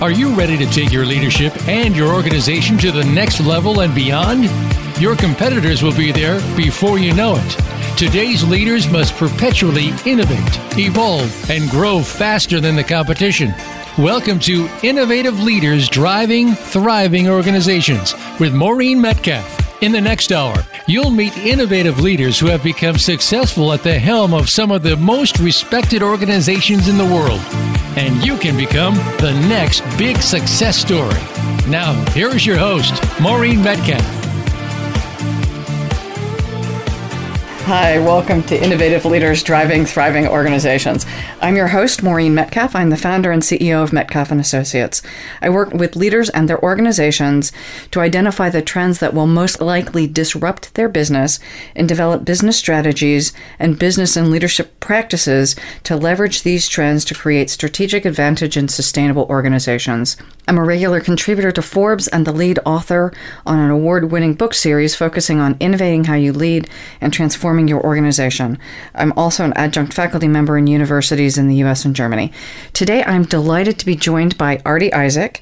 Are 0.00 0.12
you 0.12 0.32
ready 0.32 0.56
to 0.56 0.66
take 0.66 0.92
your 0.92 1.04
leadership 1.04 1.52
and 1.66 1.96
your 1.96 2.14
organization 2.14 2.78
to 2.78 2.92
the 2.92 3.02
next 3.02 3.40
level 3.40 3.80
and 3.80 3.92
beyond? 3.92 4.44
Your 5.00 5.16
competitors 5.16 5.82
will 5.82 5.96
be 5.96 6.12
there 6.12 6.40
before 6.56 7.00
you 7.00 7.12
know 7.12 7.34
it. 7.36 7.98
Today's 7.98 8.44
leaders 8.44 8.88
must 8.88 9.16
perpetually 9.16 9.88
innovate, 10.06 10.78
evolve, 10.78 11.50
and 11.50 11.68
grow 11.68 12.00
faster 12.00 12.60
than 12.60 12.76
the 12.76 12.84
competition. 12.84 13.52
Welcome 13.98 14.38
to 14.40 14.68
Innovative 14.84 15.40
Leaders 15.40 15.88
Driving 15.88 16.52
Thriving 16.52 17.28
Organizations 17.28 18.14
with 18.38 18.54
Maureen 18.54 19.00
Metcalf. 19.00 19.67
In 19.80 19.92
the 19.92 20.00
next 20.00 20.32
hour, 20.32 20.56
you'll 20.88 21.12
meet 21.12 21.36
innovative 21.38 22.00
leaders 22.00 22.36
who 22.36 22.46
have 22.46 22.64
become 22.64 22.98
successful 22.98 23.72
at 23.72 23.84
the 23.84 23.96
helm 23.96 24.34
of 24.34 24.50
some 24.50 24.72
of 24.72 24.82
the 24.82 24.96
most 24.96 25.38
respected 25.38 26.02
organizations 26.02 26.88
in 26.88 26.98
the 26.98 27.04
world. 27.04 27.40
And 27.96 28.24
you 28.24 28.36
can 28.38 28.56
become 28.56 28.96
the 29.20 29.40
next 29.48 29.82
big 29.96 30.16
success 30.16 30.76
story. 30.76 31.20
Now, 31.70 31.94
here 32.10 32.30
is 32.30 32.44
your 32.44 32.58
host, 32.58 33.00
Maureen 33.20 33.62
Metcalf. 33.62 34.17
Hi, 37.68 37.98
welcome 37.98 38.42
to 38.44 38.56
Innovative 38.56 39.04
Leaders 39.04 39.42
Driving 39.42 39.84
Thriving 39.84 40.26
Organizations. 40.26 41.04
I'm 41.42 41.54
your 41.54 41.66
host, 41.66 42.02
Maureen 42.02 42.34
Metcalf. 42.34 42.74
I'm 42.74 42.88
the 42.88 42.96
founder 42.96 43.30
and 43.30 43.42
CEO 43.42 43.82
of 43.82 43.92
Metcalf 43.92 44.30
and 44.30 44.40
Associates. 44.40 45.02
I 45.42 45.50
work 45.50 45.74
with 45.74 45.94
leaders 45.94 46.30
and 46.30 46.48
their 46.48 46.62
organizations 46.62 47.52
to 47.90 48.00
identify 48.00 48.48
the 48.48 48.62
trends 48.62 49.00
that 49.00 49.12
will 49.12 49.26
most 49.26 49.60
likely 49.60 50.06
disrupt 50.06 50.72
their 50.76 50.88
business 50.88 51.40
and 51.76 51.86
develop 51.86 52.24
business 52.24 52.56
strategies 52.56 53.34
and 53.58 53.78
business 53.78 54.16
and 54.16 54.30
leadership 54.30 54.80
practices 54.80 55.54
to 55.82 55.94
leverage 55.94 56.44
these 56.44 56.68
trends 56.68 57.04
to 57.04 57.14
create 57.14 57.50
strategic 57.50 58.06
advantage 58.06 58.56
in 58.56 58.68
sustainable 58.68 59.26
organizations. 59.28 60.16
I'm 60.48 60.56
a 60.56 60.64
regular 60.64 61.02
contributor 61.02 61.52
to 61.52 61.60
Forbes 61.60 62.08
and 62.08 62.26
the 62.26 62.32
lead 62.32 62.58
author 62.64 63.12
on 63.44 63.58
an 63.58 63.70
award 63.70 64.10
winning 64.10 64.32
book 64.32 64.54
series 64.54 64.94
focusing 64.94 65.40
on 65.40 65.58
innovating 65.60 66.04
how 66.04 66.14
you 66.14 66.32
lead 66.32 66.70
and 67.02 67.12
transforming 67.58 67.68
your 67.68 67.84
organization. 67.84 68.58
I'm 68.94 69.12
also 69.16 69.44
an 69.44 69.52
adjunct 69.54 69.92
faculty 69.92 70.28
member 70.28 70.56
in 70.56 70.66
universities 70.66 71.38
in 71.38 71.48
the 71.48 71.56
US 71.64 71.84
and 71.84 71.94
Germany. 71.94 72.30
Today, 72.72 73.02
I'm 73.04 73.24
delighted 73.24 73.78
to 73.78 73.86
be 73.86 73.96
joined 73.96 74.38
by 74.38 74.60
Artie 74.64 74.92
Isaac. 74.92 75.40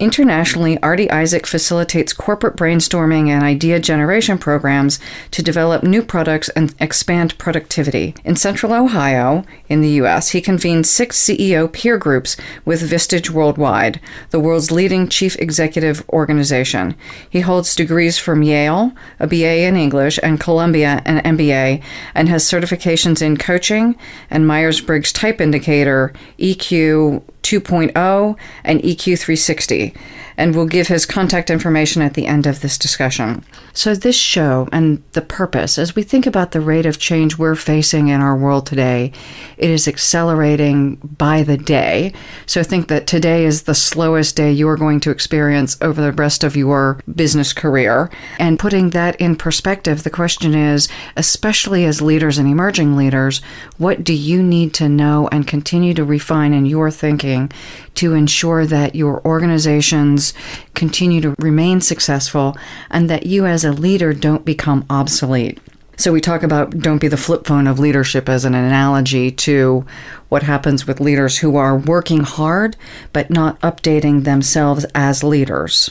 Internationally, 0.00 0.80
Artie 0.80 1.10
Isaac 1.10 1.44
facilitates 1.44 2.12
corporate 2.12 2.56
brainstorming 2.56 3.28
and 3.28 3.42
idea 3.42 3.80
generation 3.80 4.38
programs 4.38 5.00
to 5.32 5.42
develop 5.42 5.82
new 5.82 6.02
products 6.02 6.48
and 6.50 6.72
expand 6.78 7.36
productivity. 7.36 8.14
In 8.24 8.36
Central 8.36 8.72
Ohio, 8.72 9.44
in 9.68 9.80
the 9.80 9.88
U.S., 10.02 10.30
he 10.30 10.40
convenes 10.40 10.88
six 10.88 11.20
CEO 11.20 11.70
peer 11.72 11.98
groups 11.98 12.36
with 12.64 12.88
Vistage 12.88 13.30
Worldwide, 13.30 14.00
the 14.30 14.38
world's 14.38 14.70
leading 14.70 15.08
chief 15.08 15.34
executive 15.40 16.08
organization. 16.10 16.94
He 17.28 17.40
holds 17.40 17.74
degrees 17.74 18.18
from 18.18 18.44
Yale, 18.44 18.92
a 19.18 19.26
BA 19.26 19.66
in 19.66 19.74
English, 19.74 20.20
and 20.22 20.38
Columbia, 20.38 21.02
an 21.06 21.36
MBA, 21.36 21.82
and 22.14 22.28
has 22.28 22.44
certifications 22.44 23.20
in 23.20 23.36
coaching 23.36 23.96
and 24.30 24.46
Myers 24.46 24.80
Briggs 24.80 25.12
Type 25.12 25.40
Indicator, 25.40 26.12
EQ 26.38 27.24
2.0 27.48 28.38
and 28.64 28.80
EQ360 28.82 29.96
and 30.38 30.54
we'll 30.54 30.66
give 30.66 30.86
his 30.86 31.04
contact 31.04 31.50
information 31.50 32.00
at 32.00 32.14
the 32.14 32.26
end 32.26 32.46
of 32.46 32.60
this 32.60 32.78
discussion. 32.78 33.44
So, 33.74 33.94
this 33.94 34.16
show 34.16 34.68
and 34.72 35.02
the 35.12 35.20
purpose, 35.20 35.78
as 35.78 35.96
we 35.96 36.04
think 36.04 36.26
about 36.26 36.52
the 36.52 36.60
rate 36.60 36.86
of 36.86 37.00
change 37.00 37.36
we're 37.36 37.56
facing 37.56 38.08
in 38.08 38.20
our 38.20 38.36
world 38.36 38.64
today, 38.64 39.12
it 39.56 39.68
is 39.68 39.88
accelerating 39.88 40.94
by 40.96 41.42
the 41.42 41.56
day. 41.56 42.12
So, 42.46 42.62
think 42.62 42.86
that 42.88 43.08
today 43.08 43.44
is 43.44 43.64
the 43.64 43.74
slowest 43.74 44.36
day 44.36 44.52
you're 44.52 44.76
going 44.76 45.00
to 45.00 45.10
experience 45.10 45.76
over 45.82 46.00
the 46.00 46.12
rest 46.12 46.44
of 46.44 46.56
your 46.56 47.00
business 47.14 47.52
career. 47.52 48.08
And 48.38 48.60
putting 48.60 48.90
that 48.90 49.16
in 49.16 49.34
perspective, 49.34 50.04
the 50.04 50.10
question 50.10 50.54
is, 50.54 50.88
especially 51.16 51.84
as 51.84 52.00
leaders 52.00 52.38
and 52.38 52.48
emerging 52.48 52.96
leaders, 52.96 53.42
what 53.76 54.04
do 54.04 54.14
you 54.14 54.40
need 54.42 54.72
to 54.74 54.88
know 54.88 55.28
and 55.32 55.48
continue 55.48 55.94
to 55.94 56.04
refine 56.04 56.52
in 56.52 56.64
your 56.64 56.92
thinking 56.92 57.50
to 57.94 58.14
ensure 58.14 58.64
that 58.64 58.94
your 58.94 59.20
organizations 59.26 60.27
continue 60.74 61.20
to 61.20 61.34
remain 61.38 61.80
successful 61.80 62.56
and 62.90 63.08
that 63.10 63.26
you 63.26 63.46
as 63.46 63.64
a 63.64 63.72
leader 63.72 64.12
don't 64.12 64.44
become 64.44 64.84
obsolete. 64.90 65.58
So 65.96 66.12
we 66.12 66.20
talk 66.20 66.44
about 66.44 66.78
don't 66.78 67.00
be 67.00 67.08
the 67.08 67.16
flip 67.16 67.44
phone 67.44 67.66
of 67.66 67.80
leadership 67.80 68.28
as 68.28 68.44
an 68.44 68.54
analogy 68.54 69.32
to 69.32 69.84
what 70.28 70.44
happens 70.44 70.86
with 70.86 71.00
leaders 71.00 71.38
who 71.38 71.56
are 71.56 71.76
working 71.76 72.20
hard 72.20 72.76
but 73.12 73.30
not 73.30 73.60
updating 73.62 74.22
themselves 74.22 74.86
as 74.94 75.24
leaders. 75.24 75.90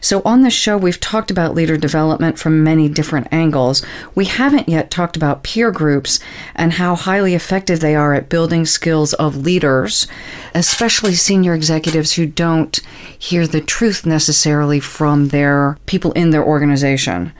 So, 0.00 0.22
on 0.24 0.42
this 0.42 0.54
show, 0.54 0.76
we've 0.76 1.00
talked 1.00 1.30
about 1.30 1.54
leader 1.54 1.76
development 1.76 2.38
from 2.38 2.64
many 2.64 2.88
different 2.88 3.28
angles. 3.32 3.84
We 4.14 4.24
haven't 4.26 4.68
yet 4.68 4.90
talked 4.90 5.16
about 5.16 5.42
peer 5.42 5.70
groups 5.70 6.20
and 6.54 6.74
how 6.74 6.94
highly 6.94 7.34
effective 7.34 7.80
they 7.80 7.94
are 7.94 8.14
at 8.14 8.28
building 8.28 8.64
skills 8.66 9.12
of 9.14 9.36
leaders, 9.36 10.06
especially 10.54 11.14
senior 11.14 11.54
executives 11.54 12.12
who 12.12 12.26
don't 12.26 12.80
hear 13.18 13.46
the 13.46 13.60
truth 13.60 14.06
necessarily 14.06 14.80
from 14.80 15.28
their 15.28 15.78
people 15.86 16.12
in 16.12 16.30
their 16.30 16.44
organization. 16.44 17.32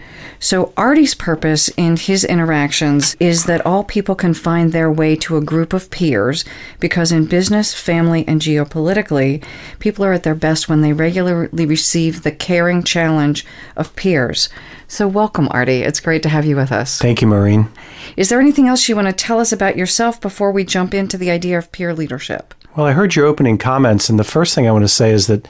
So, 0.42 0.72
Artie's 0.74 1.14
purpose 1.14 1.68
in 1.76 1.98
his 1.98 2.24
interactions 2.24 3.14
is 3.20 3.44
that 3.44 3.64
all 3.66 3.84
people 3.84 4.14
can 4.14 4.32
find 4.32 4.72
their 4.72 4.90
way 4.90 5.14
to 5.16 5.36
a 5.36 5.42
group 5.42 5.74
of 5.74 5.90
peers 5.90 6.46
because 6.78 7.12
in 7.12 7.26
business, 7.26 7.74
family, 7.74 8.24
and 8.26 8.40
geopolitically, 8.40 9.44
people 9.80 10.02
are 10.02 10.14
at 10.14 10.22
their 10.22 10.34
best 10.34 10.66
when 10.66 10.80
they 10.80 10.94
regularly 10.94 11.66
receive 11.66 12.19
the 12.22 12.32
caring 12.32 12.82
challenge 12.82 13.44
of 13.76 13.94
peers. 13.96 14.48
So, 14.88 15.06
welcome, 15.06 15.48
Artie. 15.50 15.82
It's 15.82 16.00
great 16.00 16.22
to 16.24 16.28
have 16.28 16.44
you 16.44 16.56
with 16.56 16.72
us. 16.72 16.98
Thank 16.98 17.22
you, 17.22 17.28
Maureen. 17.28 17.68
Is 18.16 18.28
there 18.28 18.40
anything 18.40 18.68
else 18.68 18.88
you 18.88 18.96
want 18.96 19.08
to 19.08 19.12
tell 19.12 19.40
us 19.40 19.52
about 19.52 19.76
yourself 19.76 20.20
before 20.20 20.50
we 20.50 20.64
jump 20.64 20.94
into 20.94 21.16
the 21.16 21.30
idea 21.30 21.58
of 21.58 21.70
peer 21.72 21.94
leadership? 21.94 22.54
Well, 22.76 22.86
I 22.86 22.92
heard 22.92 23.14
your 23.14 23.26
opening 23.26 23.58
comments, 23.58 24.08
and 24.08 24.18
the 24.18 24.24
first 24.24 24.54
thing 24.54 24.66
I 24.66 24.72
want 24.72 24.84
to 24.84 24.88
say 24.88 25.10
is 25.10 25.26
that 25.26 25.46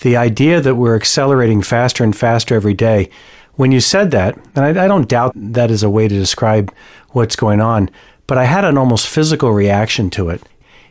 the 0.00 0.16
idea 0.16 0.60
that 0.60 0.74
we're 0.74 0.96
accelerating 0.96 1.62
faster 1.62 2.02
and 2.02 2.16
faster 2.16 2.54
every 2.54 2.74
day 2.74 3.08
when 3.54 3.72
you 3.72 3.80
said 3.80 4.10
that, 4.12 4.36
and 4.56 4.78
I, 4.78 4.84
I 4.84 4.88
don't 4.88 5.08
doubt 5.08 5.32
that 5.36 5.70
is 5.70 5.82
a 5.82 5.90
way 5.90 6.08
to 6.08 6.14
describe 6.14 6.72
what's 7.10 7.36
going 7.36 7.60
on, 7.60 7.90
but 8.26 8.38
I 8.38 8.44
had 8.44 8.64
an 8.64 8.78
almost 8.78 9.08
physical 9.08 9.52
reaction 9.52 10.10
to 10.10 10.30
it. 10.30 10.42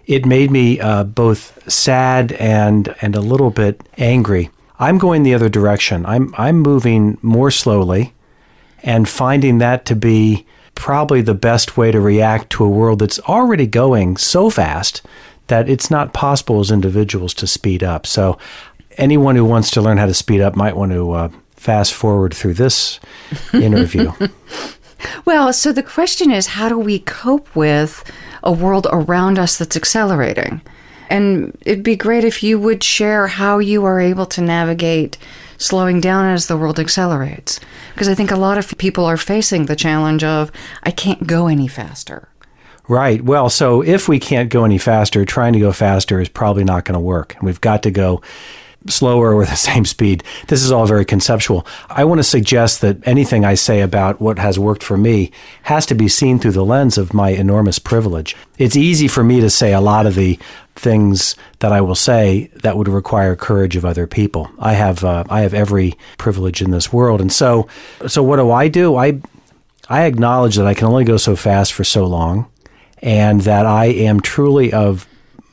It 0.06 0.26
made 0.26 0.52
me 0.52 0.80
uh, 0.80 1.04
both 1.04 1.72
sad 1.72 2.34
and 2.34 2.94
and 3.02 3.16
a 3.16 3.22
little 3.22 3.52
bit 3.52 3.82
angry. 3.98 4.50
I'm 4.82 4.98
going 4.98 5.22
the 5.22 5.36
other 5.36 5.48
direction. 5.48 6.06
I'm 6.08 6.34
I'm 6.38 6.60
moving 6.60 7.20
more 7.22 7.52
slowly, 7.52 8.14
and 8.82 9.08
finding 9.08 9.60
that 9.60 9.86
to 9.86 9.96
be 9.96 10.46
probably 10.74 11.22
the 11.22 11.36
best 11.36 11.78
way 11.78 11.92
to 11.92 12.02
react 12.02 12.50
to 12.50 12.66
a 12.66 12.70
world 12.70 13.00
that's 13.00 13.20
already 13.20 13.68
going 13.68 14.18
so 14.18 14.50
fast 14.50 15.04
that 15.48 15.70
it's 15.70 15.92
not 15.92 16.14
possible 16.14 16.60
as 16.60 16.72
individuals 16.72 17.36
to 17.36 17.46
speed 17.46 17.84
up. 17.84 18.08
So, 18.08 18.40
anyone 18.98 19.36
who 19.36 19.46
wants 19.46 19.70
to 19.72 19.82
learn 19.82 20.00
how 20.00 20.08
to 20.08 20.16
speed 20.16 20.42
up 20.42 20.56
might 20.56 20.76
want 20.76 20.94
to 20.94 21.12
uh, 21.12 21.30
fast 21.56 21.94
forward 21.94 22.34
through 22.34 22.56
this 22.56 23.00
interview? 23.54 24.12
well, 25.26 25.54
so 25.54 25.72
the 25.72 25.84
question 25.84 26.32
is 26.32 26.48
how 26.48 26.70
do 26.70 26.80
we 26.80 26.98
cope 26.98 27.56
with 27.56 28.04
a 28.42 28.52
world 28.52 28.88
around 28.92 29.38
us 29.38 29.60
that's 29.60 29.78
accelerating? 29.78 30.62
And 31.12 31.58
it'd 31.66 31.84
be 31.84 31.98
great 31.98 32.24
if 32.24 32.42
you 32.42 32.58
would 32.58 32.84
share 32.84 33.28
how 33.28 33.60
you 33.60 33.84
are 33.84 34.00
able 34.00 34.26
to 34.28 34.42
navigate 34.42 35.18
slowing 35.58 36.00
down 36.00 36.26
as 36.34 36.48
the 36.48 36.56
world 36.56 36.80
accelerates. 36.80 37.60
Because 37.94 38.08
I 38.08 38.16
think 38.16 38.32
a 38.32 38.38
lot 38.38 38.58
of 38.58 38.78
people 38.78 39.04
are 39.04 39.18
facing 39.18 39.66
the 39.66 39.76
challenge 39.76 40.24
of, 40.24 40.54
I 40.84 40.92
can't 40.92 41.28
go 41.28 41.48
any 41.48 41.68
faster. 41.68 42.30
Right. 42.88 43.22
Well, 43.22 43.50
so 43.50 43.82
if 43.82 44.08
we 44.08 44.20
can't 44.20 44.50
go 44.50 44.64
any 44.64 44.78
faster, 44.78 45.26
trying 45.26 45.52
to 45.54 45.60
go 45.60 45.74
faster 45.74 46.22
is 46.22 46.30
probably 46.30 46.64
not 46.64 46.86
going 46.86 46.94
to 46.94 47.00
work. 47.00 47.36
We've 47.42 47.62
got 47.62 47.84
to 47.84 47.92
go 47.92 48.22
slower 48.88 49.34
or 49.34 49.46
the 49.46 49.56
same 49.56 49.86
speed. 49.86 50.24
This 50.48 50.64
is 50.64 50.72
all 50.72 50.86
very 50.86 51.06
conceptual. 51.06 51.66
I 51.90 52.04
want 52.04 52.20
to 52.20 52.24
suggest 52.24 52.82
that 52.82 53.06
anything 53.08 53.46
I 53.46 53.54
say 53.54 53.82
about 53.82 54.22
what 54.22 54.40
has 54.40 54.58
worked 54.58 54.84
for 54.84 54.98
me 54.98 55.32
has 55.64 55.86
to 55.88 55.96
be 55.96 56.08
seen 56.08 56.40
through 56.40 56.52
the 56.52 56.66
lens 56.66 56.98
of 56.98 57.14
my 57.14 57.30
enormous 57.30 57.80
privilege. 57.80 58.36
It's 58.58 58.76
easy 58.76 59.08
for 59.08 59.24
me 59.24 59.40
to 59.42 59.50
say 59.50 59.74
a 59.74 59.82
lot 59.82 60.06
of 60.06 60.16
the 60.16 60.40
things 60.76 61.36
that 61.60 61.72
I 61.72 61.82
will 61.82 61.96
say 61.96 62.50
that 62.64 62.78
would 62.78 62.88
require 62.88 63.36
courage 63.36 63.76
of 63.76 63.86
other 63.86 64.08
people. 64.08 64.50
I 64.58 64.74
have 64.74 65.04
uh, 65.04 65.26
I 65.30 65.42
have 65.42 65.54
every 65.54 65.96
privilege 66.18 66.62
in 66.62 66.72
this 66.72 66.92
world, 66.94 67.22
and 67.22 67.32
so 67.32 67.68
so 68.08 68.24
what 68.24 68.38
do 68.38 68.52
I 68.52 68.68
do? 68.68 68.96
I 68.96 69.22
I 69.90 70.04
acknowledge 70.04 70.56
that 70.56 70.68
I 70.68 70.74
can 70.74 70.88
only 70.88 71.04
go 71.04 71.18
so 71.18 71.36
fast 71.36 71.74
for 71.74 71.84
so 71.84 72.06
long, 72.06 72.50
and 73.00 73.42
that 73.42 73.66
I 73.66 73.86
am 73.86 74.22
truly 74.22 74.72
of 74.72 75.08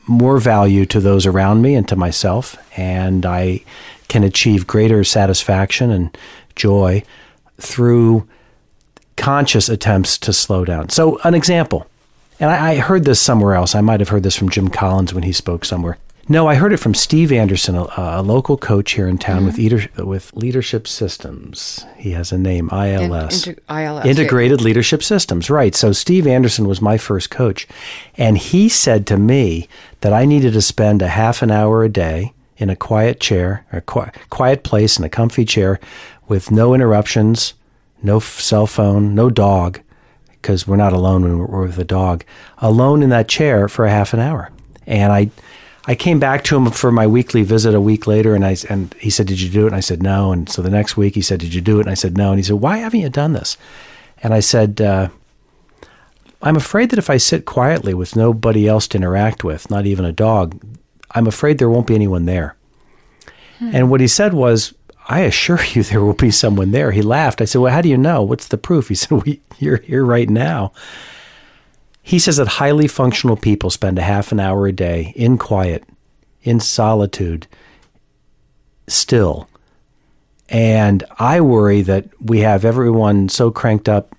more 0.09 0.39
value 0.39 0.85
to 0.87 0.99
those 0.99 1.25
around 1.25 1.61
me 1.61 1.75
and 1.75 1.87
to 1.87 1.95
myself, 1.95 2.57
and 2.77 3.25
I 3.25 3.63
can 4.07 4.23
achieve 4.23 4.67
greater 4.67 5.03
satisfaction 5.03 5.91
and 5.91 6.17
joy 6.55 7.03
through 7.57 8.27
conscious 9.15 9.69
attempts 9.69 10.17
to 10.17 10.33
slow 10.33 10.65
down. 10.65 10.89
So, 10.89 11.19
an 11.23 11.35
example, 11.35 11.87
and 12.39 12.49
I, 12.49 12.71
I 12.71 12.75
heard 12.77 13.05
this 13.05 13.21
somewhere 13.21 13.53
else. 13.53 13.75
I 13.75 13.81
might 13.81 13.99
have 13.99 14.09
heard 14.09 14.23
this 14.23 14.35
from 14.35 14.49
Jim 14.49 14.69
Collins 14.69 15.13
when 15.13 15.23
he 15.23 15.31
spoke 15.31 15.63
somewhere. 15.63 15.97
No, 16.31 16.47
I 16.47 16.53
heard 16.53 16.73
it 16.73 16.77
from 16.77 16.93
Steve 16.93 17.31
Anderson, 17.31 17.75
a, 17.75 17.87
a 17.97 18.21
local 18.21 18.55
coach 18.55 18.91
here 18.91 19.07
in 19.07 19.17
town 19.17 19.45
with, 19.45 19.55
mm-hmm. 19.55 19.61
eater, 19.97 20.05
with 20.05 20.31
Leadership 20.35 20.87
Systems. 20.87 21.87
He 21.97 22.11
has 22.11 22.31
a 22.31 22.37
name, 22.37 22.69
ILS. 22.69 23.47
In- 23.47 23.55
inter- 23.55 23.61
ILS. 23.67 24.05
Integrated 24.05 24.61
Leadership 24.61 25.01
Systems, 25.01 25.49
right. 25.49 25.73
So 25.73 25.91
Steve 25.91 26.27
Anderson 26.27 26.67
was 26.67 26.83
my 26.83 26.99
first 26.99 27.31
coach. 27.31 27.67
And 28.15 28.37
he 28.37 28.69
said 28.69 29.07
to 29.07 29.17
me 29.17 29.67
that 30.01 30.13
I 30.13 30.25
needed 30.25 30.53
to 30.53 30.61
spend 30.61 31.01
a 31.01 31.07
half 31.07 31.41
an 31.41 31.51
hour 31.51 31.83
a 31.83 31.89
day 31.89 32.33
in 32.57 32.69
a 32.69 32.75
quiet 32.75 33.19
chair, 33.19 33.65
a 33.71 33.81
qui- 33.81 34.11
quiet 34.29 34.63
place 34.63 34.97
in 34.97 35.05
a 35.05 35.09
comfy 35.09 35.45
chair 35.45 35.79
with 36.27 36.51
no 36.51 36.73
interruptions, 36.73 37.53
no 38.03 38.19
cell 38.19 38.67
phone, 38.67 39.15
no 39.15 39.29
dog, 39.29 39.79
because 40.27 40.67
we're 40.67 40.75
not 40.75 40.93
alone 40.93 41.23
when 41.23 41.37
we're 41.37 41.65
with 41.65 41.79
a 41.79 41.83
dog, 41.83 42.23
alone 42.59 43.01
in 43.01 43.09
that 43.09 43.27
chair 43.27 43.67
for 43.67 43.85
a 43.85 43.91
half 43.91 44.13
an 44.13 44.19
hour. 44.19 44.51
And 44.85 45.11
I, 45.11 45.29
I 45.85 45.95
came 45.95 46.19
back 46.19 46.43
to 46.45 46.57
him 46.57 46.71
for 46.71 46.91
my 46.91 47.07
weekly 47.07 47.43
visit 47.43 47.73
a 47.73 47.81
week 47.81 48.07
later, 48.07 48.35
and 48.35 48.45
I 48.45 48.55
and 48.69 48.93
he 48.99 49.09
said, 49.09 49.27
"Did 49.27 49.41
you 49.41 49.49
do 49.49 49.63
it?" 49.63 49.67
And 49.67 49.75
I 49.75 49.81
said, 49.81 50.03
"No." 50.03 50.31
And 50.31 50.49
so 50.49 50.61
the 50.61 50.69
next 50.69 50.97
week 50.97 51.15
he 51.15 51.21
said, 51.21 51.39
"Did 51.39 51.53
you 51.53 51.61
do 51.61 51.77
it?" 51.79 51.81
And 51.81 51.89
I 51.89 51.95
said, 51.95 52.17
"No." 52.17 52.29
And 52.29 52.39
he 52.39 52.43
said, 52.43 52.55
"Why 52.55 52.77
haven't 52.77 52.99
you 52.99 53.09
done 53.09 53.33
this?" 53.33 53.57
And 54.21 54.33
I 54.33 54.39
said, 54.39 54.81
uh, 54.81 55.09
"I'm 56.41 56.55
afraid 56.55 56.89
that 56.89 56.99
if 56.99 57.09
I 57.09 57.17
sit 57.17 57.45
quietly 57.45 57.93
with 57.93 58.15
nobody 58.15 58.67
else 58.67 58.87
to 58.89 58.97
interact 58.97 59.43
with, 59.43 59.69
not 59.69 59.85
even 59.85 60.05
a 60.05 60.11
dog, 60.11 60.59
I'm 61.11 61.27
afraid 61.27 61.57
there 61.57 61.69
won't 61.69 61.87
be 61.87 61.95
anyone 61.95 62.25
there." 62.25 62.55
Hmm. 63.59 63.71
And 63.73 63.89
what 63.89 64.01
he 64.01 64.07
said 64.07 64.33
was, 64.33 64.73
I 65.09 65.21
assure 65.21 65.59
you 65.73 65.83
there 65.83 66.01
will 66.01 66.13
be 66.13 66.31
someone 66.31 66.71
there. 66.71 66.91
He 66.91 67.01
laughed. 67.01 67.41
I 67.41 67.45
said, 67.45 67.59
Well, 67.59 67.73
how 67.73 67.81
do 67.81 67.89
you 67.89 67.97
know? 67.97 68.21
What's 68.21 68.47
the 68.47 68.57
proof? 68.57 68.87
He 68.87 68.95
said, 68.95 69.11
well, 69.11 69.23
You're 69.57 69.77
here 69.77 70.05
right 70.05 70.29
now. 70.29 70.71
He 72.01 72.19
says 72.19 72.37
that 72.37 72.47
highly 72.47 72.87
functional 72.87 73.35
people 73.35 73.69
spend 73.69 73.99
a 73.99 74.03
half 74.03 74.31
an 74.31 74.39
hour 74.39 74.65
a 74.65 74.71
day 74.71 75.13
in 75.15 75.37
quiet, 75.37 75.83
in 76.41 76.59
solitude, 76.59 77.45
still. 78.87 79.47
And 80.47 81.03
I 81.19 81.41
worry 81.41 81.83
that 81.83 82.07
we 82.19 82.39
have 82.39 82.65
everyone 82.65 83.29
so 83.29 83.51
cranked 83.51 83.87
up 83.87 84.15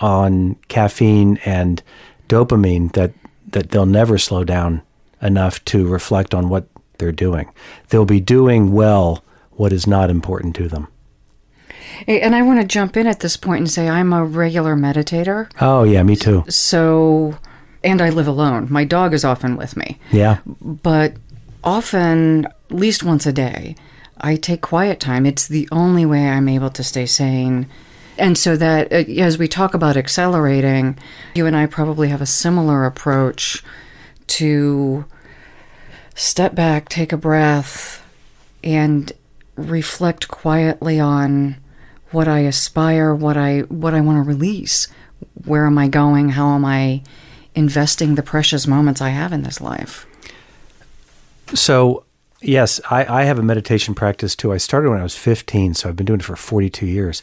on 0.00 0.56
caffeine 0.68 1.38
and 1.44 1.82
dopamine 2.28 2.92
that, 2.92 3.12
that 3.48 3.70
they'll 3.70 3.86
never 3.86 4.18
slow 4.18 4.44
down 4.44 4.82
enough 5.22 5.64
to 5.66 5.86
reflect 5.86 6.34
on 6.34 6.48
what 6.48 6.66
they're 6.98 7.12
doing. 7.12 7.52
They'll 7.88 8.04
be 8.04 8.20
doing 8.20 8.72
well 8.72 9.24
what 9.52 9.72
is 9.72 9.86
not 9.86 10.10
important 10.10 10.56
to 10.56 10.68
them. 10.68 10.88
And 12.06 12.34
I 12.34 12.42
want 12.42 12.60
to 12.60 12.66
jump 12.66 12.96
in 12.96 13.06
at 13.06 13.20
this 13.20 13.36
point 13.36 13.60
and 13.60 13.70
say 13.70 13.88
I'm 13.88 14.12
a 14.12 14.24
regular 14.24 14.74
meditator. 14.74 15.50
Oh, 15.60 15.82
yeah, 15.82 16.02
me 16.02 16.16
too. 16.16 16.44
So, 16.48 17.36
and 17.84 18.00
I 18.00 18.10
live 18.10 18.26
alone. 18.26 18.68
My 18.70 18.84
dog 18.84 19.12
is 19.12 19.24
often 19.24 19.56
with 19.56 19.76
me. 19.76 19.98
Yeah. 20.10 20.38
But 20.46 21.14
often, 21.62 22.46
at 22.46 22.54
least 22.70 23.02
once 23.04 23.26
a 23.26 23.32
day, 23.32 23.74
I 24.18 24.36
take 24.36 24.62
quiet 24.62 25.00
time. 25.00 25.26
It's 25.26 25.46
the 25.46 25.68
only 25.70 26.06
way 26.06 26.28
I'm 26.28 26.48
able 26.48 26.70
to 26.70 26.84
stay 26.84 27.06
sane. 27.06 27.66
And 28.18 28.36
so 28.36 28.56
that 28.56 28.92
uh, 28.92 28.96
as 29.20 29.38
we 29.38 29.48
talk 29.48 29.74
about 29.74 29.96
accelerating, 29.96 30.98
you 31.34 31.46
and 31.46 31.56
I 31.56 31.66
probably 31.66 32.08
have 32.08 32.20
a 32.20 32.26
similar 32.26 32.84
approach 32.84 33.62
to 34.28 35.04
step 36.14 36.54
back, 36.54 36.88
take 36.88 37.12
a 37.12 37.16
breath, 37.16 38.04
and 38.62 39.12
reflect 39.56 40.28
quietly 40.28 41.00
on 41.00 41.56
what 42.10 42.28
I 42.28 42.40
aspire, 42.40 43.14
what 43.14 43.36
I 43.36 43.60
what 43.60 43.94
I 43.94 44.00
want 44.00 44.22
to 44.22 44.28
release. 44.28 44.88
Where 45.44 45.66
am 45.66 45.78
I 45.78 45.88
going? 45.88 46.30
How 46.30 46.54
am 46.54 46.64
I 46.64 47.02
investing 47.54 48.14
the 48.14 48.22
precious 48.22 48.66
moments 48.66 49.00
I 49.00 49.10
have 49.10 49.32
in 49.32 49.42
this 49.42 49.60
life? 49.60 50.06
So, 51.54 52.04
yes, 52.40 52.80
I, 52.90 53.22
I 53.22 53.24
have 53.24 53.38
a 53.38 53.42
meditation 53.42 53.94
practice 53.94 54.36
too. 54.36 54.52
I 54.52 54.56
started 54.56 54.90
when 54.90 55.00
I 55.00 55.02
was 55.02 55.16
15, 55.16 55.74
so 55.74 55.88
I've 55.88 55.96
been 55.96 56.06
doing 56.06 56.20
it 56.20 56.24
for 56.24 56.36
42 56.36 56.86
years 56.86 57.22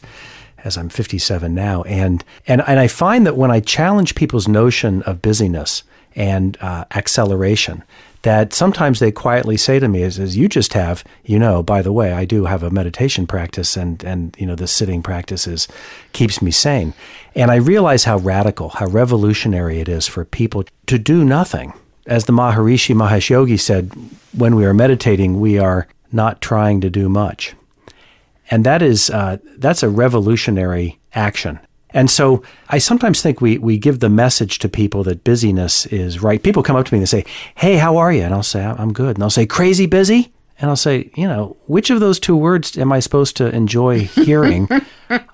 as 0.64 0.76
I'm 0.76 0.88
57 0.88 1.54
now. 1.54 1.82
And, 1.82 2.24
and, 2.46 2.62
and 2.66 2.78
I 2.78 2.88
find 2.88 3.26
that 3.26 3.36
when 3.36 3.50
I 3.50 3.60
challenge 3.60 4.14
people's 4.14 4.48
notion 4.48 5.02
of 5.02 5.22
busyness 5.22 5.82
and 6.14 6.56
uh, 6.60 6.84
acceleration, 6.92 7.84
that 8.22 8.52
sometimes 8.52 8.98
they 8.98 9.12
quietly 9.12 9.56
say 9.56 9.78
to 9.78 9.88
me 9.88 10.02
as, 10.02 10.18
as 10.18 10.36
you 10.36 10.48
just 10.48 10.72
have, 10.72 11.04
you 11.24 11.38
know, 11.38 11.62
by 11.62 11.82
the 11.82 11.92
way, 11.92 12.12
I 12.12 12.24
do 12.24 12.46
have 12.46 12.62
a 12.62 12.70
meditation 12.70 13.26
practice 13.26 13.76
and, 13.76 14.02
and, 14.02 14.34
you 14.38 14.46
know, 14.46 14.56
the 14.56 14.66
sitting 14.66 15.02
practice 15.02 15.46
is, 15.46 15.68
keeps 16.12 16.42
me 16.42 16.50
sane. 16.50 16.94
And 17.34 17.50
I 17.50 17.56
realize 17.56 18.04
how 18.04 18.18
radical, 18.18 18.70
how 18.70 18.86
revolutionary 18.86 19.80
it 19.80 19.88
is 19.88 20.08
for 20.08 20.24
people 20.24 20.64
to 20.86 20.98
do 20.98 21.24
nothing. 21.24 21.72
As 22.06 22.24
the 22.24 22.32
Maharishi 22.32 22.94
Mahesh 22.94 23.30
Yogi 23.30 23.56
said, 23.56 23.92
when 24.36 24.56
we 24.56 24.64
are 24.64 24.74
meditating, 24.74 25.38
we 25.40 25.58
are 25.58 25.86
not 26.10 26.40
trying 26.40 26.80
to 26.80 26.90
do 26.90 27.08
much. 27.08 27.54
And 28.50 28.64
that 28.64 28.82
is, 28.82 29.10
uh, 29.10 29.38
that's 29.56 29.82
a 29.82 29.88
revolutionary 29.88 30.98
action. 31.14 31.60
And 31.90 32.10
so 32.10 32.42
I 32.68 32.78
sometimes 32.78 33.22
think 33.22 33.40
we, 33.40 33.58
we 33.58 33.78
give 33.78 34.00
the 34.00 34.08
message 34.10 34.58
to 34.60 34.68
people 34.68 35.02
that 35.04 35.24
busyness 35.24 35.86
is 35.86 36.22
right. 36.22 36.42
People 36.42 36.62
come 36.62 36.76
up 36.76 36.86
to 36.86 36.94
me 36.94 36.98
and 36.98 37.02
they 37.02 37.22
say, 37.22 37.24
Hey, 37.54 37.76
how 37.76 37.96
are 37.96 38.12
you? 38.12 38.22
And 38.22 38.34
I'll 38.34 38.42
say, 38.42 38.64
I'm 38.64 38.92
good. 38.92 39.16
And 39.16 39.22
they'll 39.22 39.30
say, 39.30 39.46
Crazy 39.46 39.86
busy? 39.86 40.32
And 40.60 40.68
I'll 40.68 40.76
say, 40.76 41.10
You 41.16 41.26
know, 41.26 41.56
which 41.66 41.88
of 41.90 42.00
those 42.00 42.20
two 42.20 42.36
words 42.36 42.76
am 42.76 42.92
I 42.92 43.00
supposed 43.00 43.36
to 43.38 43.48
enjoy 43.54 44.00
hearing? 44.04 44.68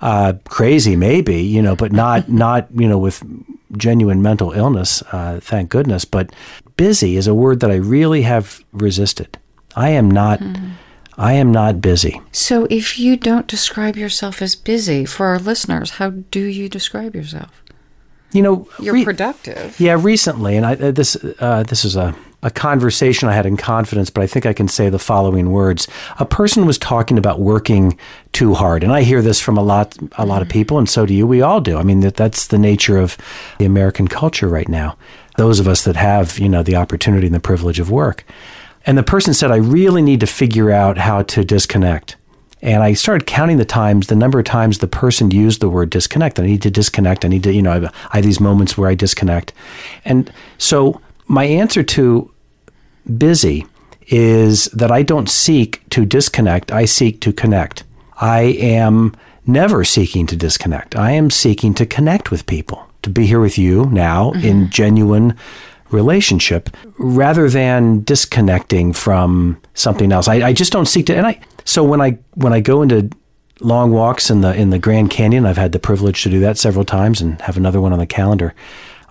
uh, 0.01 0.35
crazy, 0.49 0.95
maybe, 0.95 1.43
you 1.43 1.61
know, 1.61 1.75
but 1.75 1.93
not, 1.93 2.29
not, 2.29 2.69
you 2.73 2.89
know, 2.89 2.99
with 2.99 3.23
genuine 3.77 4.23
mental 4.23 4.53
illness, 4.53 5.03
uh, 5.11 5.41
thank 5.43 5.71
goodness. 5.71 6.05
But 6.05 6.33
busy 6.77 7.17
is 7.17 7.27
a 7.27 7.35
word 7.35 7.61
that 7.61 7.71
I 7.71 7.77
really 7.77 8.23
have 8.23 8.65
resisted. 8.73 9.39
I 9.75 9.91
am 9.91 10.09
not. 10.09 10.39
Mm-hmm. 10.39 10.71
I 11.17 11.35
am 11.35 11.53
not 11.53 11.81
busy. 11.81 12.21
So, 12.33 12.67
if 12.71 12.99
you 12.99 13.17
don't 13.17 13.47
describe 13.47 13.97
yourself 13.97 14.43
as 14.43 14.57
busy 14.57 15.05
for 15.05 15.27
our 15.27 15.39
listeners, 15.39 15.91
how 15.93 16.11
do 16.11 16.41
you 16.41 16.69
describe 16.69 17.15
yourself? 17.15 17.63
You 18.33 18.43
know, 18.43 18.69
you're 18.81 18.95
re- 18.95 19.05
productive. 19.05 19.79
Yeah, 19.79 19.97
recently, 20.01 20.57
and 20.57 20.67
I, 20.67 20.75
uh, 20.75 20.91
this 20.91 21.17
uh, 21.39 21.63
this 21.63 21.85
is 21.85 21.95
a, 21.95 22.17
a 22.43 22.51
conversation 22.51 23.29
I 23.29 23.33
had 23.33 23.47
in 23.47 23.57
confidence, 23.57 24.11
but 24.11 24.25
I 24.25 24.27
think 24.27 24.45
I 24.45 24.53
can 24.53 24.67
say 24.67 24.89
the 24.89 24.99
following 24.99 25.53
words. 25.53 25.87
A 26.19 26.25
person 26.25 26.67
was 26.67 26.77
talking 26.77 27.17
about 27.17 27.39
working 27.39 27.97
too 28.33 28.55
hard, 28.55 28.83
and 28.83 28.93
I 28.93 29.03
hear 29.03 29.23
this 29.23 29.41
from 29.41 29.57
a 29.57 29.63
lot 29.63 29.97
a 30.19 30.27
lot 30.27 30.43
of 30.43 30.49
people, 30.49 30.79
and 30.79 30.89
so 30.89 31.07
do 31.07 31.15
you. 31.15 31.29
We 31.29 31.43
all 31.43 31.61
do. 31.61 31.79
I 31.79 31.85
mean, 31.85 32.01
that 32.01 32.17
that's 32.17 32.49
the 32.49 32.59
nature 32.59 32.99
of 32.99 33.17
the 33.59 33.67
American 33.67 34.09
culture 34.09 34.49
right 34.49 34.69
now. 34.69 34.97
Those 35.37 35.61
of 35.61 35.69
us 35.69 35.85
that 35.85 35.95
have 35.95 36.37
you 36.41 36.49
know 36.49 36.65
the 36.65 36.75
opportunity 36.75 37.27
and 37.27 37.35
the 37.37 37.41
privilege 37.41 37.79
of 37.79 37.89
work. 37.89 38.25
And 38.87 38.99
the 38.99 39.03
person 39.03 39.35
said, 39.35 39.51
I 39.51 39.57
really 39.57 40.03
need 40.03 40.21
to 40.21 40.27
figure 40.27 40.71
out 40.71 40.99
how 40.99 41.23
to 41.23 41.45
disconnect. 41.45 42.17
And 42.63 42.83
I 42.83 42.95
started 42.95 43.27
counting 43.27 43.59
the 43.59 43.65
times, 43.65 44.07
the 44.07 44.17
number 44.17 44.39
of 44.39 44.47
times 44.47 44.79
the 44.79 44.87
person 44.87 45.31
used 45.31 45.61
the 45.61 45.69
word 45.69 45.91
disconnect. 45.91 46.41
I 46.41 46.47
need 46.47 46.63
to 46.63 46.71
disconnect. 46.71 47.25
I 47.25 47.29
need 47.29 47.43
to, 47.43 47.53
you 47.53 47.61
know, 47.61 47.71
I 47.71 47.75
have, 47.75 47.95
I 48.13 48.17
have 48.17 48.25
these 48.25 48.41
moments 48.41 48.79
where 48.79 48.89
I 48.89 48.95
disconnect. 48.95 49.53
And 50.05 50.33
so 50.57 51.01
my 51.27 51.45
answer 51.45 51.83
to 51.83 52.33
busy 53.19 53.67
is 54.09 54.67
that 54.67 54.91
I 54.91 55.03
don't 55.03 55.29
seek 55.29 55.87
to 55.91 56.05
disconnect, 56.05 56.73
I 56.73 56.85
seek 56.85 57.21
to 57.23 57.33
connect. 57.33 57.85
I 58.17 58.41
am 58.43 59.15
never 59.47 59.85
seeking 59.85 60.27
to 60.29 60.37
disconnect. 60.37 60.97
I 60.97 61.13
am 61.13 61.31
seeking 61.31 61.75
to 61.75 61.87
connect 61.87 62.31
with 62.31 62.47
people, 62.47 62.87
to 63.03 63.11
be 63.11 63.27
here 63.27 63.41
with 63.41 63.59
you 63.59 63.87
now 63.87 64.31
mm-hmm. 64.31 64.47
in 64.47 64.71
genuine 64.71 65.37
relationship 65.95 66.69
rather 66.99 67.49
than 67.49 68.03
disconnecting 68.03 68.93
from 68.93 69.61
something 69.75 70.13
else. 70.13 70.29
I, 70.29 70.49
I, 70.49 70.53
just 70.53 70.73
don't 70.73 70.87
seek 70.87 71.07
to 71.07 71.17
and 71.17 71.27
I 71.27 71.41
so 71.65 71.83
when 71.83 72.01
I 72.01 72.19
when 72.35 72.53
I 72.53 72.61
go 72.61 72.83
into 72.83 73.09
long 73.61 73.93
walks 73.93 74.31
in 74.31 74.41
the 74.43 74.55
in 74.55 74.71
the 74.71 74.79
Grand 74.79 75.11
Canyon, 75.11 75.47
I've 75.47 75.57
had 75.57 75.73
the 75.73 75.79
privilege 75.79 76.23
to 76.25 76.31
do 76.31 76.41
that 76.41 76.59
several 76.59 76.85
times 76.85 77.21
and 77.21 77.41
have 77.43 77.57
another 77.57 77.81
one 77.81 77.93
on 77.93 77.99
the 77.99 78.07
calendar. 78.07 78.55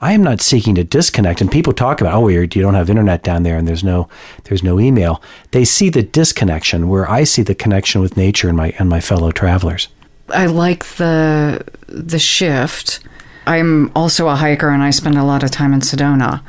I 0.03 0.11
am 0.11 0.21
not 0.21 0.41
seeking 0.41 0.75
to 0.75 0.83
disconnect. 0.83 1.39
And 1.39 1.49
people 1.49 1.71
talk 1.71 2.01
about, 2.01 2.13
oh, 2.13 2.27
you 2.27 2.45
don't 2.45 2.73
have 2.73 2.89
internet 2.89 3.23
down 3.23 3.43
there, 3.43 3.57
and 3.57 3.65
there's 3.65 3.85
no 3.85 4.09
there's 4.43 4.61
no 4.61 4.79
email. 4.79 5.21
They 5.51 5.63
see 5.63 5.89
the 5.89 6.03
disconnection, 6.03 6.89
where 6.89 7.09
I 7.09 7.23
see 7.23 7.41
the 7.41 7.55
connection 7.55 8.01
with 8.01 8.17
nature 8.17 8.49
and 8.49 8.57
my 8.57 8.73
and 8.79 8.89
my 8.89 8.99
fellow 8.99 9.31
travelers. 9.31 9.87
I 10.29 10.47
like 10.47 10.85
the 10.97 11.63
the 11.87 12.19
shift. 12.19 12.99
I'm 13.45 13.91
also 13.95 14.27
a 14.27 14.35
hiker, 14.35 14.69
and 14.69 14.83
I 14.83 14.89
spend 14.89 15.17
a 15.17 15.23
lot 15.23 15.43
of 15.43 15.51
time 15.51 15.73
in 15.73 15.79
Sedona, 15.79 16.41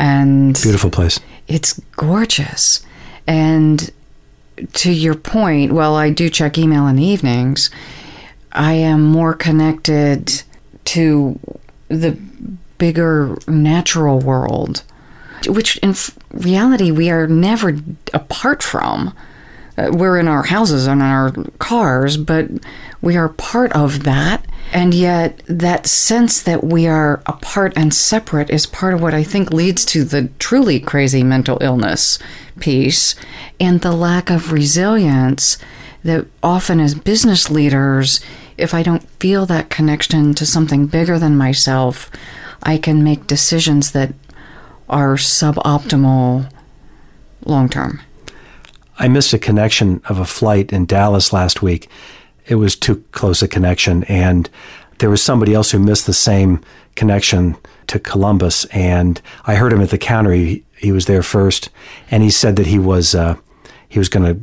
and 0.00 0.54
beautiful 0.60 0.90
place. 0.90 1.20
It's 1.46 1.78
gorgeous, 1.96 2.84
and 3.26 3.90
to 4.72 4.90
your 4.90 5.14
point, 5.14 5.72
while 5.72 5.94
I 5.94 6.10
do 6.10 6.28
check 6.28 6.58
email 6.58 6.86
in 6.86 6.96
the 6.96 7.04
evenings, 7.04 7.70
I 8.52 8.72
am 8.72 9.02
more 9.02 9.34
connected 9.34 10.42
to 10.86 11.38
the 11.88 12.12
bigger 12.78 13.36
natural 13.46 14.18
world, 14.18 14.82
which 15.46 15.76
in 15.78 15.94
reality 16.32 16.90
we 16.90 17.10
are 17.10 17.26
never 17.26 17.76
apart 18.12 18.62
from. 18.62 19.14
Uh, 19.78 19.90
we're 19.92 20.18
in 20.18 20.28
our 20.28 20.42
houses 20.42 20.86
and 20.86 21.00
in 21.00 21.06
our 21.06 21.32
cars, 21.58 22.16
but 22.16 22.48
we 23.00 23.16
are 23.16 23.28
part 23.28 23.72
of 23.72 24.04
that. 24.04 24.44
And 24.72 24.94
yet, 24.94 25.42
that 25.46 25.86
sense 25.86 26.40
that 26.42 26.62
we 26.62 26.86
are 26.86 27.22
apart 27.26 27.72
and 27.74 27.92
separate 27.92 28.50
is 28.50 28.66
part 28.66 28.94
of 28.94 29.02
what 29.02 29.14
I 29.14 29.24
think 29.24 29.52
leads 29.52 29.84
to 29.86 30.04
the 30.04 30.28
truly 30.38 30.78
crazy 30.78 31.24
mental 31.24 31.58
illness 31.60 32.18
piece 32.60 33.16
and 33.58 33.80
the 33.80 33.92
lack 33.92 34.30
of 34.30 34.52
resilience 34.52 35.58
that 36.04 36.26
often, 36.42 36.78
as 36.78 36.94
business 36.94 37.50
leaders, 37.50 38.20
if 38.56 38.72
I 38.72 38.82
don't 38.82 39.08
feel 39.18 39.44
that 39.46 39.70
connection 39.70 40.34
to 40.34 40.46
something 40.46 40.86
bigger 40.86 41.18
than 41.18 41.36
myself, 41.36 42.10
I 42.62 42.78
can 42.78 43.02
make 43.02 43.26
decisions 43.26 43.90
that 43.92 44.14
are 44.88 45.14
suboptimal 45.16 46.50
long 47.44 47.68
term. 47.68 48.00
I 48.98 49.08
missed 49.08 49.32
a 49.32 49.38
connection 49.38 50.02
of 50.04 50.18
a 50.18 50.26
flight 50.26 50.72
in 50.72 50.84
Dallas 50.84 51.32
last 51.32 51.62
week. 51.62 51.88
It 52.50 52.56
was 52.56 52.74
too 52.74 53.04
close 53.12 53.42
a 53.42 53.48
connection, 53.48 54.02
and 54.04 54.50
there 54.98 55.08
was 55.08 55.22
somebody 55.22 55.54
else 55.54 55.70
who 55.70 55.78
missed 55.78 56.06
the 56.06 56.12
same 56.12 56.60
connection 56.96 57.56
to 57.86 58.00
Columbus. 58.00 58.64
And 58.66 59.22
I 59.46 59.54
heard 59.54 59.72
him 59.72 59.80
at 59.80 59.90
the 59.90 59.98
counter. 59.98 60.32
He, 60.32 60.64
he 60.76 60.90
was 60.90 61.06
there 61.06 61.22
first, 61.22 61.70
and 62.10 62.24
he 62.24 62.30
said 62.30 62.56
that 62.56 62.66
he 62.66 62.78
was 62.78 63.14
uh, 63.14 63.36
he 63.88 64.00
was 64.00 64.08
going 64.08 64.26
to 64.34 64.40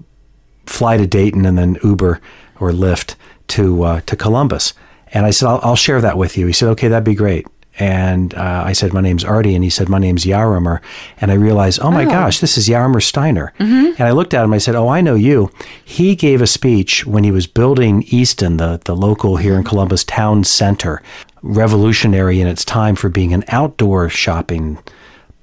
fly 0.65 0.95
to 0.95 1.05
Dayton 1.05 1.45
and 1.45 1.57
then 1.57 1.77
Uber 1.83 2.21
or 2.61 2.71
Lyft 2.71 3.15
to 3.49 3.83
uh, 3.83 4.01
to 4.01 4.15
Columbus. 4.15 4.73
And 5.13 5.25
I 5.25 5.31
said, 5.31 5.47
I'll, 5.47 5.59
I'll, 5.63 5.75
share 5.75 6.01
that 6.01 6.17
with 6.17 6.37
you. 6.37 6.47
He 6.47 6.53
said, 6.53 6.69
okay, 6.69 6.87
that'd 6.87 7.03
be 7.03 7.15
great. 7.15 7.45
And 7.79 8.33
uh, 8.33 8.63
I 8.65 8.73
said, 8.73 8.93
my 8.93 9.01
name's 9.01 9.23
Artie. 9.23 9.53
And 9.53 9.63
he 9.63 9.69
said, 9.69 9.87
my 9.87 9.99
name's 9.99 10.25
Yaromir. 10.25 10.81
And 11.21 11.31
I 11.31 11.35
realized, 11.35 11.79
oh 11.81 11.91
my 11.91 12.05
oh. 12.05 12.09
gosh, 12.09 12.39
this 12.39 12.57
is 12.57 12.67
Yaromir 12.67 13.03
Steiner. 13.03 13.53
Mm-hmm. 13.59 14.01
And 14.01 14.01
I 14.01 14.11
looked 14.11 14.33
at 14.33 14.43
him. 14.43 14.53
I 14.53 14.57
said, 14.57 14.75
oh, 14.75 14.87
I 14.87 15.01
know 15.01 15.15
you. 15.15 15.51
He 15.83 16.15
gave 16.15 16.41
a 16.41 16.47
speech 16.47 17.05
when 17.05 17.23
he 17.23 17.31
was 17.31 17.45
building 17.45 18.03
Easton, 18.07 18.57
the, 18.57 18.81
the 18.85 18.95
local 18.95 19.37
here 19.37 19.55
in 19.55 19.63
Columbus 19.63 20.03
town 20.03 20.43
center, 20.43 21.01
revolutionary 21.43 22.41
in 22.41 22.47
its 22.47 22.65
time 22.65 22.95
for 22.95 23.09
being 23.09 23.33
an 23.33 23.43
outdoor 23.49 24.09
shopping 24.09 24.79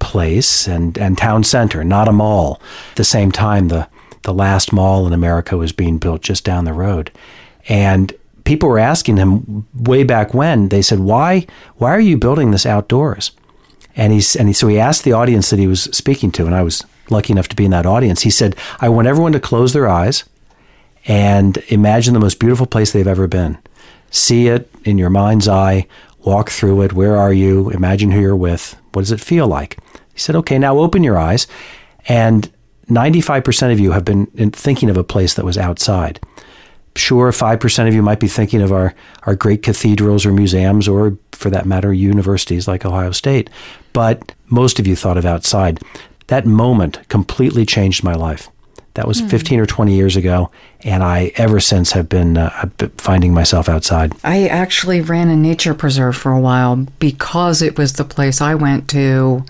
place 0.01 0.67
and, 0.67 0.99
and 0.99 1.17
town 1.17 1.45
center, 1.45 1.85
not 1.85 2.09
a 2.09 2.13
mall. 2.13 2.61
At 2.91 2.97
the 2.97 3.05
same 3.05 3.31
time, 3.31 3.69
the, 3.69 3.89
the 4.23 4.35
last 4.35 4.73
mall 4.73 5.07
in 5.07 5.13
America 5.13 5.57
was 5.57 5.73
being 5.73 5.99
built 5.99 6.23
just 6.23 6.45
down 6.45 6.65
the 6.65 6.73
road. 6.73 7.13
And 7.69 8.13
people 8.45 8.69
were 8.69 8.79
asking 8.79 9.17
him 9.17 9.67
way 9.75 10.05
back 10.05 10.35
when. 10.35 10.69
They 10.69 10.83
said, 10.83 11.01
"Why? 11.01 11.47
Why 11.77 11.91
are 11.91 12.01
you 12.01 12.17
building 12.17 12.51
this 12.51 12.67
outdoors?" 12.67 13.33
And 13.97 14.13
he's 14.13 14.37
and 14.37 14.49
he, 14.49 14.55
so 14.55 14.69
he 14.69 14.79
asked 14.79 15.05
the 15.05 15.13
audience 15.13 15.51
that 15.51 15.59
he 15.59 15.67
was 15.67 15.85
speaking 15.85 16.31
to, 16.33 16.47
and 16.47 16.55
I 16.55 16.63
was 16.63 16.85
lucky 17.11 17.33
enough 17.33 17.49
to 17.49 17.57
be 17.57 17.65
in 17.65 17.71
that 17.71 17.87
audience. 17.87 18.23
He 18.23 18.31
said, 18.31 18.57
"I 18.81 18.89
want 18.89 19.09
everyone 19.09 19.33
to 19.33 19.41
close 19.41 19.73
their 19.73 19.89
eyes 19.89 20.25
and 21.07 21.59
imagine 21.69 22.15
the 22.15 22.21
most 22.21 22.39
beautiful 22.39 22.67
place 22.67 22.93
they've 22.93 23.07
ever 23.07 23.27
been. 23.27 23.59
See 24.11 24.49
it 24.49 24.71
in 24.85 24.99
your 24.99 25.11
mind's 25.11 25.49
eye. 25.49 25.87
Walk 26.25 26.51
through 26.51 26.83
it. 26.83 26.93
Where 26.93 27.17
are 27.17 27.33
you? 27.33 27.71
Imagine 27.71 28.11
who 28.11 28.21
you're 28.21 28.37
with. 28.37 28.77
What 28.93 29.03
does 29.03 29.13
it 29.13 29.21
feel 29.21 29.47
like?" 29.47 29.79
He 30.13 30.21
said, 30.21 30.37
"Okay, 30.37 30.59
now 30.59 30.79
open 30.79 31.05
your 31.05 31.19
eyes." 31.19 31.47
And 32.09 32.51
95% 32.89 33.73
of 33.73 33.81
you 33.81 33.93
have 33.93 34.05
been 34.05 34.27
thinking 34.53 34.91
of 34.91 34.97
a 34.97 35.05
place 35.05 35.35
that 35.35 35.45
was 35.45 35.57
outside. 35.57 36.21
Sure, 36.97 37.33
5% 37.33 37.89
of 37.89 37.95
you 37.95 38.03
might 38.03 38.21
be 38.21 38.29
thinking 38.29 38.63
of 38.63 38.73
our, 38.73 38.95
our 39.25 39.35
great 39.35 39.63
cathedrals 39.63 40.25
or 40.25 40.33
museums, 40.33 40.87
or 40.87 41.19
for 41.33 41.51
that 41.51 41.67
matter, 41.67 41.93
universities 41.93 42.69
like 42.69 42.85
Ohio 42.85 43.11
State. 43.11 43.51
But 43.93 44.33
most 44.47 44.79
of 44.79 44.87
you 44.87 44.95
thought 44.95 45.19
of 45.19 45.25
outside. 45.25 45.81
That 46.29 46.47
moment 46.47 47.07
completely 47.09 47.67
changed 47.67 48.05
my 48.05 48.15
life. 48.15 48.49
That 48.95 49.09
was 49.09 49.21
mm. 49.21 49.29
15 49.29 49.59
or 49.59 49.67
20 49.67 49.95
years 49.95 50.15
ago, 50.15 50.53
and 50.83 51.03
I 51.03 51.33
ever 51.35 51.59
since 51.59 51.93
have 51.93 52.09
been 52.09 52.39
uh, 52.39 52.69
finding 52.97 53.35
myself 53.35 53.69
outside. 53.69 54.13
I 54.23 54.47
actually 54.47 55.01
ran 55.01 55.29
a 55.29 55.37
nature 55.37 55.75
preserve 55.75 56.17
for 56.17 56.31
a 56.31 56.41
while 56.41 56.77
because 57.01 57.61
it 57.61 57.77
was 57.77 57.95
the 57.95 58.05
place 58.05 58.41
I 58.41 58.55
went 58.55 58.89
to 58.91 59.45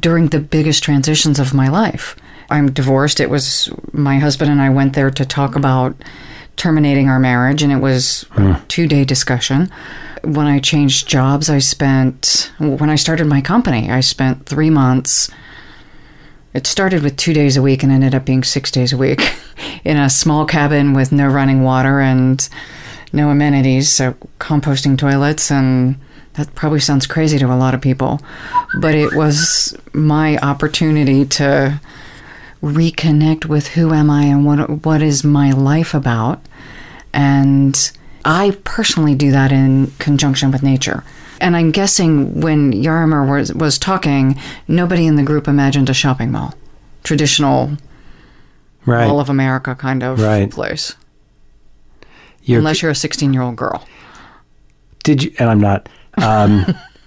during 0.00 0.28
the 0.28 0.40
biggest 0.40 0.82
transitions 0.82 1.38
of 1.38 1.54
my 1.54 1.68
life. 1.68 2.16
I'm 2.50 2.72
divorced. 2.72 3.20
It 3.20 3.30
was 3.30 3.70
my 3.92 4.18
husband 4.18 4.50
and 4.50 4.60
I 4.60 4.70
went 4.70 4.94
there 4.94 5.10
to 5.10 5.24
talk 5.24 5.54
about 5.54 5.94
terminating 6.58 7.08
our 7.08 7.18
marriage, 7.18 7.62
and 7.62 7.72
it 7.72 7.78
was 7.78 8.26
mm. 8.32 8.56
a 8.56 8.66
two 8.66 8.86
day 8.86 9.04
discussion. 9.04 9.70
When 10.24 10.46
I 10.46 10.58
changed 10.58 11.08
jobs, 11.08 11.48
I 11.48 11.58
spent, 11.58 12.52
when 12.58 12.90
I 12.90 12.96
started 12.96 13.26
my 13.26 13.40
company, 13.40 13.90
I 13.90 14.00
spent 14.00 14.46
three 14.46 14.68
months. 14.68 15.30
It 16.52 16.66
started 16.66 17.02
with 17.02 17.16
two 17.16 17.32
days 17.32 17.56
a 17.56 17.62
week 17.62 17.82
and 17.82 17.92
ended 17.92 18.14
up 18.14 18.24
being 18.24 18.42
six 18.42 18.70
days 18.70 18.92
a 18.92 18.96
week 18.96 19.22
in 19.84 19.96
a 19.96 20.10
small 20.10 20.44
cabin 20.44 20.92
with 20.92 21.12
no 21.12 21.28
running 21.28 21.62
water 21.62 22.00
and 22.00 22.46
no 23.12 23.30
amenities, 23.30 23.90
so 23.90 24.14
composting 24.38 24.98
toilets 24.98 25.50
and 25.50 25.98
that 26.38 26.54
probably 26.54 26.78
sounds 26.78 27.06
crazy 27.06 27.36
to 27.38 27.52
a 27.52 27.56
lot 27.56 27.74
of 27.74 27.80
people, 27.80 28.20
but 28.80 28.94
it 28.94 29.12
was 29.14 29.76
my 29.92 30.38
opportunity 30.38 31.24
to 31.24 31.80
reconnect 32.62 33.46
with 33.46 33.68
who 33.68 33.92
am 33.92 34.10
I 34.10 34.24
and 34.24 34.44
what 34.44 34.84
what 34.84 35.02
is 35.02 35.24
my 35.24 35.50
life 35.52 35.94
about. 35.94 36.40
And 37.12 37.90
I 38.24 38.56
personally 38.64 39.14
do 39.14 39.30
that 39.30 39.52
in 39.52 39.92
conjunction 39.98 40.50
with 40.50 40.62
nature. 40.62 41.04
And 41.40 41.56
I'm 41.56 41.70
guessing 41.70 42.40
when 42.40 42.72
Yaromir 42.72 43.28
was, 43.28 43.54
was 43.54 43.78
talking, 43.78 44.38
nobody 44.66 45.06
in 45.06 45.16
the 45.16 45.22
group 45.22 45.46
imagined 45.46 45.88
a 45.88 45.94
shopping 45.94 46.32
mall, 46.32 46.54
traditional 47.04 47.76
right. 48.84 49.06
Mall 49.06 49.20
of 49.20 49.30
America 49.30 49.74
kind 49.74 50.02
of 50.02 50.20
right. 50.20 50.50
place. 50.50 50.96
You're, 52.42 52.58
Unless 52.58 52.82
you're 52.82 52.90
a 52.90 52.96
16 52.96 53.32
year 53.32 53.42
old 53.42 53.56
girl. 53.56 53.86
Did 55.04 55.22
you? 55.22 55.32
And 55.38 55.48
I'm 55.48 55.60
not. 55.60 55.88
Um, 56.16 56.66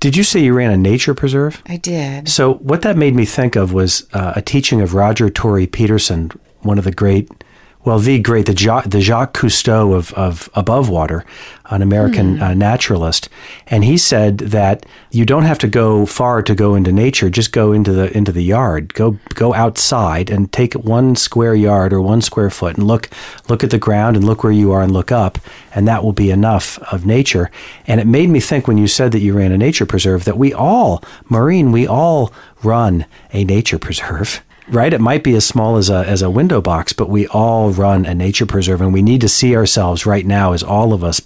Did 0.00 0.16
you 0.16 0.22
say 0.22 0.40
you 0.40 0.54
ran 0.54 0.70
a 0.70 0.76
nature 0.76 1.14
preserve? 1.14 1.62
I 1.66 1.76
did. 1.76 2.28
So, 2.28 2.54
what 2.54 2.82
that 2.82 2.96
made 2.96 3.14
me 3.14 3.24
think 3.24 3.56
of 3.56 3.72
was 3.72 4.06
uh, 4.12 4.34
a 4.36 4.42
teaching 4.42 4.80
of 4.80 4.94
Roger 4.94 5.28
Tory 5.28 5.66
Peterson, 5.66 6.30
one 6.60 6.78
of 6.78 6.84
the 6.84 6.92
great 6.92 7.28
well, 7.88 7.98
the 7.98 8.18
great, 8.18 8.44
the, 8.44 8.54
Jacques, 8.54 8.90
the 8.90 9.00
Jacques 9.00 9.32
Cousteau 9.32 9.96
of, 9.96 10.12
of 10.12 10.50
Above 10.52 10.90
Water, 10.90 11.24
an 11.70 11.80
American 11.80 12.36
mm. 12.36 12.42
uh, 12.42 12.52
naturalist, 12.52 13.30
and 13.66 13.82
he 13.82 13.96
said 13.96 14.36
that 14.36 14.84
you 15.10 15.24
don't 15.24 15.44
have 15.44 15.58
to 15.60 15.68
go 15.68 16.04
far 16.04 16.42
to 16.42 16.54
go 16.54 16.74
into 16.74 16.92
nature. 16.92 17.30
Just 17.30 17.50
go 17.50 17.72
into 17.72 17.94
the 17.94 18.14
into 18.14 18.30
the 18.30 18.42
yard. 18.42 18.92
Go 18.92 19.12
go 19.32 19.54
outside 19.54 20.28
and 20.28 20.52
take 20.52 20.74
one 20.74 21.16
square 21.16 21.54
yard 21.54 21.94
or 21.94 22.02
one 22.02 22.20
square 22.20 22.50
foot 22.50 22.76
and 22.76 22.86
look 22.86 23.08
look 23.48 23.64
at 23.64 23.70
the 23.70 23.78
ground 23.78 24.16
and 24.16 24.26
look 24.26 24.44
where 24.44 24.52
you 24.52 24.70
are 24.70 24.82
and 24.82 24.92
look 24.92 25.10
up, 25.10 25.38
and 25.74 25.88
that 25.88 26.04
will 26.04 26.12
be 26.12 26.30
enough 26.30 26.78
of 26.92 27.06
nature. 27.06 27.50
And 27.86 28.02
it 28.02 28.06
made 28.06 28.28
me 28.28 28.38
think 28.38 28.68
when 28.68 28.76
you 28.76 28.86
said 28.86 29.12
that 29.12 29.20
you 29.20 29.32
ran 29.32 29.50
a 29.50 29.56
nature 29.56 29.86
preserve 29.86 30.26
that 30.26 30.36
we 30.36 30.52
all, 30.52 31.02
Maureen, 31.30 31.72
we 31.72 31.86
all 31.86 32.34
run 32.62 33.06
a 33.32 33.44
nature 33.44 33.78
preserve 33.78 34.42
right? 34.70 34.92
It 34.92 35.00
might 35.00 35.22
be 35.22 35.34
as 35.34 35.46
small 35.46 35.76
as 35.76 35.90
a, 35.90 36.04
as 36.06 36.22
a 36.22 36.30
window 36.30 36.60
box, 36.60 36.92
but 36.92 37.08
we 37.08 37.26
all 37.28 37.70
run 37.70 38.06
a 38.06 38.14
nature 38.14 38.46
preserve, 38.46 38.80
and 38.80 38.92
we 38.92 39.02
need 39.02 39.20
to 39.22 39.28
see 39.28 39.56
ourselves 39.56 40.06
right 40.06 40.26
now 40.26 40.52
as 40.52 40.62
all 40.62 40.92
of 40.92 41.02
us 41.02 41.20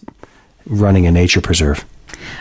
running 0.67 1.07
a 1.07 1.13
nature 1.13 1.41
preserve. 1.41 1.85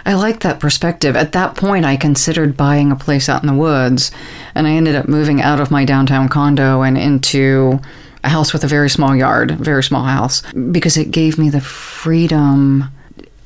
I 0.06 0.14
like 0.14 0.42
that 0.42 0.60
perspective. 0.60 1.16
At 1.16 1.32
that 1.34 1.56
point, 1.56 1.86
I 1.86 1.98
considered 1.98 2.58
buying 2.58 2.92
a 2.92 2.96
place 2.96 3.30
out 3.30 3.44
in 3.44 3.48
the 3.48 3.54
woods, 3.54 4.12
and 4.56 4.68
I 4.68 4.72
ended 4.72 4.96
up 4.96 5.08
moving 5.08 5.42
out 5.42 5.60
of 5.60 5.72
my 5.72 5.86
downtown 5.86 6.30
condo 6.30 6.82
and 6.82 6.98
into 6.98 7.80
a 8.24 8.30
house 8.30 8.54
with 8.54 8.64
a 8.64 8.68
very 8.68 8.90
small 8.90 9.16
yard, 9.16 9.52
very 9.52 9.84
small 9.84 10.04
house, 10.04 10.42
because 10.72 10.98
it 10.98 11.12
gave 11.12 11.38
me 11.38 11.50
the 11.50 11.62
freedom 11.62 12.86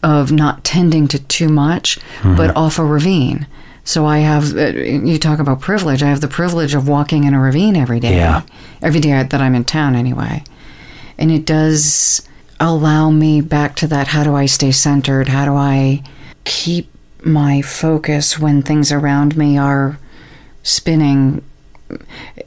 of 0.04 0.32
not 0.32 0.64
tending 0.64 1.08
to 1.08 1.20
too 1.20 1.50
much, 1.50 2.00
mm-hmm. 2.20 2.36
but 2.36 2.56
off 2.56 2.78
a 2.78 2.86
ravine. 2.86 3.48
So 3.86 4.08
I 4.08 4.20
have, 4.20 4.58
uh, 4.58 4.72
you 4.72 5.20
talk 5.20 5.38
about 5.38 5.62
privilege. 5.62 6.02
I 6.02 6.10
have 6.10 6.20
the 6.20 6.28
privilege 6.28 6.74
of 6.74 6.88
walking 6.88 7.24
in 7.24 7.36
a 7.36 7.40
ravine 7.40 7.76
every 7.78 8.00
day. 8.00 8.16
Yeah. 8.16 8.42
Every 8.82 9.00
day 9.00 9.12
that 9.24 9.42
I'm 9.42 9.54
in 9.54 9.64
town, 9.64 9.96
anyway. 9.96 10.44
And 11.20 11.32
it 11.32 11.46
does 11.46 12.28
allow 12.60 13.12
me 13.12 13.42
back 13.42 13.76
to 13.76 13.88
that 13.88 14.08
how 14.08 14.24
do 14.24 14.36
I 14.36 14.48
stay 14.48 14.72
centered? 14.72 15.30
How 15.30 15.46
do 15.46 15.54
I 15.54 16.04
keep 16.46 16.90
my 17.24 17.62
focus 17.62 18.40
when 18.40 18.64
things 18.64 18.92
around 18.92 19.38
me 19.38 19.58
are 19.58 20.00
spinning? 20.64 21.44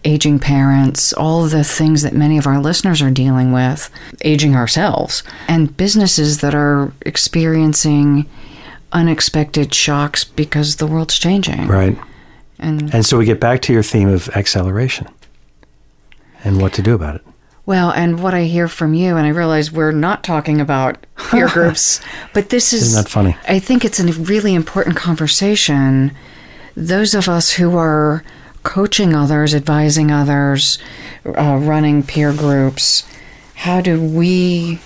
Aging 0.04 0.40
parents, 0.40 1.12
all 1.12 1.46
the 1.46 1.62
things 1.62 2.02
that 2.02 2.12
many 2.12 2.38
of 2.38 2.46
our 2.48 2.60
listeners 2.60 3.00
are 3.00 3.10
dealing 3.10 3.52
with, 3.52 3.88
aging 4.22 4.56
ourselves, 4.56 5.22
and 5.46 5.76
businesses 5.76 6.38
that 6.38 6.56
are 6.56 6.92
experiencing 7.02 8.28
unexpected 8.92 9.74
shocks 9.74 10.24
because 10.24 10.76
the 10.76 10.86
world's 10.86 11.18
changing. 11.18 11.66
Right. 11.66 11.96
And 12.58 12.92
and 12.94 13.06
so 13.06 13.18
we 13.18 13.24
get 13.24 13.40
back 13.40 13.62
to 13.62 13.72
your 13.72 13.82
theme 13.82 14.08
of 14.08 14.28
acceleration 14.30 15.08
and 16.44 16.60
what 16.60 16.72
to 16.74 16.82
do 16.82 16.94
about 16.94 17.16
it. 17.16 17.22
Well, 17.66 17.90
and 17.90 18.22
what 18.22 18.32
I 18.32 18.44
hear 18.44 18.66
from 18.66 18.94
you, 18.94 19.16
and 19.16 19.26
I 19.26 19.30
realize 19.30 19.70
we're 19.70 19.92
not 19.92 20.24
talking 20.24 20.60
about 20.60 21.06
peer 21.30 21.48
groups, 21.52 22.00
but 22.32 22.48
this 22.48 22.72
is 22.72 22.82
Isn't 22.82 23.04
that 23.04 23.10
funny? 23.10 23.36
I 23.46 23.58
think 23.58 23.84
it's 23.84 24.00
a 24.00 24.12
really 24.12 24.54
important 24.54 24.96
conversation. 24.96 26.16
Those 26.74 27.14
of 27.14 27.28
us 27.28 27.52
who 27.52 27.76
are 27.76 28.24
coaching 28.62 29.14
others, 29.14 29.54
advising 29.54 30.10
others, 30.10 30.78
uh, 31.26 31.58
running 31.60 32.02
peer 32.02 32.32
groups, 32.32 33.06
how 33.54 33.80
do 33.82 34.00
we 34.00 34.80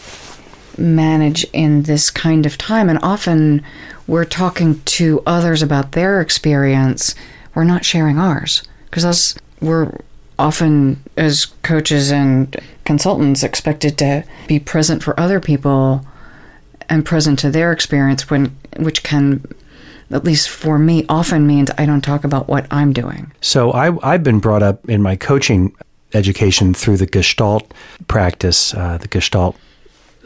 manage 0.78 1.44
in 1.52 1.82
this 1.84 2.10
kind 2.10 2.46
of 2.46 2.58
time. 2.58 2.88
And 2.88 2.98
often 3.02 3.64
we're 4.06 4.24
talking 4.24 4.80
to 4.82 5.22
others 5.26 5.62
about 5.62 5.92
their 5.92 6.20
experience, 6.20 7.14
we're 7.54 7.64
not 7.64 7.84
sharing 7.84 8.18
ours 8.18 8.62
because 8.86 9.04
us 9.04 9.34
we're 9.60 9.92
often 10.38 11.02
as 11.16 11.46
coaches 11.62 12.10
and 12.10 12.56
consultants 12.84 13.42
expected 13.42 13.96
to 13.98 14.24
be 14.48 14.58
present 14.58 15.02
for 15.02 15.18
other 15.18 15.40
people 15.40 16.04
and 16.88 17.04
present 17.04 17.38
to 17.38 17.50
their 17.50 17.72
experience 17.72 18.28
when 18.28 18.56
which 18.78 19.02
can 19.02 19.44
at 20.10 20.24
least 20.24 20.48
for 20.48 20.78
me 20.78 21.06
often 21.08 21.46
means 21.46 21.70
I 21.78 21.86
don't 21.86 22.02
talk 22.02 22.24
about 22.24 22.48
what 22.48 22.66
I'm 22.70 22.92
doing. 22.92 23.32
So 23.40 23.70
I 23.72 23.96
I've 24.02 24.22
been 24.22 24.40
brought 24.40 24.62
up 24.62 24.88
in 24.88 25.00
my 25.02 25.16
coaching 25.16 25.74
education 26.14 26.74
through 26.74 26.98
the 26.98 27.06
Gestalt 27.06 27.72
practice, 28.08 28.74
uh, 28.74 28.98
the 28.98 29.08
Gestalt 29.08 29.56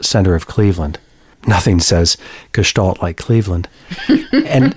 Center 0.01 0.35
of 0.35 0.47
Cleveland. 0.47 0.99
Nothing 1.47 1.79
says 1.79 2.17
Gestalt 2.51 3.01
like 3.01 3.17
Cleveland. 3.17 3.67
and 4.31 4.75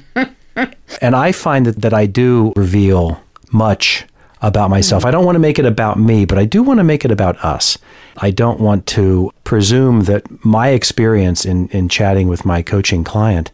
and 1.00 1.16
I 1.16 1.32
find 1.32 1.66
that, 1.66 1.82
that 1.82 1.94
I 1.94 2.06
do 2.06 2.52
reveal 2.56 3.22
much 3.52 4.06
about 4.42 4.70
myself. 4.70 5.04
I 5.04 5.10
don't 5.10 5.24
want 5.24 5.36
to 5.36 5.40
make 5.40 5.58
it 5.58 5.66
about 5.66 5.98
me, 5.98 6.24
but 6.24 6.38
I 6.38 6.44
do 6.44 6.62
want 6.62 6.78
to 6.78 6.84
make 6.84 7.04
it 7.04 7.10
about 7.10 7.36
us. 7.44 7.76
I 8.16 8.30
don't 8.30 8.60
want 8.60 8.86
to 8.88 9.32
presume 9.44 10.02
that 10.02 10.44
my 10.44 10.68
experience 10.68 11.44
in, 11.44 11.68
in 11.68 11.88
chatting 11.88 12.28
with 12.28 12.44
my 12.44 12.62
coaching 12.62 13.04
client 13.04 13.50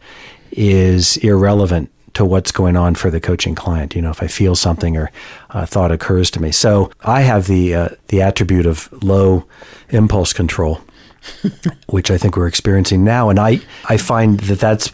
is 0.51 1.17
irrelevant 1.17 1.91
to 2.13 2.25
what's 2.25 2.51
going 2.51 2.75
on 2.75 2.95
for 2.95 3.11
the 3.11 3.19
coaching 3.19 3.53
client. 3.53 3.95
You 3.95 4.01
know, 4.01 4.09
if 4.09 4.23
I 4.23 4.27
feel 4.27 4.55
something 4.55 4.97
or 4.97 5.11
a 5.49 5.67
thought 5.67 5.91
occurs 5.91 6.31
to 6.31 6.41
me. 6.41 6.51
So 6.51 6.89
I 7.01 7.21
have 7.21 7.47
the 7.47 7.75
uh, 7.75 7.89
the 8.07 8.21
attribute 8.21 8.65
of 8.65 8.89
low 9.03 9.45
impulse 9.89 10.33
control, 10.33 10.81
which 11.87 12.11
I 12.11 12.17
think 12.17 12.37
we're 12.37 12.47
experiencing 12.47 13.03
now, 13.03 13.29
and 13.29 13.39
I 13.39 13.59
I 13.85 13.97
find 13.97 14.39
that 14.41 14.59
that's 14.59 14.91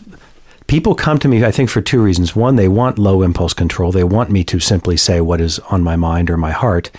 people 0.68 0.96
come 0.96 1.20
to 1.20 1.28
me, 1.28 1.44
I 1.44 1.52
think, 1.52 1.70
for 1.70 1.82
two 1.82 2.02
reasons. 2.02 2.36
One, 2.36 2.56
they 2.56 2.68
want 2.68 2.98
low 2.98 3.22
impulse 3.22 3.54
control. 3.54 3.92
They 3.92 4.04
want 4.04 4.30
me 4.30 4.44
to 4.46 4.60
simply 4.60 4.98
say 4.98 5.22
what 5.22 5.42
is 5.42 5.60
on 5.60 5.84
my 5.84 5.96
mind 5.96 6.30
or 6.30 6.38
my 6.38 6.52
heart. 6.52 6.90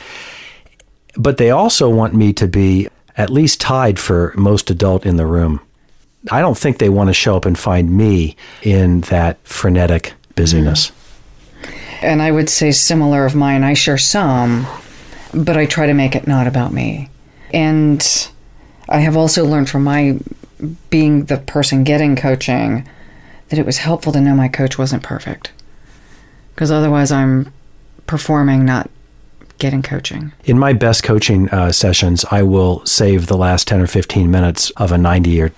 But 1.17 1.38
they 1.38 1.50
also 1.50 1.88
want 1.88 2.14
me 2.14 2.33
to 2.35 2.49
be 2.49 2.88
at 3.17 3.31
least 3.31 3.61
tied 3.61 3.99
for 3.99 4.35
most 4.37 4.71
adult 4.71 5.07
in 5.07 5.17
the 5.17 5.26
room. 5.26 5.61
I 6.31 6.41
don't 6.41 6.59
think 6.59 6.79
they 6.79 6.88
want 6.88 7.09
to 7.09 7.14
show 7.14 7.37
up 7.37 7.45
and 7.45 7.59
find 7.59 7.97
me 7.97 8.37
in 8.62 9.03
that 9.03 9.38
frenetic 9.47 10.14
busyness. 10.35 10.91
Mm. 10.91 10.95
And 12.03 12.23
I 12.23 12.31
would 12.31 12.50
say 12.50 12.71
similar 12.71 13.25
of 13.25 13.35
mine. 13.35 13.64
I 13.64 13.75
share 13.75 13.99
some, 13.99 14.67
but 15.33 15.57
I 15.57 15.67
try 15.67 15.87
to 15.87 15.95
make 15.95 16.14
it 16.14 16.26
not 16.26 16.47
about 16.47 16.73
me. 16.73 17.09
And 17.53 18.29
I 18.95 19.01
have 19.01 19.17
also 19.17 19.45
learned 19.45 19.69
from 19.69 19.83
my 19.83 20.21
being 20.89 21.25
the 21.25 21.39
person 21.39 21.83
getting 21.83 22.15
coaching 22.15 22.89
that 23.49 23.59
it 23.59 23.67
was 23.67 23.79
helpful 23.79 24.13
to 24.13 24.21
know 24.21 24.37
my 24.37 24.47
coach 24.47 24.79
wasn't 24.79 25.03
perfect. 25.03 25.51
Because 26.55 26.71
otherwise, 26.71 27.11
I'm 27.11 27.53
performing, 28.07 28.65
not 28.65 28.89
getting 29.59 29.83
coaching. 29.83 30.33
In 30.45 30.61
my 30.61 30.75
best 30.75 31.03
coaching 31.03 31.51
uh, 31.51 31.73
sessions, 31.73 32.25
I 32.31 32.45
will 32.45 32.87
save 32.87 33.27
the 33.27 33.37
last 33.37 33.67
10 33.67 33.81
or 33.81 33.89
15 33.89 34.31
minutes 34.31 34.71
of 34.77 34.93
a 34.93 34.99
90 34.99 35.43
or 35.43 35.51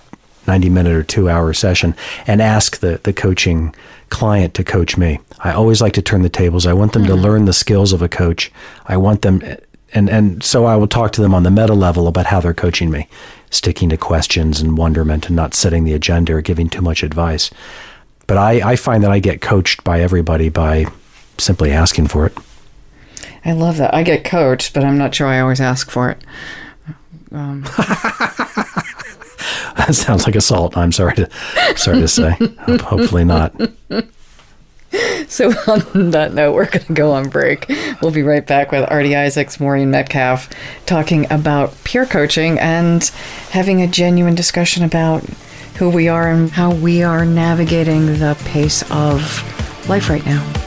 90 0.47 0.69
minute 0.69 0.93
or 0.93 1.03
two 1.03 1.29
hour 1.29 1.53
session 1.53 1.95
and 2.25 2.41
ask 2.41 2.77
the, 2.77 2.99
the 3.03 3.13
coaching 3.13 3.75
client 4.09 4.55
to 4.55 4.63
coach 4.63 4.97
me. 4.97 5.19
I 5.39 5.51
always 5.51 5.79
like 5.79 5.93
to 5.93 6.01
turn 6.01 6.23
the 6.23 6.29
tables. 6.29 6.65
I 6.65 6.73
want 6.73 6.93
them 6.93 7.03
mm-hmm. 7.03 7.15
to 7.15 7.21
learn 7.21 7.45
the 7.45 7.53
skills 7.53 7.93
of 7.93 8.01
a 8.01 8.09
coach. 8.09 8.51
I 8.87 8.97
want 8.97 9.21
them, 9.21 9.43
and, 9.93 10.09
and 10.09 10.43
so 10.43 10.65
I 10.65 10.75
will 10.75 10.87
talk 10.87 11.11
to 11.13 11.21
them 11.21 11.33
on 11.33 11.43
the 11.43 11.51
meta 11.51 11.73
level 11.73 12.07
about 12.07 12.25
how 12.25 12.39
they're 12.39 12.53
coaching 12.53 12.91
me, 12.91 13.07
sticking 13.49 13.89
to 13.89 13.97
questions 13.97 14.59
and 14.59 14.77
wonderment 14.77 15.27
and 15.27 15.35
not 15.35 15.53
setting 15.53 15.85
the 15.85 15.93
agenda 15.93 16.33
or 16.33 16.41
giving 16.41 16.69
too 16.69 16.81
much 16.81 17.03
advice. 17.03 17.49
But 18.27 18.37
I, 18.37 18.71
I 18.71 18.75
find 18.75 19.03
that 19.03 19.11
I 19.11 19.19
get 19.19 19.41
coached 19.41 19.83
by 19.83 20.01
everybody 20.01 20.49
by 20.49 20.87
simply 21.37 21.71
asking 21.71 22.07
for 22.07 22.25
it. 22.25 22.37
I 23.45 23.53
love 23.53 23.77
that. 23.77 23.93
I 23.93 24.03
get 24.03 24.25
coached, 24.25 24.73
but 24.73 24.83
I'm 24.83 24.97
not 24.97 25.15
sure 25.15 25.27
I 25.27 25.39
always 25.39 25.61
ask 25.61 25.89
for 25.89 26.09
it. 26.09 26.21
Um. 27.31 27.61
that 29.77 29.91
sounds 29.91 30.25
like 30.25 30.35
assault. 30.35 30.75
I'm 30.75 30.91
sorry 30.91 31.15
to 31.15 31.29
sorry 31.77 32.01
to 32.01 32.07
say. 32.07 32.35
Hopefully 32.81 33.23
not. 33.23 33.55
So 35.27 35.49
on 35.67 36.11
that 36.11 36.33
note, 36.33 36.53
we're 36.53 36.69
going 36.69 36.85
to 36.85 36.93
go 36.93 37.11
on 37.11 37.27
break. 37.27 37.67
We'll 38.01 38.11
be 38.11 38.23
right 38.23 38.45
back 38.45 38.71
with 38.71 38.89
Artie 38.89 39.15
Isaacs, 39.15 39.59
Maureen 39.59 39.91
Metcalf, 39.91 40.49
talking 40.85 41.29
about 41.31 41.73
peer 41.83 42.05
coaching 42.05 42.57
and 42.59 43.03
having 43.49 43.81
a 43.81 43.87
genuine 43.87 44.35
discussion 44.35 44.85
about 44.85 45.23
who 45.77 45.89
we 45.89 46.07
are 46.07 46.31
and 46.31 46.49
how 46.49 46.73
we 46.73 47.03
are 47.03 47.25
navigating 47.25 48.05
the 48.05 48.41
pace 48.45 48.89
of 48.89 49.89
life 49.89 50.09
right 50.09 50.25
now. 50.25 50.66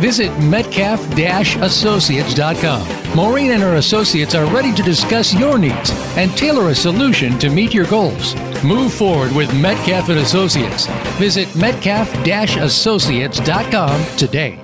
Visit 0.00 0.36
metcalf-associates.com. 0.38 3.16
Maureen 3.16 3.52
and 3.52 3.62
her 3.62 3.76
associates 3.76 4.34
are 4.34 4.52
ready 4.52 4.74
to 4.74 4.82
discuss 4.82 5.32
your 5.34 5.58
needs 5.58 5.92
and 6.16 6.36
tailor 6.36 6.70
a 6.70 6.74
solution 6.74 7.38
to 7.38 7.48
meet 7.50 7.72
your 7.72 7.86
goals. 7.86 8.34
Move 8.64 8.92
forward 8.92 9.30
with 9.32 9.54
Metcalf 9.60 10.08
and 10.08 10.18
Associates. 10.18 10.88
Visit 11.18 11.54
metcalf-associates.com 11.54 14.16
today. 14.16 14.63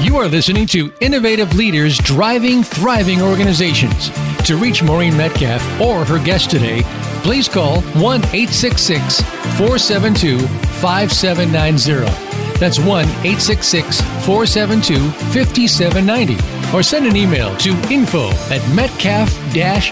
You 0.00 0.16
are 0.16 0.26
listening 0.26 0.66
to 0.66 0.92
Innovative 1.00 1.54
Leaders 1.54 1.96
Driving 1.98 2.64
Thriving 2.64 3.22
Organizations. 3.22 4.10
To 4.44 4.56
reach 4.56 4.82
Maureen 4.82 5.16
Metcalf 5.16 5.62
or 5.80 6.04
her 6.04 6.22
guest 6.22 6.50
today, 6.50 6.82
please 7.22 7.48
call 7.48 7.80
1 7.80 8.20
866 8.20 9.22
472 9.56 10.40
5790. 10.80 12.58
That's 12.58 12.80
1 12.80 12.88
866 12.88 14.00
472 14.26 15.10
5790. 15.32 16.76
Or 16.76 16.82
send 16.82 17.06
an 17.06 17.14
email 17.16 17.56
to 17.58 17.70
info 17.90 18.30
at 18.50 18.68
metcalf 18.74 19.32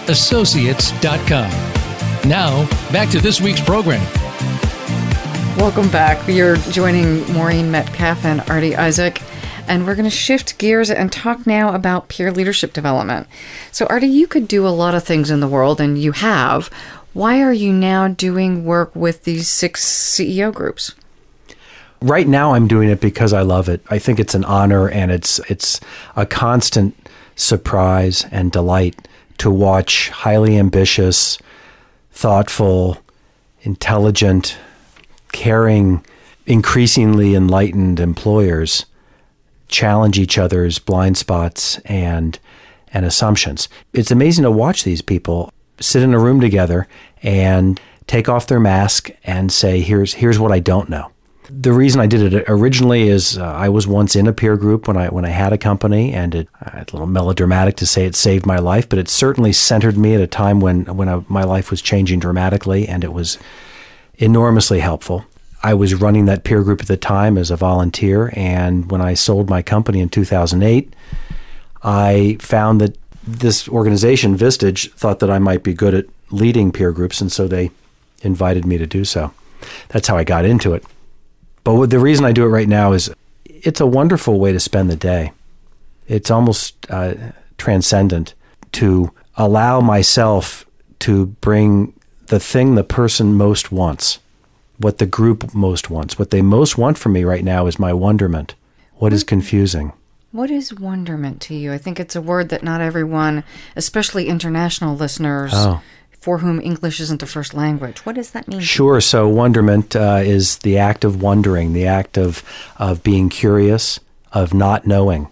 associates.com. 0.09 1.51
Now, 2.29 2.67
back 2.91 3.09
to 3.11 3.21
this 3.21 3.41
week's 3.41 3.61
program. 3.61 4.03
Welcome 5.57 5.89
back. 5.91 6.27
You're 6.27 6.57
joining 6.57 7.25
Maureen 7.33 7.71
Metcalf 7.71 8.25
and 8.25 8.41
Artie 8.51 8.75
Isaac 8.75 9.23
And 9.69 9.87
we're 9.87 9.95
going 9.95 10.05
to 10.05 10.11
shift 10.11 10.59
gears 10.59 10.91
and 10.91 11.11
talk 11.11 11.47
now 11.47 11.75
about 11.75 12.09
peer 12.09 12.31
leadership 12.31 12.73
development. 12.73 13.27
So, 13.71 13.87
Artie, 13.87 14.07
you 14.07 14.27
could 14.27 14.49
do 14.49 14.67
a 14.67 14.71
lot 14.71 14.95
of 14.95 15.05
things 15.05 15.31
in 15.31 15.41
the 15.41 15.49
world, 15.49 15.81
and 15.81 15.97
you 15.97 16.13
have. 16.13 16.69
Why 17.13 17.43
are 17.43 17.53
you 17.53 17.73
now 17.73 18.09
doing 18.09 18.65
work 18.65 18.95
with 18.97 19.25
these 19.25 19.49
six 19.49 19.85
CEO 19.85 20.53
groups? 20.53 20.95
Right 22.01 22.27
now, 22.27 22.55
I'm 22.55 22.67
doing 22.67 22.89
it 22.89 23.01
because 23.01 23.33
I 23.33 23.43
love 23.43 23.69
it. 23.69 23.83
I 23.89 23.99
think 23.99 24.19
it's 24.19 24.35
an 24.35 24.45
honor, 24.45 24.89
and 24.89 25.13
it's 25.13 25.39
it's 25.51 25.81
a 26.17 26.27
constant 26.27 26.97
surprise 27.37 28.27
and 28.31 28.51
delight 28.51 29.09
to 29.39 29.51
watch 29.51 30.11
highly 30.11 30.59
ambitious, 30.59 31.39
thoughtful, 32.11 32.99
intelligent, 33.63 34.57
caring, 35.33 36.05
increasingly 36.47 37.35
enlightened 37.35 38.01
employers 38.01 38.87
challenge 39.73 40.19
each 40.19 40.39
other's 40.39 40.79
blind 40.79 41.19
spots 41.19 41.79
and 41.81 42.39
and 42.95 43.07
assumptions. 43.07 43.69
It's 43.93 44.11
amazing 44.11 44.45
to 44.45 44.51
watch 44.51 44.85
these 44.85 45.03
people 45.03 45.51
sit 45.81 46.03
in 46.03 46.15
a 46.15 46.19
room 46.19 46.41
together 46.41 46.87
and 47.23 47.81
take 48.07 48.29
off 48.29 48.47
their 48.47 48.61
mask 48.61 49.11
and 49.25 49.51
say 49.51 49.81
here's 49.81 50.15
here's 50.15 50.39
what 50.39 50.53
I 50.53 50.61
don't 50.61 50.89
know. 50.89 51.11
The 51.51 51.73
reason 51.73 52.01
I 52.01 52.07
did 52.07 52.33
it 52.33 52.45
originally 52.49 53.09
is 53.09 53.37
uh, 53.37 53.45
I 53.45 53.69
was 53.69 53.87
once 53.87 54.17
in 54.17 54.27
a 54.27 54.33
peer 54.33 54.57
group 54.57 54.89
when 54.89 54.97
I 54.97 55.09
when 55.09 55.25
I 55.25 55.31
had 55.31 55.53
a 55.53 55.59
company, 55.59 56.13
and 56.13 56.35
it, 56.35 56.49
uh, 56.65 56.79
it's 56.81 56.93
a 56.93 56.97
little 56.97 57.07
melodramatic 57.07 57.77
to 57.77 57.87
say 57.87 58.07
it 58.07 58.15
saved 58.15 58.47
my 58.47 58.59
life, 58.59 58.89
but 58.89 58.99
it 58.99 59.09
certainly 59.09 59.53
centered 59.53 59.99
me 59.99 60.15
at 60.15 60.21
a 60.21 60.27
time 60.27 60.61
when 60.61 60.85
when 60.97 61.09
I, 61.09 61.23
my 61.29 61.45
life 61.45 61.71
was 61.71 61.83
changing 61.83 62.21
dramatically, 62.21 62.87
and 62.89 63.05
it 63.05 63.13
was 63.13 63.39
enormously 64.19 64.81
helpful. 64.81 65.25
I 65.63 65.75
was 65.75 65.95
running 65.95 66.25
that 66.27 66.45
peer 66.45 66.63
group 66.63 66.81
at 66.81 66.89
the 66.89 66.97
time 66.97 67.39
as 67.39 67.51
a 67.51 67.57
volunteer, 67.57 68.33
and 68.35 68.91
when 68.91 69.01
I 69.01 69.15
sold 69.15 69.49
my 69.49 69.63
company 69.63 70.01
in 70.01 70.09
2008, 70.09 70.95
I 71.83 72.37
found 72.41 72.81
that 72.81 72.97
this 73.25 73.69
organization, 73.69 74.37
Vistage, 74.37 74.91
thought 74.93 75.21
that 75.21 75.31
I 75.31 75.39
might 75.39 75.63
be 75.63 75.75
good 75.75 75.95
at 75.95 76.07
leading 76.31 76.73
peer 76.73 76.93
groups, 76.93 77.21
and 77.21 77.31
so 77.31 77.47
they 77.47 77.71
invited 78.23 78.65
me 78.65 78.79
to 78.79 78.87
do 78.87 79.05
so. 79.05 79.33
That's 79.89 80.09
how 80.09 80.17
I 80.17 80.25
got 80.25 80.45
into 80.45 80.75
it. 80.75 80.85
But 81.65 81.87
the 81.87 82.01
reason 82.01 82.25
I 82.25 82.33
do 82.33 82.45
it 82.45 82.49
right 82.49 82.69
now 82.69 82.93
is 82.93 83.11
it's 83.47 83.81
a 83.81 83.87
wonderful 83.87 84.41
way 84.41 84.53
to 84.53 84.61
spend 84.61 84.91
the 84.91 84.97
day. 84.97 85.33
It's 86.09 86.31
almost 86.31 86.75
uh, 86.91 87.15
transcendent 87.59 88.35
to 88.73 89.13
allow 89.37 89.81
myself 89.81 90.67
to 91.01 91.27
bring 91.27 91.95
the 92.27 92.41
thing 92.41 92.75
the 92.75 92.85
person 92.85 93.35
most 93.35 93.71
wants, 93.71 94.19
what 94.83 94.99
the 94.99 95.07
group 95.07 95.55
most 95.55 95.91
wants. 95.91 96.19
What 96.19 96.31
they 96.31 96.43
most 96.43 96.77
want 96.77 96.99
from 96.99 97.13
me 97.13 97.25
right 97.25 97.45
now 97.45 97.67
is 97.67 97.79
my 97.79 97.93
wonderment. 97.93 98.55
What 98.95 99.13
is 99.13 99.25
confusing? 99.25 99.93
What 100.31 100.51
is 100.51 100.73
wonderment 100.73 101.41
to 101.43 101.55
you? 101.55 101.73
I 101.73 101.79
think 101.79 102.01
it's 102.01 102.17
a 102.17 102.23
word 102.23 102.49
that 102.51 102.63
not 102.63 102.81
everyone, 102.81 103.45
especially 103.77 104.29
international 104.29 104.97
listeners, 104.97 105.53
oh 105.55 105.83
for 106.23 106.39
whom 106.39 106.61
English 106.61 107.01
isn't 107.01 107.19
the 107.19 107.27
first 107.27 107.53
language. 107.53 108.07
What 108.07 108.15
does 108.15 108.31
that 108.31 108.47
mean? 108.47 108.61
Sure. 108.61 109.01
So, 109.01 109.27
wonderment 109.27 109.97
uh, 109.97 110.21
is 110.23 110.59
the 110.59 110.79
act 110.79 111.05
of 111.05 111.21
wondering, 111.21 111.73
the 111.73 111.89
act 111.89 112.17
of, 112.17 112.45
of 112.77 113.03
being 113.03 113.29
curious, 113.29 113.99
of 114.33 114.55
not 114.55 114.87
knowing. 114.87 115.27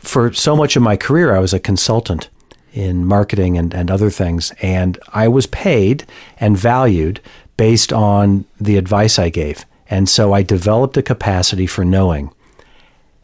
For 0.00 0.34
so 0.34 0.54
much 0.54 0.76
of 0.76 0.82
my 0.82 0.98
career, 0.98 1.34
I 1.34 1.38
was 1.38 1.54
a 1.54 1.58
consultant 1.58 2.28
in 2.74 3.06
marketing 3.06 3.56
and, 3.56 3.72
and 3.72 3.90
other 3.90 4.10
things, 4.10 4.52
and 4.60 4.98
I 5.14 5.28
was 5.28 5.46
paid 5.46 6.04
and 6.38 6.58
valued 6.58 7.22
based 7.56 7.92
on 7.92 8.44
the 8.60 8.76
advice 8.76 9.18
I 9.18 9.28
gave. 9.28 9.64
And 9.88 10.08
so 10.08 10.32
I 10.32 10.42
developed 10.42 10.96
a 10.96 11.02
capacity 11.02 11.66
for 11.66 11.84
knowing. 11.84 12.32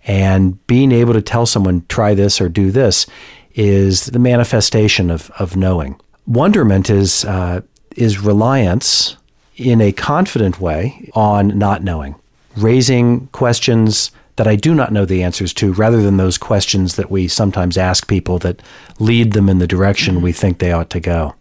And 0.06 0.64
being 0.66 0.92
able 0.92 1.12
to 1.14 1.22
tell 1.22 1.46
someone, 1.46 1.84
try 1.88 2.14
this 2.14 2.40
or 2.40 2.48
do 2.48 2.70
this, 2.70 3.06
is 3.54 4.06
the 4.06 4.18
manifestation 4.18 5.10
of, 5.10 5.30
of 5.38 5.56
knowing 5.56 6.00
wonderment 6.30 6.88
is 6.88 7.24
uh, 7.24 7.60
is 7.96 8.20
reliance 8.20 9.16
in 9.56 9.80
a 9.80 9.92
confident 9.92 10.60
way 10.60 11.10
on 11.14 11.58
not 11.58 11.82
knowing, 11.82 12.14
raising 12.56 13.26
questions 13.28 14.10
that 14.36 14.46
I 14.46 14.56
do 14.56 14.74
not 14.74 14.92
know 14.92 15.04
the 15.04 15.22
answers 15.22 15.52
to, 15.54 15.72
rather 15.72 16.00
than 16.00 16.16
those 16.16 16.38
questions 16.38 16.96
that 16.96 17.10
we 17.10 17.28
sometimes 17.28 17.76
ask 17.76 18.08
people 18.08 18.38
that 18.38 18.62
lead 18.98 19.32
them 19.32 19.50
in 19.50 19.58
the 19.58 19.66
direction 19.66 20.14
mm-hmm. 20.14 20.24
we 20.24 20.32
think 20.32 20.58
they 20.58 20.72
ought 20.72 20.88
to 20.90 21.00
go. 21.00 21.34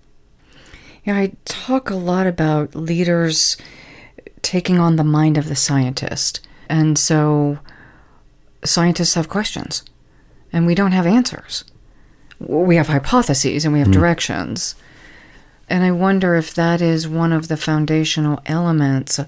Yeah, 1.10 1.18
I 1.18 1.32
talk 1.46 1.90
a 1.90 1.96
lot 1.96 2.28
about 2.28 2.76
leaders 2.76 3.58
taking 4.42 4.80
on 4.80 4.96
the 4.96 5.04
mind 5.04 5.38
of 5.38 5.50
the 5.50 5.56
scientist. 5.56 6.40
And 6.70 6.98
so 6.98 7.60
scientists 8.64 9.16
have 9.16 9.28
questions 9.28 9.84
and 10.54 10.68
we 10.68 10.76
don't 10.76 10.92
have 10.92 11.08
answers 11.08 11.64
we 12.40 12.78
have 12.78 12.88
hypotheses 12.88 13.66
and 13.66 13.74
we 13.74 13.80
have 13.80 13.90
mm. 13.90 13.94
directions. 13.94 14.76
And 15.68 15.84
I 15.84 15.92
wonder 15.92 16.36
if 16.36 16.54
that 16.56 16.82
is 16.82 17.08
one 17.08 17.32
of 17.32 17.48
the 17.48 17.58
foundational 17.58 18.40
elements, 18.46 19.20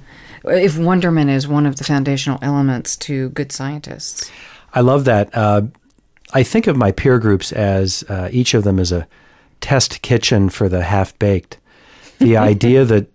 if 0.44 0.78
wonderment 0.78 1.30
is 1.30 1.48
one 1.48 1.66
of 1.66 1.76
the 1.76 1.84
foundational 1.84 2.40
elements 2.42 2.96
to 2.98 3.30
good 3.30 3.52
scientists. 3.52 4.32
I 4.74 4.82
love 4.82 5.06
that. 5.06 5.36
Uh, 5.36 5.64
I 6.34 6.44
think 6.44 6.68
of 6.68 6.78
my 6.78 6.92
peer 6.92 7.20
groups 7.20 7.52
as 7.52 8.04
uh, 8.08 8.30
each 8.32 8.54
of 8.54 8.64
them 8.64 8.80
as 8.80 8.92
a 8.92 9.08
test 9.60 10.02
kitchen 10.02 10.50
for 10.50 10.68
the 10.70 10.84
half 10.84 11.18
baked. 11.20 11.58
The 12.22 12.38
idea 12.52 12.86
that, 12.86 13.08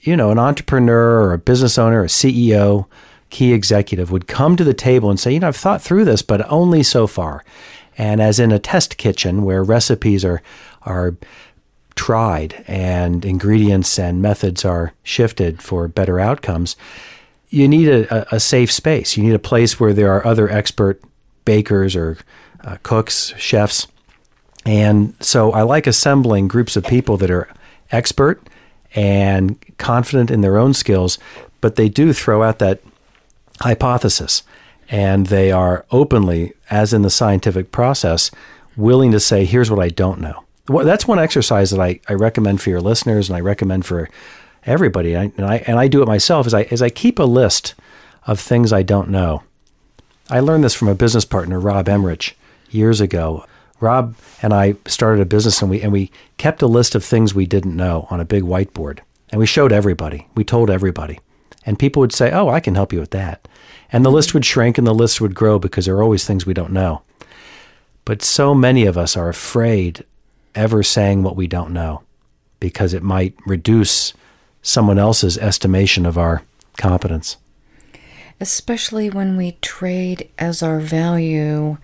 you 0.00 0.16
know, 0.16 0.30
an 0.30 0.38
entrepreneur 0.38 1.22
or 1.22 1.32
a 1.32 1.38
business 1.38 1.78
owner, 1.78 2.02
a 2.02 2.08
CEO, 2.08 2.86
key 3.32 3.52
executive 3.52 4.10
would 4.10 4.28
come 4.28 4.56
to 4.56 4.64
the 4.64 4.74
table 4.74 5.10
and 5.10 5.18
say, 5.18 5.32
you 5.32 5.40
know, 5.40 5.48
I've 5.48 5.56
thought 5.56 5.82
through 5.82 6.04
this, 6.04 6.22
but 6.22 6.48
only 6.50 6.82
so 6.82 7.06
far. 7.06 7.44
And 7.98 8.20
as 8.20 8.38
in 8.38 8.52
a 8.52 8.58
test 8.58 8.96
kitchen 8.96 9.42
where 9.42 9.64
recipes 9.64 10.24
are 10.24 10.42
are 10.82 11.16
tried 11.94 12.64
and 12.66 13.24
ingredients 13.24 13.98
and 13.98 14.22
methods 14.22 14.64
are 14.64 14.92
shifted 15.02 15.62
for 15.62 15.88
better 15.88 16.18
outcomes, 16.18 16.76
you 17.50 17.68
need 17.68 17.88
a, 17.88 18.34
a 18.34 18.40
safe 18.40 18.72
space. 18.72 19.16
You 19.16 19.24
need 19.24 19.34
a 19.34 19.38
place 19.38 19.78
where 19.78 19.92
there 19.92 20.10
are 20.12 20.26
other 20.26 20.48
expert 20.48 21.02
bakers 21.44 21.94
or 21.94 22.18
uh, 22.64 22.78
cooks, 22.82 23.34
chefs. 23.36 23.86
And 24.64 25.14
so 25.20 25.52
I 25.52 25.62
like 25.62 25.86
assembling 25.86 26.48
groups 26.48 26.76
of 26.76 26.84
people 26.84 27.16
that 27.18 27.30
are 27.30 27.48
expert 27.90 28.42
and 28.94 29.58
confident 29.78 30.30
in 30.30 30.40
their 30.40 30.58
own 30.58 30.74
skills, 30.74 31.18
but 31.60 31.76
they 31.76 31.88
do 31.88 32.12
throw 32.12 32.42
out 32.42 32.58
that 32.58 32.80
hypothesis 33.60 34.42
and 34.88 35.26
they 35.28 35.50
are 35.50 35.86
openly, 35.90 36.52
as 36.70 36.92
in 36.92 37.02
the 37.02 37.10
scientific 37.10 37.72
process, 37.72 38.30
willing 38.76 39.10
to 39.12 39.20
say, 39.20 39.44
here's 39.44 39.70
what 39.70 39.80
I 39.80 39.88
don't 39.88 40.20
know. 40.20 40.44
Well, 40.68 40.84
that's 40.84 41.08
one 41.08 41.18
exercise 41.18 41.70
that 41.70 41.80
I, 41.80 42.00
I 42.08 42.14
recommend 42.14 42.60
for 42.60 42.70
your 42.70 42.80
listeners 42.80 43.28
and 43.28 43.36
I 43.36 43.40
recommend 43.40 43.86
for 43.86 44.08
everybody. 44.64 45.14
And 45.14 45.32
I, 45.32 45.32
and 45.36 45.46
I, 45.46 45.56
and 45.66 45.78
I 45.78 45.88
do 45.88 46.02
it 46.02 46.08
myself 46.08 46.46
is 46.46 46.54
I, 46.54 46.62
is 46.64 46.82
I 46.82 46.90
keep 46.90 47.18
a 47.18 47.24
list 47.24 47.74
of 48.26 48.38
things 48.38 48.72
I 48.72 48.82
don't 48.82 49.08
know. 49.08 49.42
I 50.30 50.40
learned 50.40 50.64
this 50.64 50.74
from 50.74 50.88
a 50.88 50.94
business 50.94 51.24
partner, 51.24 51.58
Rob 51.58 51.88
Emmerich, 51.88 52.36
years 52.70 53.00
ago. 53.00 53.44
Rob 53.82 54.14
and 54.40 54.54
I 54.54 54.76
started 54.86 55.20
a 55.20 55.26
business 55.26 55.60
and 55.60 55.70
we, 55.70 55.82
and 55.82 55.92
we 55.92 56.10
kept 56.38 56.62
a 56.62 56.66
list 56.66 56.94
of 56.94 57.04
things 57.04 57.34
we 57.34 57.46
didn't 57.46 57.76
know 57.76 58.06
on 58.10 58.20
a 58.20 58.24
big 58.24 58.44
whiteboard. 58.44 59.00
And 59.30 59.38
we 59.38 59.46
showed 59.46 59.72
everybody. 59.72 60.28
We 60.34 60.44
told 60.44 60.70
everybody. 60.70 61.18
And 61.66 61.78
people 61.78 62.00
would 62.00 62.12
say, 62.12 62.30
Oh, 62.30 62.48
I 62.48 62.60
can 62.60 62.74
help 62.74 62.92
you 62.92 63.00
with 63.00 63.10
that. 63.10 63.46
And 63.90 64.04
the 64.04 64.10
list 64.10 64.34
would 64.34 64.44
shrink 64.44 64.78
and 64.78 64.86
the 64.86 64.94
list 64.94 65.20
would 65.20 65.34
grow 65.34 65.58
because 65.58 65.86
there 65.86 65.96
are 65.96 66.02
always 66.02 66.24
things 66.24 66.46
we 66.46 66.54
don't 66.54 66.72
know. 66.72 67.02
But 68.04 68.22
so 68.22 68.54
many 68.54 68.86
of 68.86 68.98
us 68.98 69.16
are 69.16 69.28
afraid 69.28 70.04
ever 70.54 70.82
saying 70.82 71.22
what 71.22 71.36
we 71.36 71.46
don't 71.46 71.72
know 71.72 72.02
because 72.60 72.94
it 72.94 73.02
might 73.02 73.34
reduce 73.46 74.12
someone 74.62 74.98
else's 74.98 75.38
estimation 75.38 76.06
of 76.06 76.16
our 76.16 76.42
competence. 76.76 77.36
Especially 78.40 79.10
when 79.10 79.36
we 79.36 79.52
trade 79.60 80.28
as 80.38 80.62
our 80.62 80.80
value 80.80 81.78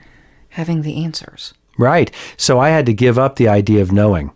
having 0.50 0.82
the 0.82 1.04
answers. 1.04 1.54
Right. 1.78 2.10
So 2.36 2.58
I 2.58 2.70
had 2.70 2.86
to 2.86 2.92
give 2.92 3.18
up 3.18 3.36
the 3.36 3.48
idea 3.48 3.80
of 3.80 3.92
knowing. 3.92 4.32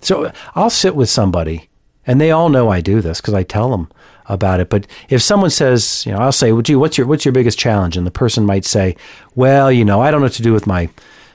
So 0.00 0.32
I'll 0.54 0.70
sit 0.70 0.96
with 0.96 1.10
somebody, 1.10 1.68
and 2.06 2.20
they 2.20 2.30
all 2.30 2.48
know 2.48 2.70
I 2.70 2.80
do 2.80 3.00
this 3.02 3.20
because 3.20 3.34
I 3.34 3.42
tell 3.42 3.70
them 3.70 3.88
about 4.26 4.60
it. 4.60 4.70
But 4.70 4.86
if 5.08 5.22
someone 5.22 5.50
says, 5.50 6.04
you 6.06 6.12
know, 6.12 6.18
I'll 6.18 6.32
say, 6.32 6.52
well, 6.52 6.62
gee, 6.62 6.76
what's 6.76 6.96
your 6.96 7.06
what's 7.06 7.24
your 7.24 7.32
biggest 7.32 7.58
challenge? 7.58 7.96
And 7.96 8.06
the 8.06 8.10
person 8.10 8.46
might 8.46 8.64
say, 8.64 8.96
well, 9.34 9.70
you 9.70 9.84
know, 9.84 10.00
I 10.00 10.10
don't 10.10 10.20
know 10.20 10.26
what 10.26 10.32
to 10.34 10.42
do 10.42 10.54
with 10.54 10.66
my 10.66 10.88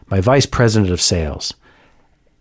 my 0.07 0.19
vice 0.19 0.45
president 0.45 0.91
of 0.91 1.01
sales. 1.01 1.53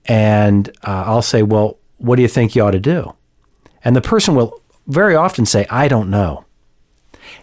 And 0.07 0.69
uh, 0.83 1.05
I'll 1.07 1.23
say, 1.23 1.43
well, 1.43 1.79
what 1.99 2.17
do 2.17 2.23
you 2.23 2.29
think 2.29 2.55
you 2.55 2.63
ought 2.63 2.73
to 2.73 2.81
do? 2.81 3.15
And 3.85 3.95
the 3.95 4.01
person 4.01 4.35
will 4.35 4.63
very 4.87 5.15
often 5.15 5.47
say, 5.47 5.67
I 5.71 5.89
don't 5.89 6.11
know. 6.11 6.45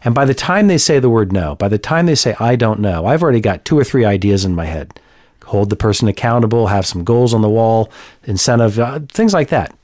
And 0.04 0.16
by 0.16 0.26
the 0.26 0.34
time 0.34 0.68
they 0.68 0.78
say 0.78 1.00
the 1.00 1.10
word 1.10 1.32
no, 1.32 1.56
by 1.56 1.68
the 1.68 1.78
time 1.78 2.06
they 2.06 2.16
say, 2.16 2.36
I 2.40 2.56
don't 2.56 2.80
know, 2.80 3.06
I've 3.06 3.22
already 3.22 3.40
got 3.40 3.66
two 3.66 3.78
or 3.78 3.84
three 3.84 4.06
ideas 4.06 4.46
in 4.46 4.56
my 4.56 4.66
head. 4.66 5.00
Hold 5.46 5.70
the 5.70 5.76
person 5.76 6.08
accountable, 6.08 6.68
have 6.68 6.86
some 6.86 7.04
goals 7.04 7.34
on 7.34 7.42
the 7.42 7.50
wall, 7.50 7.92
incentive, 8.24 8.80
uh, 8.80 9.00
things 9.10 9.34
like 9.34 9.50
that. 9.50 9.76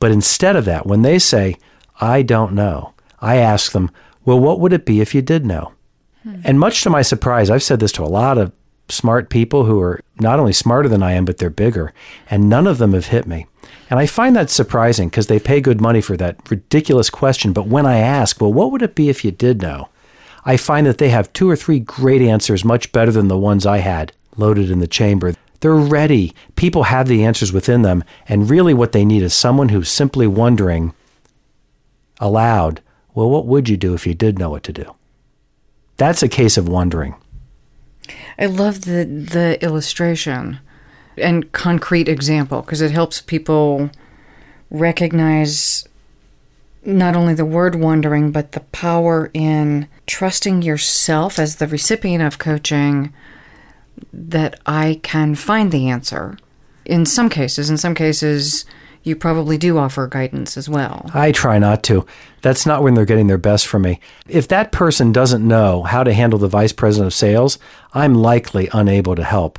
But 0.00 0.10
instead 0.10 0.56
of 0.56 0.64
that, 0.64 0.86
when 0.86 1.02
they 1.02 1.18
say, 1.18 1.56
I 2.00 2.22
don't 2.22 2.52
know. 2.52 2.94
I 3.20 3.36
ask 3.36 3.72
them, 3.72 3.90
well, 4.24 4.38
what 4.38 4.60
would 4.60 4.72
it 4.72 4.84
be 4.84 5.00
if 5.00 5.14
you 5.14 5.22
did 5.22 5.44
know? 5.44 5.72
And 6.44 6.60
much 6.60 6.82
to 6.82 6.90
my 6.90 7.02
surprise, 7.02 7.48
I've 7.48 7.62
said 7.62 7.80
this 7.80 7.92
to 7.92 8.02
a 8.02 8.06
lot 8.06 8.38
of 8.38 8.52
smart 8.88 9.30
people 9.30 9.64
who 9.64 9.80
are 9.80 10.00
not 10.20 10.38
only 10.38 10.52
smarter 10.52 10.88
than 10.88 11.02
I 11.02 11.12
am, 11.12 11.24
but 11.24 11.38
they're 11.38 11.50
bigger, 11.50 11.92
and 12.30 12.48
none 12.48 12.66
of 12.66 12.78
them 12.78 12.92
have 12.92 13.06
hit 13.06 13.26
me. 13.26 13.46
And 13.88 13.98
I 13.98 14.06
find 14.06 14.36
that 14.36 14.50
surprising 14.50 15.08
because 15.08 15.28
they 15.28 15.38
pay 15.38 15.60
good 15.60 15.80
money 15.80 16.00
for 16.00 16.16
that 16.18 16.50
ridiculous 16.50 17.08
question. 17.08 17.52
But 17.52 17.66
when 17.66 17.86
I 17.86 17.98
ask, 17.98 18.40
well, 18.40 18.52
what 18.52 18.70
would 18.72 18.82
it 18.82 18.94
be 18.94 19.08
if 19.08 19.24
you 19.24 19.30
did 19.30 19.62
know? 19.62 19.88
I 20.44 20.56
find 20.56 20.86
that 20.86 20.98
they 20.98 21.08
have 21.08 21.32
two 21.32 21.48
or 21.48 21.56
three 21.56 21.80
great 21.80 22.22
answers, 22.22 22.64
much 22.64 22.92
better 22.92 23.10
than 23.10 23.28
the 23.28 23.38
ones 23.38 23.64
I 23.64 23.78
had 23.78 24.12
loaded 24.38 24.70
in 24.70 24.78
the 24.78 24.86
chamber. 24.86 25.34
They're 25.60 25.74
ready. 25.74 26.34
People 26.56 26.84
have 26.84 27.08
the 27.08 27.24
answers 27.24 27.52
within 27.52 27.82
them. 27.82 28.04
And 28.28 28.48
really, 28.48 28.74
what 28.74 28.92
they 28.92 29.04
need 29.04 29.22
is 29.22 29.34
someone 29.34 29.70
who's 29.70 29.88
simply 29.88 30.26
wondering 30.26 30.94
aloud, 32.20 32.80
well, 33.14 33.30
what 33.30 33.46
would 33.46 33.68
you 33.68 33.76
do 33.76 33.94
if 33.94 34.06
you 34.06 34.14
did 34.14 34.38
know 34.38 34.50
what 34.50 34.62
to 34.64 34.72
do? 34.72 34.94
That's 35.96 36.22
a 36.22 36.28
case 36.28 36.56
of 36.56 36.68
wondering. 36.68 37.16
I 38.38 38.46
love 38.46 38.82
the 38.82 39.04
the 39.04 39.62
illustration 39.62 40.60
and 41.16 41.50
concrete 41.52 42.08
example 42.08 42.62
because 42.62 42.80
it 42.80 42.92
helps 42.92 43.20
people 43.20 43.90
recognize 44.70 45.86
not 46.84 47.16
only 47.16 47.34
the 47.34 47.44
word 47.44 47.74
wondering 47.74 48.30
but 48.30 48.52
the 48.52 48.60
power 48.60 49.30
in 49.34 49.88
trusting 50.06 50.62
yourself 50.62 51.38
as 51.38 51.56
the 51.56 51.66
recipient 51.66 52.22
of 52.22 52.38
coaching 52.38 53.12
that 54.12 54.60
I 54.66 55.00
can 55.02 55.34
find 55.34 55.72
the 55.72 55.88
answer. 55.88 56.36
In 56.84 57.04
some 57.06 57.28
cases, 57.28 57.70
in 57.70 57.76
some 57.76 57.94
cases 57.94 58.64
you 59.02 59.16
probably 59.16 59.56
do 59.58 59.78
offer 59.78 60.06
guidance 60.06 60.56
as 60.56 60.68
well. 60.68 61.10
I 61.14 61.32
try 61.32 61.58
not 61.58 61.82
to. 61.84 62.06
That's 62.42 62.66
not 62.66 62.82
when 62.82 62.94
they're 62.94 63.04
getting 63.04 63.26
their 63.26 63.38
best 63.38 63.66
from 63.66 63.82
me. 63.82 64.00
If 64.28 64.48
that 64.48 64.72
person 64.72 65.12
doesn't 65.12 65.46
know 65.46 65.82
how 65.82 66.04
to 66.04 66.12
handle 66.12 66.38
the 66.38 66.48
vice 66.48 66.72
president 66.72 67.06
of 67.08 67.14
sales, 67.14 67.58
I'm 67.94 68.14
likely 68.14 68.68
unable 68.72 69.14
to 69.16 69.24
help. 69.24 69.58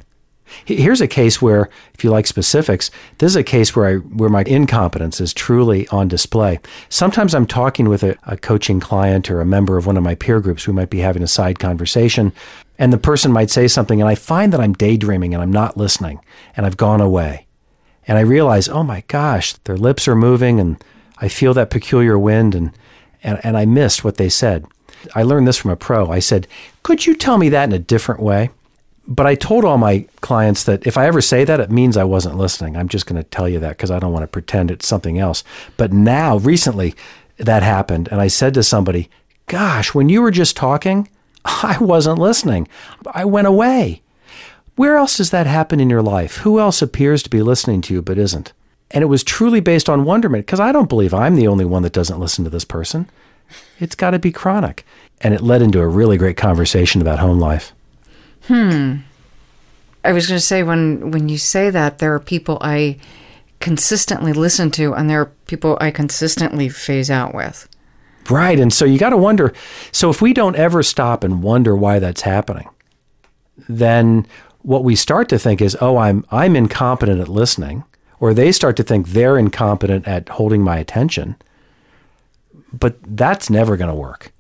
Here's 0.66 1.02
a 1.02 1.08
case 1.08 1.42
where, 1.42 1.70
if 1.94 2.04
you 2.04 2.10
like 2.10 2.28
specifics, 2.28 2.92
this 3.18 3.32
is 3.32 3.36
a 3.36 3.44
case 3.44 3.76
where 3.76 3.88
I 3.88 3.96
where 3.96 4.30
my 4.30 4.44
incompetence 4.44 5.22
is 5.22 5.34
truly 5.34 5.88
on 5.90 6.08
display. 6.08 6.60
Sometimes 6.90 7.34
I'm 7.34 7.46
talking 7.46 7.90
with 7.90 8.04
a, 8.04 8.18
a 8.24 8.38
coaching 8.38 8.80
client 8.80 9.30
or 9.30 9.42
a 9.42 9.46
member 9.46 9.78
of 9.78 9.86
one 9.86 9.98
of 9.98 10.04
my 10.04 10.16
peer 10.16 10.40
groups. 10.40 10.68
We 10.68 10.74
might 10.74 10.90
be 10.90 11.00
having 11.00 11.24
a 11.24 11.28
side 11.28 11.60
conversation, 11.60 12.34
and 12.78 12.94
the 12.94 12.98
person 12.98 13.32
might 13.32 13.50
say 13.50 13.68
something, 13.68 14.02
and 14.02 14.10
I 14.10 14.16
find 14.16 14.54
that 14.54 14.62
I'm 14.62 14.74
daydreaming 14.74 15.34
and 15.34 15.42
I'm 15.44 15.52
not 15.52 15.78
listening, 15.78 16.20
and 16.56 16.66
I've 16.66 16.78
gone 16.78 17.02
away. 17.02 17.48
And 18.10 18.18
I 18.18 18.22
realize, 18.22 18.68
oh 18.68 18.82
my 18.82 19.04
gosh, 19.08 19.54
their 19.66 19.78
lips 19.78 20.08
are 20.08 20.16
moving 20.16 20.60
and 20.60 20.84
I 21.20 21.28
feel 21.28 21.54
that 21.54 21.70
peculiar 21.70 22.18
wind 22.18 22.56
and, 22.56 22.72
and, 23.22 23.40
and 23.44 23.56
I 23.56 23.66
missed 23.66 24.04
what 24.04 24.18
they 24.18 24.30
said. 24.30 24.66
I 25.14 25.22
learned 25.22 25.48
this 25.48 25.58
from 25.58 25.70
a 25.70 25.76
pro. 25.76 26.10
I 26.10 26.18
said, 26.18 26.48
could 26.82 27.06
you 27.06 27.16
tell 27.16 27.38
me 27.38 27.50
that 27.50 27.70
in 27.70 27.74
a 27.74 27.78
different 27.78 28.20
way? 28.20 28.50
But 29.12 29.26
I 29.26 29.34
told 29.34 29.66
all 29.66 29.80
my 29.80 30.06
clients 30.22 30.66
that 30.66 30.86
if 30.86 30.96
I 30.96 31.08
ever 31.08 31.20
say 31.20 31.44
that, 31.44 31.60
it 31.60 31.72
means 31.72 31.98
I 31.98 32.04
wasn't 32.04 32.38
listening. 32.38 32.78
I'm 32.78 32.88
just 32.88 33.08
going 33.08 33.22
to 33.22 33.28
tell 33.28 33.50
you 33.50 33.60
that 33.60 33.76
because 33.76 33.90
I 33.90 33.98
don't 33.98 34.14
want 34.14 34.22
to 34.22 34.28
pretend 34.28 34.70
it's 34.70 34.88
something 34.88 35.18
else. 35.18 35.44
But 35.78 35.92
now, 35.92 36.38
recently, 36.38 36.94
that 37.38 37.64
happened. 37.64 38.08
And 38.12 38.22
I 38.22 38.28
said 38.28 38.54
to 38.54 38.62
somebody, 38.62 39.10
gosh, 39.48 39.96
when 39.96 40.10
you 40.10 40.22
were 40.22 40.30
just 40.30 40.56
talking, 40.56 41.10
I 41.46 41.78
wasn't 41.82 42.20
listening. 42.20 42.68
I 43.12 43.26
went 43.26 43.48
away. 43.48 44.04
Where 44.76 44.96
else 44.96 45.18
does 45.18 45.32
that 45.32 45.48
happen 45.48 45.80
in 45.80 45.90
your 45.90 46.04
life? 46.04 46.38
Who 46.38 46.60
else 46.60 46.82
appears 46.82 47.24
to 47.24 47.32
be 47.32 47.42
listening 47.42 47.82
to 47.82 47.94
you 47.96 48.04
but 48.04 48.20
isn't? 48.20 48.54
And 48.92 49.02
it 49.02 49.08
was 49.08 49.24
truly 49.24 49.60
based 49.60 49.90
on 49.90 50.06
wonderment 50.06 50.46
because 50.46 50.60
I 50.60 50.72
don't 50.72 50.88
believe 50.88 51.16
I'm 51.16 51.36
the 51.36 51.48
only 51.48 51.66
one 51.66 51.82
that 51.82 51.94
doesn't 51.94 52.20
listen 52.20 52.44
to 52.44 52.50
this 52.52 52.64
person. 52.64 53.10
It's 53.80 53.96
got 53.96 54.12
to 54.12 54.20
be 54.20 54.32
chronic. 54.32 54.86
And 55.20 55.34
it 55.34 55.42
led 55.42 55.64
into 55.64 55.80
a 55.80 55.88
really 55.88 56.18
great 56.18 56.38
conversation 56.38 57.02
about 57.02 57.20
home 57.20 57.40
life. 57.40 57.74
Hmm. 58.50 58.96
I 60.04 60.12
was 60.12 60.26
going 60.26 60.40
to 60.40 60.46
say 60.46 60.64
when 60.64 61.12
when 61.12 61.30
you 61.30 61.38
say 61.38 61.70
that 61.70 62.00
there 62.00 62.16
are 62.16 62.20
people 62.20 62.58
I 62.62 62.98
consistently 63.60 64.34
listen 64.34 64.72
to 64.72 64.94
and 64.94 65.08
there 65.08 65.22
are 65.22 65.32
people 65.46 65.78
I 65.80 65.92
consistently 65.92 66.68
phase 66.68 67.12
out 67.12 67.36
with. 67.36 67.70
Right. 68.28 68.60
And 68.60 68.74
so 68.74 68.86
you 68.86 68.98
got 68.98 69.12
to 69.12 69.18
wonder 69.18 69.54
so 69.92 70.10
if 70.10 70.20
we 70.20 70.34
don't 70.34 70.56
ever 70.56 70.82
stop 70.82 71.24
and 71.24 71.44
wonder 71.44 71.76
why 71.76 72.00
that's 72.00 72.22
happening, 72.22 72.68
then 73.68 74.26
what 74.64 74.84
we 74.84 74.96
start 74.96 75.30
to 75.30 75.38
think 75.38 75.62
is, 75.62 75.78
oh, 75.80 75.98
I'm 75.98 76.26
I'm 76.32 76.56
incompetent 76.56 77.22
at 77.22 77.28
listening, 77.28 77.84
or 78.20 78.34
they 78.34 78.52
start 78.52 78.78
to 78.78 78.84
think 78.84 79.10
they're 79.10 79.38
incompetent 79.38 80.08
at 80.08 80.28
holding 80.30 80.64
my 80.64 80.80
attention. 80.80 81.36
But 82.74 82.98
that's 83.04 83.52
never 83.52 83.78
going 83.78 83.90
to 83.90 83.96
work. 83.96 84.34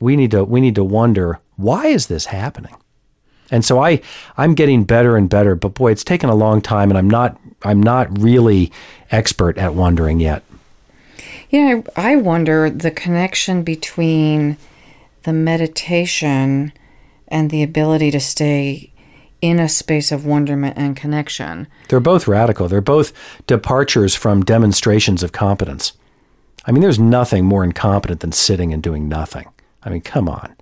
We 0.00 0.16
need 0.16 0.30
to 0.32 0.44
we 0.44 0.60
need 0.60 0.74
to 0.74 0.84
wonder 0.84 1.40
why 1.56 1.86
is 1.86 2.06
this 2.06 2.26
happening? 2.26 2.76
And 3.50 3.64
so 3.64 3.82
I 3.82 4.00
I'm 4.36 4.54
getting 4.54 4.84
better 4.84 5.16
and 5.16 5.28
better, 5.28 5.54
but 5.54 5.74
boy, 5.74 5.92
it's 5.92 6.04
taken 6.04 6.28
a 6.28 6.34
long 6.34 6.60
time 6.60 6.90
and 6.90 6.98
I'm 6.98 7.10
not 7.10 7.38
I'm 7.62 7.82
not 7.82 8.18
really 8.18 8.72
expert 9.10 9.58
at 9.58 9.74
wondering 9.74 10.20
yet. 10.20 10.42
Yeah, 11.50 11.82
I, 11.96 12.12
I 12.12 12.16
wonder 12.16 12.68
the 12.68 12.90
connection 12.90 13.62
between 13.62 14.56
the 15.22 15.32
meditation 15.32 16.72
and 17.28 17.50
the 17.50 17.62
ability 17.62 18.10
to 18.10 18.20
stay 18.20 18.92
in 19.40 19.58
a 19.58 19.68
space 19.68 20.10
of 20.12 20.24
wonderment 20.24 20.76
and 20.76 20.96
connection. 20.96 21.66
They're 21.88 22.00
both 22.00 22.26
radical. 22.26 22.68
They're 22.68 22.80
both 22.80 23.12
departures 23.46 24.14
from 24.14 24.44
demonstrations 24.44 25.22
of 25.22 25.32
competence. 25.32 25.92
I 26.64 26.72
mean, 26.72 26.82
there's 26.82 26.98
nothing 26.98 27.44
more 27.44 27.62
incompetent 27.62 28.20
than 28.20 28.32
sitting 28.32 28.72
and 28.72 28.82
doing 28.82 29.08
nothing. 29.08 29.46
I 29.86 29.90
mean, 29.90 30.02
come 30.02 30.28
on. 30.28 30.54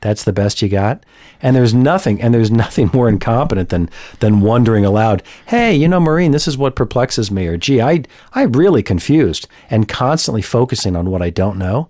That's 0.00 0.22
the 0.22 0.32
best 0.32 0.62
you 0.62 0.68
got? 0.68 1.02
And 1.42 1.56
there's 1.56 1.74
nothing 1.74 2.22
and 2.22 2.32
there's 2.32 2.50
nothing 2.64 2.90
more 2.94 3.08
incompetent 3.08 3.68
than 3.68 3.90
than 4.20 4.40
wondering 4.40 4.84
aloud, 4.84 5.22
"Hey, 5.46 5.74
you 5.74 5.88
know, 5.88 6.00
Maureen, 6.00 6.30
this 6.30 6.48
is 6.48 6.56
what 6.56 6.76
perplexes 6.76 7.30
me," 7.30 7.46
or 7.46 7.56
"Gee, 7.56 7.82
I 7.82 8.04
I'm 8.32 8.52
really 8.52 8.82
confused," 8.82 9.48
and 9.68 9.88
constantly 9.88 10.40
focusing 10.42 10.96
on 10.96 11.10
what 11.10 11.20
I 11.20 11.30
don't 11.30 11.58
know 11.58 11.88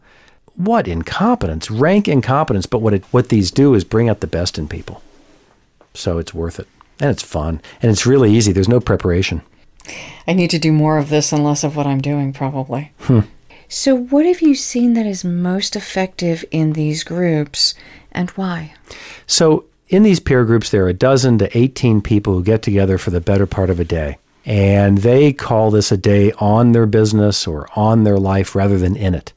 what 0.59 0.89
incompetence, 0.89 1.71
rank 1.71 2.09
incompetence. 2.09 2.67
But 2.67 2.83
what 2.83 2.95
it, 2.95 3.05
what 3.11 3.29
these 3.29 3.51
do 3.51 3.75
is 3.75 3.85
bring 3.85 4.09
out 4.09 4.21
the 4.21 4.27
best 4.27 4.59
in 4.59 4.69
people. 4.69 5.03
So 5.95 6.19
it's 6.19 6.35
worth 6.35 6.59
it, 6.59 6.69
and 7.01 7.11
it's 7.11 7.23
fun, 7.23 7.63
and 7.81 7.91
it's 7.91 8.07
really 8.07 8.35
easy. 8.35 8.53
There's 8.53 8.69
no 8.69 8.81
preparation. 8.81 9.43
I 10.27 10.35
need 10.35 10.51
to 10.51 10.59
do 10.59 10.73
more 10.73 10.99
of 10.99 11.09
this 11.09 11.33
and 11.33 11.43
less 11.43 11.65
of 11.65 11.77
what 11.77 11.87
I'm 11.87 12.01
doing, 12.01 12.33
probably. 12.33 12.93
Hmm. 13.01 13.21
So, 13.69 13.95
what 13.95 14.25
have 14.25 14.41
you 14.41 14.55
seen 14.55 14.95
that 14.95 15.05
is 15.05 15.25
most 15.25 15.77
effective 15.77 16.45
in 16.51 16.73
these 16.73 17.05
groups, 17.05 17.75
and 18.11 18.31
why? 18.31 18.75
So, 19.27 19.67
in 19.89 20.03
these 20.03 20.21
peer 20.21 20.45
groups, 20.45 20.71
there 20.71 20.85
are 20.87 20.89
a 20.89 20.95
dozen 20.95 21.39
to 21.39 21.59
18 21.59 22.01
people 22.01 22.33
who 22.33 22.43
get 22.43 22.63
together 22.63 22.97
for 22.97 23.11
the 23.11 23.21
better 23.21 23.47
part 23.47 23.69
of 23.69 23.79
a 23.79 23.85
day. 23.85 24.19
And 24.47 24.99
they 24.99 25.35
call 25.35 25.71
this 25.71 25.93
a 25.93 25.99
day 25.99 26.33
on 26.39 26.73
their 26.73 26.87
business 26.87 27.47
or 27.47 27.69
on 27.77 28.05
their 28.05 28.19
life 28.19 28.55
rather 28.55 28.79
than 28.79 28.97
in 28.97 29.15
it. 29.15 29.35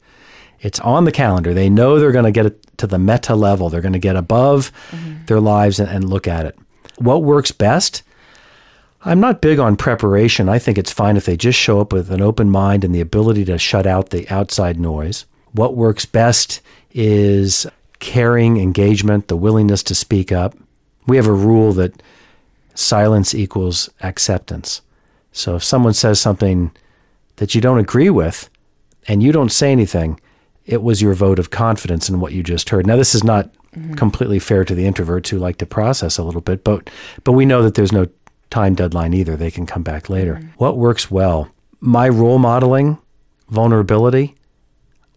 It's 0.60 0.80
on 0.80 1.04
the 1.04 1.12
calendar. 1.12 1.52
They 1.52 1.68
know 1.68 1.98
they're 1.98 2.12
going 2.12 2.24
to 2.24 2.30
get 2.30 2.46
it 2.46 2.78
to 2.78 2.86
the 2.86 2.98
meta 2.98 3.34
level. 3.34 3.68
They're 3.68 3.82
going 3.82 3.92
to 3.92 3.98
get 3.98 4.16
above 4.16 4.72
mm-hmm. 4.90 5.26
their 5.26 5.40
lives 5.40 5.78
and, 5.78 5.90
and 5.90 6.08
look 6.08 6.26
at 6.26 6.46
it. 6.46 6.56
What 6.96 7.22
works 7.22 7.52
best? 7.52 8.02
I'm 9.04 9.20
not 9.20 9.40
big 9.40 9.58
on 9.58 9.76
preparation. 9.76 10.48
I 10.48 10.58
think 10.58 10.78
it's 10.78 10.92
fine 10.92 11.16
if 11.16 11.24
they 11.24 11.36
just 11.36 11.58
show 11.58 11.80
up 11.80 11.92
with 11.92 12.10
an 12.10 12.20
open 12.20 12.50
mind 12.50 12.84
and 12.84 12.94
the 12.94 13.00
ability 13.00 13.44
to 13.46 13.58
shut 13.58 13.86
out 13.86 14.10
the 14.10 14.28
outside 14.28 14.78
noise. 14.78 15.24
What 15.52 15.76
works 15.76 16.04
best 16.06 16.60
is 16.92 17.66
caring 17.98 18.58
engagement, 18.58 19.28
the 19.28 19.36
willingness 19.36 19.82
to 19.84 19.94
speak 19.94 20.30
up. 20.30 20.56
We 21.06 21.16
have 21.16 21.26
a 21.26 21.32
rule 21.32 21.72
that 21.72 22.00
silence 22.74 23.34
equals 23.34 23.90
acceptance. 24.02 24.82
So 25.32 25.56
if 25.56 25.64
someone 25.64 25.94
says 25.94 26.20
something 26.20 26.70
that 27.36 27.54
you 27.54 27.60
don't 27.60 27.78
agree 27.78 28.10
with 28.10 28.48
and 29.08 29.22
you 29.22 29.32
don't 29.32 29.50
say 29.52 29.72
anything, 29.72 30.20
it 30.64 30.82
was 30.82 31.02
your 31.02 31.14
vote 31.14 31.38
of 31.38 31.50
confidence 31.50 32.08
in 32.08 32.20
what 32.20 32.32
you 32.32 32.42
just 32.42 32.70
heard. 32.70 32.86
Now, 32.86 32.96
this 32.96 33.14
is 33.14 33.24
not 33.24 33.52
mm-hmm. 33.74 33.94
completely 33.94 34.38
fair 34.38 34.64
to 34.64 34.74
the 34.74 34.84
introverts 34.84 35.28
who 35.28 35.38
like 35.38 35.58
to 35.58 35.66
process 35.66 36.18
a 36.18 36.22
little 36.22 36.40
bit, 36.40 36.62
but 36.62 36.88
but 37.24 37.32
we 37.32 37.44
know 37.44 37.62
that 37.62 37.74
there's 37.74 37.92
no 37.92 38.06
time 38.52 38.74
deadline 38.74 39.14
either. 39.14 39.36
They 39.36 39.50
can 39.50 39.66
come 39.66 39.82
back 39.82 40.08
later. 40.08 40.34
Mm-hmm. 40.34 40.48
What 40.58 40.78
works 40.78 41.10
well? 41.10 41.50
My 41.80 42.08
role 42.08 42.38
modeling, 42.38 42.98
vulnerability 43.48 44.36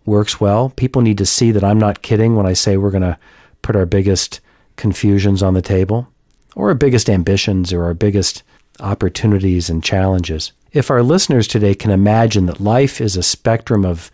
works 0.06 0.40
well. 0.40 0.70
People 0.76 1.04
need 1.04 1.20
to 1.20 1.26
see 1.26 1.52
that 1.52 1.64
I'm 1.64 1.78
not 1.78 2.02
kidding 2.02 2.36
when 2.36 2.48
I 2.48 2.54
say 2.54 2.78
we're 2.78 2.92
going 2.92 3.02
to 3.02 3.20
put 3.62 3.76
our 3.76 3.86
biggest 3.86 4.40
confusions 4.78 5.44
on 5.44 5.54
the 5.54 5.62
table 5.62 6.08
or 6.56 6.70
our 6.70 6.76
biggest 6.76 7.10
ambitions 7.10 7.72
or 7.72 7.84
our 7.84 7.94
biggest 7.94 8.42
opportunities 8.80 9.70
and 9.70 9.84
challenges. 9.84 10.52
If 10.72 10.90
our 10.90 11.04
listeners 11.04 11.48
today 11.48 11.76
can 11.76 11.92
imagine 11.92 12.48
that 12.48 12.60
life 12.60 13.00
is 13.00 13.16
a 13.16 13.24
spectrum 13.24 13.86
of 13.86 14.12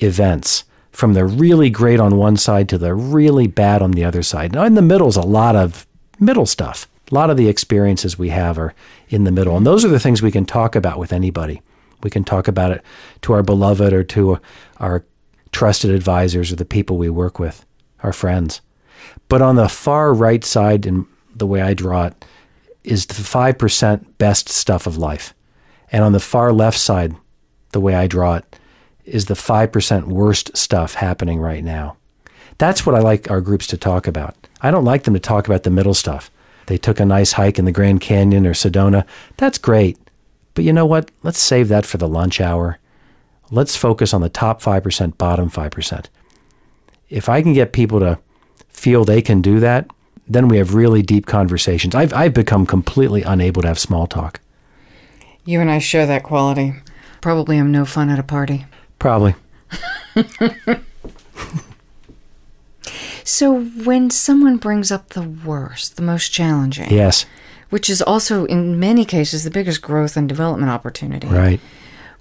events 0.00 0.64
from 0.90 1.14
the 1.14 1.24
really 1.24 1.70
great 1.70 2.00
on 2.00 2.16
one 2.16 2.36
side 2.36 2.68
to 2.68 2.78
the 2.78 2.94
really 2.94 3.46
bad 3.46 3.82
on 3.82 3.92
the 3.92 4.04
other 4.04 4.22
side. 4.22 4.52
Now, 4.52 4.64
in 4.64 4.74
the 4.74 4.82
middle 4.82 5.08
is 5.08 5.16
a 5.16 5.22
lot 5.22 5.56
of 5.56 5.86
middle 6.20 6.46
stuff. 6.46 6.86
A 7.14 7.22
lot 7.22 7.30
of 7.30 7.36
the 7.36 7.48
experiences 7.48 8.18
we 8.18 8.30
have 8.30 8.58
are 8.58 8.74
in 9.08 9.22
the 9.22 9.30
middle. 9.30 9.56
And 9.56 9.64
those 9.64 9.84
are 9.84 9.88
the 9.88 10.00
things 10.00 10.20
we 10.20 10.32
can 10.32 10.44
talk 10.44 10.74
about 10.74 10.98
with 10.98 11.12
anybody. 11.12 11.62
We 12.02 12.10
can 12.10 12.24
talk 12.24 12.48
about 12.48 12.72
it 12.72 12.82
to 13.22 13.32
our 13.34 13.42
beloved 13.44 13.92
or 13.92 14.02
to 14.02 14.40
our 14.78 15.04
trusted 15.52 15.92
advisors 15.92 16.50
or 16.50 16.56
the 16.56 16.64
people 16.64 16.98
we 16.98 17.08
work 17.08 17.38
with. 17.38 17.64
our 18.04 18.12
friends. 18.12 18.60
But 19.28 19.42
on 19.42 19.56
the 19.56 19.68
far 19.68 20.14
right 20.14 20.44
side, 20.44 20.86
in 20.86 21.06
the 21.34 21.46
way 21.46 21.62
I 21.62 21.74
draw 21.74 22.06
it, 22.06 22.24
is 22.84 23.06
the 23.06 23.14
5% 23.14 24.18
best 24.18 24.48
stuff 24.48 24.86
of 24.86 24.98
life. 24.98 25.34
And 25.90 26.04
on 26.04 26.12
the 26.12 26.20
far 26.20 26.52
left 26.52 26.78
side, 26.78 27.16
the 27.72 27.80
way 27.80 27.94
I 27.94 28.06
draw 28.06 28.36
it, 28.36 28.58
is 29.04 29.24
the 29.24 29.34
5% 29.34 30.04
worst 30.04 30.56
stuff 30.56 30.94
happening 30.94 31.40
right 31.40 31.64
now. 31.64 31.96
That's 32.58 32.86
what 32.86 32.94
I 32.94 33.00
like 33.00 33.30
our 33.30 33.40
groups 33.40 33.66
to 33.68 33.76
talk 33.76 34.06
about. 34.06 34.36
I 34.60 34.70
don't 34.70 34.84
like 34.84 35.04
them 35.04 35.14
to 35.14 35.20
talk 35.20 35.46
about 35.46 35.62
the 35.62 35.70
middle 35.70 35.94
stuff. 35.94 36.30
They 36.66 36.78
took 36.78 37.00
a 37.00 37.04
nice 37.04 37.32
hike 37.32 37.58
in 37.58 37.64
the 37.64 37.72
Grand 37.72 38.00
Canyon 38.00 38.46
or 38.46 38.54
Sedona. 38.54 39.06
That's 39.36 39.58
great. 39.58 39.98
But 40.54 40.64
you 40.64 40.72
know 40.72 40.86
what? 40.86 41.10
Let's 41.22 41.38
save 41.38 41.68
that 41.68 41.84
for 41.84 41.98
the 41.98 42.08
lunch 42.08 42.40
hour. 42.40 42.78
Let's 43.50 43.76
focus 43.76 44.14
on 44.14 44.20
the 44.20 44.28
top 44.28 44.62
5%, 44.62 45.18
bottom 45.18 45.50
5%. 45.50 46.06
If 47.10 47.28
I 47.28 47.42
can 47.42 47.52
get 47.52 47.72
people 47.72 48.00
to 48.00 48.18
feel 48.68 49.04
they 49.04 49.22
can 49.22 49.40
do 49.42 49.60
that, 49.60 49.90
then 50.26 50.48
we 50.48 50.56
have 50.56 50.74
really 50.74 51.02
deep 51.02 51.26
conversations. 51.26 51.94
I've, 51.94 52.12
I've 52.14 52.32
become 52.32 52.66
completely 52.66 53.22
unable 53.22 53.62
to 53.62 53.68
have 53.68 53.78
small 53.78 54.06
talk. 54.06 54.40
You 55.44 55.60
and 55.60 55.70
I 55.70 55.78
share 55.78 56.06
that 56.06 56.22
quality. 56.22 56.74
Probably 57.20 57.58
I'm 57.58 57.70
no 57.70 57.84
fun 57.84 58.08
at 58.08 58.18
a 58.18 58.22
party. 58.22 58.64
Probably. 58.98 59.34
So 63.24 63.60
when 63.64 64.10
someone 64.10 64.58
brings 64.58 64.92
up 64.92 65.10
the 65.10 65.22
worst, 65.22 65.96
the 65.96 66.02
most 66.02 66.28
challenging, 66.28 66.90
Yes. 66.90 67.24
which 67.70 67.88
is 67.88 68.02
also 68.02 68.44
in 68.44 68.78
many 68.78 69.04
cases 69.04 69.42
the 69.44 69.50
biggest 69.50 69.80
growth 69.82 70.16
and 70.16 70.28
development 70.28 70.70
opportunity, 70.70 71.26
Right. 71.26 71.58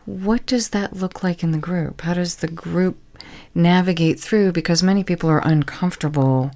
what 0.05 0.45
does 0.45 0.69
that 0.69 0.95
look 0.95 1.21
like 1.23 1.43
in 1.43 1.51
the 1.51 1.57
group? 1.57 2.01
How 2.01 2.13
does 2.13 2.35
the 2.35 2.47
group 2.47 2.97
navigate 3.53 4.19
through? 4.19 4.53
Because 4.53 4.81
many 4.81 5.03
people 5.03 5.29
are 5.29 5.39
uncomfortable 5.43 6.51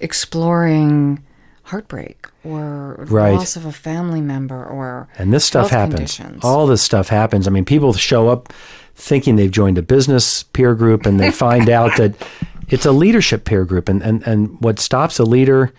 exploring 0.00 1.20
heartbreak 1.64 2.26
or 2.44 3.04
Right. 3.08 3.34
loss 3.34 3.54
of 3.56 3.64
a 3.66 3.72
family 3.72 4.20
member 4.20 4.64
or 4.64 5.08
And 5.18 5.32
this 5.32 5.44
stuff 5.44 5.70
happens. 5.70 5.94
conditions. 6.16 6.44
All 6.44 6.66
this 6.66 6.82
stuff 6.82 7.08
happens. 7.08 7.46
I 7.46 7.50
mean, 7.50 7.64
people 7.64 7.92
show 7.92 8.28
up 8.28 8.52
thinking 8.96 9.36
they've 9.36 9.50
joined 9.50 9.78
a 9.78 9.82
business 9.82 10.42
peer 10.42 10.74
group 10.74 11.06
and 11.06 11.20
they 11.20 11.30
find 11.30 11.68
out 11.78 11.96
that 11.96 12.14
it's 12.70 12.86
a 12.86 12.92
leadership 12.92 13.44
peer 13.44 13.64
group. 13.64 13.88
And, 13.88 14.02
and, 14.02 14.26
and 14.26 14.60
what 14.60 14.78
stops 14.78 15.18
a 15.18 15.24
leader 15.24 15.72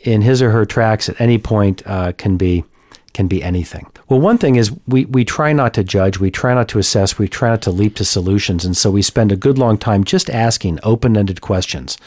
in 0.00 0.22
his 0.22 0.42
or 0.42 0.50
her 0.50 0.66
tracks 0.66 1.08
at 1.08 1.20
any 1.20 1.38
point 1.38 1.82
uh, 1.86 2.12
can 2.12 2.36
be 2.36 2.64
can 3.12 3.28
be 3.28 3.42
anything. 3.42 3.86
Well, 4.08 4.20
one 4.20 4.38
thing 4.38 4.56
is 4.56 4.72
we, 4.86 5.04
we 5.04 5.22
try 5.22 5.52
not 5.52 5.74
to 5.74 5.84
judge, 5.84 6.18
we 6.18 6.30
try 6.30 6.54
not 6.54 6.68
to 6.68 6.78
assess, 6.78 7.18
we 7.18 7.28
try 7.28 7.50
not 7.50 7.60
to 7.62 7.70
leap 7.70 7.94
to 7.96 8.06
solutions. 8.06 8.64
And 8.64 8.74
so 8.74 8.90
we 8.90 9.02
spend 9.02 9.30
a 9.30 9.36
good 9.36 9.58
long 9.58 9.76
time 9.76 10.02
just 10.02 10.30
asking 10.30 10.78
open 10.82 11.16
ended 11.16 11.42
questions, 11.42 11.98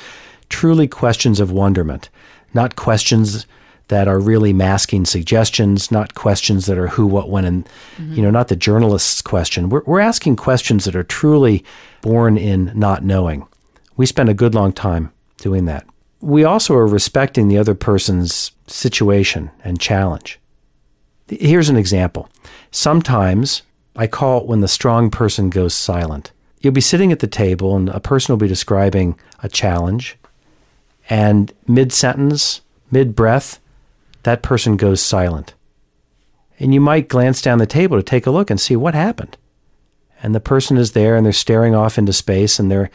truly 0.50 0.88
questions 0.88 1.39
of 1.39 1.52
wonderment, 1.52 2.10
not 2.56 2.76
questions 2.76 3.45
that 3.89 4.08
are 4.08 4.19
really 4.19 4.52
masking 4.52 5.06
suggestions, 5.06 5.91
not 5.91 6.15
questions 6.15 6.65
that 6.65 6.78
are 6.80 6.88
who, 6.88 7.06
what, 7.06 7.30
when, 7.30 7.45
and, 7.45 7.69
you 8.15 8.24
know, 8.24 8.32
not 8.32 8.48
the 8.48 8.56
journalist's 8.56 9.21
question. 9.21 9.69
We're, 9.69 9.84
we're 9.86 10.00
asking 10.00 10.38
questions 10.38 10.86
that 10.86 10.95
are 10.95 11.04
truly 11.04 11.63
born 12.02 12.36
in 12.36 12.71
not 12.74 13.04
knowing. 13.04 13.45
We 13.97 14.05
spend 14.05 14.29
a 14.29 14.34
good 14.34 14.55
long 14.55 14.73
time 14.73 15.12
doing 15.38 15.65
that. 15.65 15.86
We 16.21 16.43
also 16.43 16.75
are 16.75 16.88
respecting 16.88 17.47
the 17.47 17.58
other 17.58 17.75
person's 17.75 18.51
situation 18.67 19.51
and 19.63 19.79
challenge. 19.79 20.39
Here's 21.27 21.69
an 21.69 21.77
example. 21.77 22.29
Sometimes 22.71 23.63
I 23.95 24.08
call 24.08 24.41
it 24.41 24.47
when 24.47 24.62
the 24.62 24.67
strong 24.67 25.10
person 25.10 25.49
goes 25.49 25.73
silent. 25.73 26.31
You'll 26.60 26.73
be 26.73 26.81
sitting 26.81 27.12
at 27.12 27.19
the 27.19 27.27
table 27.27 27.75
and 27.75 27.89
a 27.89 27.99
person 27.99 28.34
will 28.34 28.39
be 28.39 28.47
describing 28.47 29.19
a 29.41 29.49
challenge, 29.49 30.17
and 31.10 31.53
mid 31.67 31.93
sentence, 31.93 32.62
mid 32.91 33.15
breath, 33.15 33.60
that 34.23 34.41
person 34.41 34.75
goes 34.75 35.01
silent. 35.01 35.53
And 36.60 36.73
you 36.73 36.81
might 36.81 37.10
glance 37.10 37.41
down 37.41 37.60
the 37.60 37.67
table 37.67 37.97
to 37.97 38.03
take 38.03 38.25
a 38.25 38.31
look 38.31 38.49
and 38.49 38.60
see 38.60 38.75
what 38.75 38.95
happened. 38.95 39.38
And 40.23 40.34
the 40.34 40.39
person 40.39 40.77
is 40.77 40.93
there 40.93 41.15
and 41.15 41.25
they're 41.25 41.34
staring 41.34 41.75
off 41.75 41.97
into 41.97 42.13
space 42.13 42.58
and 42.58 42.71
they're 42.71 42.89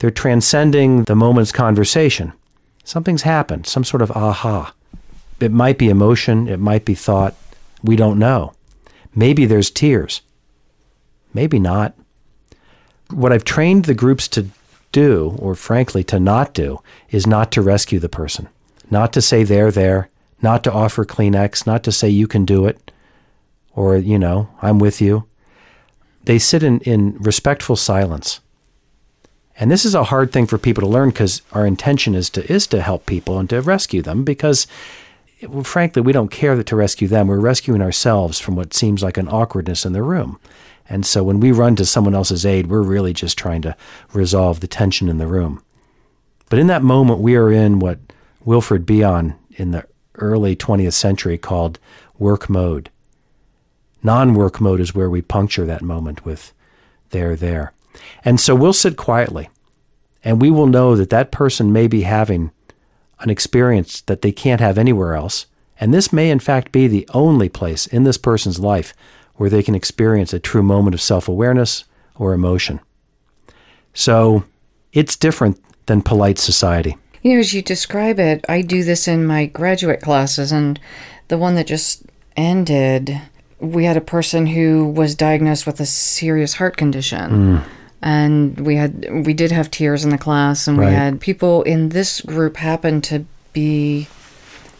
they're 0.00 0.10
transcending 0.10 1.04
the 1.04 1.14
moment's 1.14 1.52
conversation. 1.52 2.32
Something's 2.84 3.22
happened, 3.22 3.66
some 3.66 3.84
sort 3.84 4.02
of 4.02 4.10
aha. 4.10 4.74
It 5.38 5.52
might 5.52 5.78
be 5.78 5.90
emotion, 5.90 6.48
it 6.48 6.58
might 6.58 6.84
be 6.84 6.94
thought. 6.94 7.34
We 7.82 7.96
don't 7.96 8.18
know. 8.18 8.54
Maybe 9.14 9.44
there's 9.44 9.70
tears. 9.70 10.22
Maybe 11.34 11.58
not. 11.58 11.94
What 13.10 13.32
I've 13.32 13.44
trained 13.44 13.84
the 13.84 13.94
groups 13.94 14.26
to 14.28 14.48
do, 14.90 15.36
or 15.38 15.54
frankly 15.54 16.02
to 16.04 16.18
not 16.18 16.54
do, 16.54 16.80
is 17.10 17.26
not 17.26 17.52
to 17.52 17.62
rescue 17.62 17.98
the 17.98 18.08
person, 18.08 18.48
not 18.90 19.12
to 19.12 19.22
say 19.22 19.44
they're 19.44 19.70
there, 19.70 20.08
not 20.40 20.64
to 20.64 20.72
offer 20.72 21.04
Kleenex, 21.04 21.66
not 21.66 21.84
to 21.84 21.92
say 21.92 22.08
you 22.08 22.26
can 22.26 22.46
do 22.46 22.64
it, 22.64 22.90
or, 23.74 23.96
you 23.96 24.18
know, 24.18 24.48
I'm 24.62 24.78
with 24.78 25.00
you. 25.02 25.26
They 26.24 26.38
sit 26.38 26.62
in, 26.62 26.80
in 26.80 27.18
respectful 27.18 27.76
silence. 27.76 28.40
And 29.60 29.70
this 29.70 29.84
is 29.84 29.94
a 29.94 30.04
hard 30.04 30.32
thing 30.32 30.46
for 30.46 30.56
people 30.56 30.80
to 30.80 30.88
learn 30.88 31.10
because 31.10 31.42
our 31.52 31.66
intention 31.66 32.14
is 32.14 32.30
to 32.30 32.50
is 32.50 32.66
to 32.68 32.80
help 32.80 33.04
people 33.04 33.38
and 33.38 33.48
to 33.50 33.60
rescue 33.60 34.00
them 34.00 34.24
because 34.24 34.66
well, 35.46 35.64
frankly, 35.64 36.02
we 36.02 36.12
don't 36.12 36.30
care 36.30 36.60
to 36.62 36.76
rescue 36.76 37.08
them. 37.08 37.28
We're 37.28 37.38
rescuing 37.38 37.82
ourselves 37.82 38.38
from 38.38 38.56
what 38.56 38.74
seems 38.74 39.02
like 39.02 39.16
an 39.16 39.28
awkwardness 39.28 39.84
in 39.84 39.92
the 39.92 40.02
room. 40.02 40.38
And 40.88 41.06
so 41.06 41.22
when 41.22 41.40
we 41.40 41.52
run 41.52 41.76
to 41.76 41.86
someone 41.86 42.14
else's 42.14 42.44
aid, 42.44 42.66
we're 42.66 42.82
really 42.82 43.12
just 43.12 43.38
trying 43.38 43.62
to 43.62 43.76
resolve 44.12 44.60
the 44.60 44.66
tension 44.66 45.08
in 45.08 45.18
the 45.18 45.26
room. 45.26 45.62
But 46.48 46.58
in 46.58 46.66
that 46.66 46.82
moment, 46.82 47.20
we 47.20 47.36
are 47.36 47.50
in 47.50 47.78
what 47.78 47.98
Wilfred 48.44 48.84
Bion 48.86 49.36
in 49.52 49.70
the 49.70 49.86
early 50.16 50.56
20th 50.56 50.94
century 50.94 51.38
called 51.38 51.78
work 52.18 52.50
mode. 52.50 52.90
Non 54.02 54.34
work 54.34 54.60
mode 54.60 54.80
is 54.80 54.94
where 54.94 55.10
we 55.10 55.22
puncture 55.22 55.66
that 55.66 55.82
moment 55.82 56.24
with 56.24 56.52
there, 57.10 57.36
there. 57.36 57.72
And 58.24 58.40
so 58.40 58.54
we'll 58.54 58.72
sit 58.72 58.96
quietly 58.96 59.48
and 60.22 60.40
we 60.40 60.50
will 60.50 60.66
know 60.66 60.96
that 60.96 61.10
that 61.10 61.30
person 61.30 61.72
may 61.72 61.86
be 61.86 62.02
having 62.02 62.50
an 63.20 63.30
experience 63.30 64.00
that 64.02 64.22
they 64.22 64.32
can't 64.32 64.60
have 64.60 64.78
anywhere 64.78 65.14
else. 65.14 65.46
And 65.78 65.94
this 65.94 66.12
may, 66.12 66.30
in 66.30 66.40
fact, 66.40 66.72
be 66.72 66.86
the 66.86 67.08
only 67.14 67.48
place 67.48 67.86
in 67.86 68.04
this 68.04 68.18
person's 68.18 68.58
life 68.58 68.92
where 69.34 69.48
they 69.48 69.62
can 69.62 69.74
experience 69.74 70.32
a 70.32 70.38
true 70.38 70.62
moment 70.62 70.94
of 70.94 71.00
self 71.00 71.28
awareness 71.28 71.84
or 72.16 72.34
emotion. 72.34 72.80
So 73.94 74.44
it's 74.92 75.16
different 75.16 75.58
than 75.86 76.02
polite 76.02 76.38
society. 76.38 76.96
You 77.22 77.34
know, 77.34 77.40
as 77.40 77.54
you 77.54 77.62
describe 77.62 78.18
it, 78.18 78.44
I 78.48 78.62
do 78.62 78.84
this 78.84 79.08
in 79.08 79.26
my 79.26 79.46
graduate 79.46 80.00
classes, 80.00 80.52
and 80.52 80.78
the 81.28 81.38
one 81.38 81.54
that 81.54 81.66
just 81.66 82.02
ended, 82.36 83.20
we 83.58 83.84
had 83.84 83.96
a 83.96 84.02
person 84.02 84.46
who 84.46 84.86
was 84.86 85.14
diagnosed 85.14 85.66
with 85.66 85.80
a 85.80 85.86
serious 85.86 86.54
heart 86.54 86.76
condition. 86.76 87.30
Hmm. 87.30 87.79
And 88.02 88.58
we 88.60 88.76
had 88.76 89.26
we 89.26 89.34
did 89.34 89.52
have 89.52 89.70
tears 89.70 90.04
in 90.04 90.10
the 90.10 90.18
class, 90.18 90.66
and 90.66 90.78
Right. 90.78 90.88
we 90.88 90.94
had 90.94 91.20
people 91.20 91.62
in 91.64 91.90
this 91.90 92.20
group 92.22 92.56
happen 92.56 93.00
to 93.02 93.24
be 93.52 94.08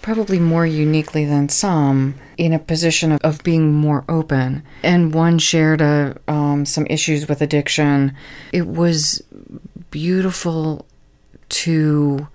probably 0.02 0.38
more 0.38 0.64
uniquely 0.64 1.26
than 1.26 1.48
some 1.50 2.14
in 2.38 2.54
a 2.54 2.58
position 2.58 3.12
of, 3.12 3.20
of 3.22 3.42
being 3.42 3.74
more 3.74 4.02
open. 4.08 4.62
And 4.82 5.12
one 5.12 5.38
shared 5.38 5.82
a, 5.82 6.16
um, 6.26 6.64
some 6.64 6.86
issues 6.88 7.28
with 7.28 7.42
addiction. 7.42 8.14
It 8.52 8.66
was 8.66 9.22
beautiful 9.90 10.86
to 11.50 12.26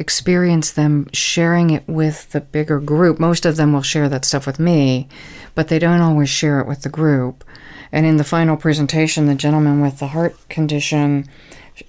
experience 0.00 0.72
them 0.72 1.06
sharing 1.12 1.70
it 1.70 1.86
with 1.86 2.32
the 2.32 2.40
bigger 2.40 2.80
group. 2.80 3.20
Most 3.20 3.44
of 3.44 3.56
them 3.56 3.72
will 3.72 3.82
share 3.82 4.08
that 4.08 4.24
stuff 4.24 4.46
with 4.46 4.58
me, 4.58 5.06
but 5.54 5.68
they 5.68 5.78
don't 5.78 6.00
always 6.00 6.30
share 6.30 6.58
it 6.58 6.66
with 6.66 6.82
the 6.82 6.88
group. 6.88 7.44
And 7.92 8.06
in 8.06 8.16
the 8.16 8.24
final 8.24 8.56
presentation, 8.56 9.26
the 9.26 9.34
gentleman 9.34 9.82
with 9.82 9.98
the 9.98 10.08
heart 10.08 10.36
condition 10.48 11.28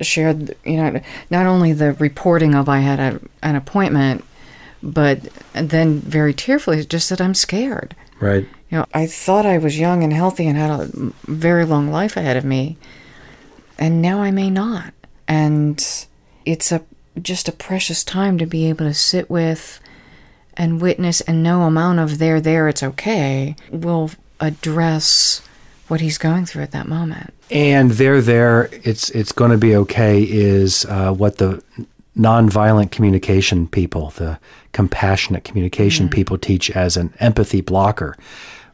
shared, 0.01 0.55
you 0.65 0.77
know, 0.77 1.01
not 1.29 1.45
only 1.45 1.71
the 1.71 1.93
reporting 1.93 2.53
of 2.53 2.67
I 2.67 2.79
had 2.79 2.99
a, 2.99 3.21
an 3.41 3.55
appointment, 3.55 4.25
but 4.83 5.21
then 5.53 5.99
very 5.99 6.33
tearfully 6.33 6.83
just 6.85 7.07
said, 7.07 7.21
I'm 7.21 7.33
scared. 7.33 7.95
Right. 8.19 8.45
You 8.69 8.79
know, 8.79 8.85
I 8.93 9.07
thought 9.07 9.45
I 9.45 9.57
was 9.57 9.79
young 9.79 10.03
and 10.03 10.11
healthy 10.11 10.47
and 10.47 10.57
had 10.57 10.69
a 10.69 10.89
very 11.27 11.65
long 11.65 11.91
life 11.91 12.17
ahead 12.17 12.35
of 12.35 12.43
me, 12.43 12.77
and 13.79 14.01
now 14.01 14.21
I 14.21 14.31
may 14.31 14.49
not. 14.49 14.93
And 15.27 15.77
it's 16.45 16.71
a 16.71 16.83
just 17.21 17.47
a 17.47 17.51
precious 17.51 18.03
time 18.03 18.37
to 18.37 18.45
be 18.45 18.67
able 18.67 18.85
to 18.85 18.93
sit 18.93 19.29
with 19.29 19.79
and 20.55 20.81
witness 20.81 21.21
and 21.21 21.41
no 21.41 21.63
amount 21.63 21.99
of 21.99 22.17
there 22.17 22.41
there 22.41 22.67
it's 22.67 22.83
okay 22.83 23.55
will 23.71 24.11
address 24.39 25.41
what 25.91 25.99
he's 25.99 26.17
going 26.17 26.45
through 26.45 26.63
at 26.63 26.71
that 26.71 26.87
moment. 26.87 27.33
And 27.51 27.91
there, 27.91 28.21
there, 28.21 28.69
it's 28.71 29.09
it's 29.09 29.33
going 29.33 29.51
to 29.51 29.57
be 29.57 29.75
okay. 29.75 30.23
Is 30.23 30.85
uh, 30.85 31.13
what 31.13 31.37
the 31.37 31.61
nonviolent 32.17 32.91
communication 32.91 33.67
people, 33.67 34.11
the 34.11 34.39
compassionate 34.71 35.43
communication 35.43 36.09
people 36.09 36.37
teach 36.37 36.71
as 36.71 36.95
an 36.95 37.13
empathy 37.19 37.59
blocker. 37.59 38.15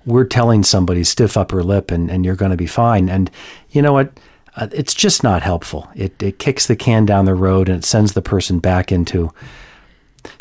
We're 0.06 0.26
telling 0.26 0.64
somebody 0.64 1.04
stiff 1.04 1.36
upper 1.36 1.64
lip, 1.64 1.90
and, 1.90 2.10
and 2.10 2.24
you're 2.24 2.36
going 2.36 2.52
to 2.52 2.58
be 2.58 2.68
fine. 2.68 3.10
And 3.10 3.32
you 3.72 3.82
know 3.82 3.94
what? 3.94 4.12
Uh, 4.58 4.68
it's 4.72 4.96
just 4.96 5.24
not 5.24 5.44
helpful. 5.44 5.88
It, 5.96 6.22
it 6.22 6.40
kicks 6.40 6.66
the 6.66 6.76
can 6.76 7.06
down 7.06 7.26
the 7.26 7.36
road 7.36 7.70
and 7.70 7.78
it 7.78 7.86
sends 7.86 8.14
the 8.14 8.24
person 8.24 8.58
back 8.58 8.92
into. 8.92 9.32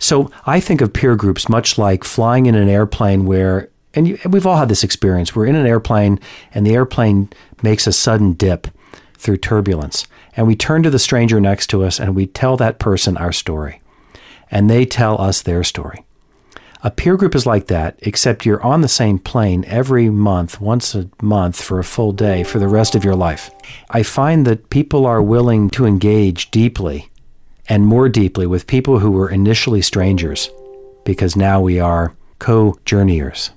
So 0.01 0.31
I 0.47 0.59
think 0.59 0.81
of 0.81 0.95
peer 0.95 1.17
groups 1.17 1.49
much 1.49 1.77
like 1.77 2.03
flying 2.03 2.47
in 2.47 2.55
an 2.55 2.69
airplane 2.69 3.27
where, 3.27 3.69
and 3.95 4.09
you, 4.09 4.19
we've 4.29 4.47
all 4.47 4.57
had 4.57 4.71
this 4.71 4.83
experience. 4.83 5.37
We're 5.37 5.47
in 5.47 5.55
an 5.55 5.67
airplane 5.67 6.19
and 6.53 6.67
the 6.67 6.75
airplane 6.75 7.29
makes 7.63 7.87
a 7.87 7.93
sudden 7.93 8.33
dip 8.33 8.69
through 9.19 9.37
turbulence. 9.37 10.07
And 10.35 10.47
we 10.47 10.57
turn 10.57 10.83
to 10.83 10.91
the 10.91 10.99
stranger 10.99 11.39
next 11.39 11.67
to 11.69 11.85
us 11.85 12.01
and 12.01 12.17
we 12.17 12.27
tell 12.27 12.57
that 12.57 12.79
person 12.79 13.19
our 13.19 13.33
story. 13.33 13.83
And 14.51 14.71
they 14.71 14.87
tell 14.87 15.21
us 15.21 15.43
their 15.43 15.63
story. 15.63 16.06
A 16.87 16.91
peer 16.93 17.17
group 17.17 17.35
is 17.35 17.47
like 17.47 17.67
that, 17.67 17.99
except 18.03 18.47
you're 18.47 18.63
on 18.63 18.81
the 18.81 18.87
same 18.87 19.19
plane 19.19 19.65
every 19.67 20.09
month, 20.09 20.61
once 20.61 20.95
a 20.95 21.11
month 21.21 21.61
for 21.61 21.81
a 21.81 21.85
full 21.85 22.13
day 22.13 22.45
for 22.45 22.61
the 22.61 22.69
rest 22.69 22.95
of 22.95 23.03
your 23.03 23.17
life. 23.17 23.51
I 23.91 24.05
find 24.05 24.47
that 24.47 24.71
people 24.71 25.05
are 25.05 25.21
willing 25.21 25.69
to 25.71 25.85
engage 25.85 26.53
deeply 26.53 27.11
and 27.69 27.85
more 27.85 28.09
deeply 28.09 28.47
with 28.47 28.69
people 28.69 29.01
who 29.01 29.11
were 29.11 29.29
initially 29.29 29.83
strangers 29.83 30.49
because 31.05 31.35
now 31.35 31.61
we 31.61 31.81
are 31.81 32.15
co 32.39 32.79
journeyers. 32.85 33.51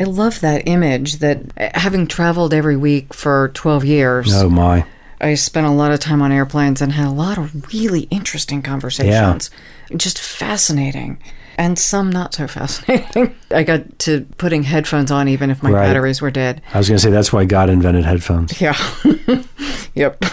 I 0.00 0.02
love 0.02 0.40
that 0.40 0.66
image 0.66 1.18
that 1.18 1.38
eh, 1.56 1.70
having 1.74 2.08
traveled 2.08 2.52
every 2.52 2.76
week 2.76 3.14
for 3.14 3.52
12 3.54 3.84
years. 3.84 4.34
Oh, 4.34 4.50
my. 4.50 4.84
I 5.22 5.34
spent 5.34 5.66
a 5.66 5.70
lot 5.70 5.92
of 5.92 6.00
time 6.00 6.20
on 6.20 6.32
airplanes 6.32 6.82
and 6.82 6.92
had 6.92 7.06
a 7.06 7.10
lot 7.10 7.38
of 7.38 7.72
really 7.72 8.02
interesting 8.10 8.60
conversations. 8.60 9.50
Yeah. 9.90 9.96
Just 9.96 10.18
fascinating 10.18 11.18
and 11.58 11.78
some 11.78 12.10
not 12.10 12.34
so 12.34 12.46
fascinating. 12.48 13.34
I 13.50 13.62
got 13.62 13.98
to 14.00 14.26
putting 14.38 14.64
headphones 14.64 15.10
on 15.10 15.28
even 15.28 15.50
if 15.50 15.62
my 15.62 15.70
right. 15.70 15.86
batteries 15.86 16.20
were 16.20 16.30
dead. 16.30 16.60
I 16.74 16.78
was 16.78 16.88
going 16.88 16.98
to 16.98 17.02
say 17.02 17.10
that's 17.10 17.32
why 17.32 17.44
God 17.44 17.70
invented 17.70 18.04
headphones. 18.04 18.60
Yeah. 18.60 18.76
yep. 19.94 20.24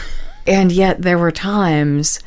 And 0.48 0.72
yet 0.72 1.02
there 1.02 1.18
were 1.18 1.32
times 1.32 2.20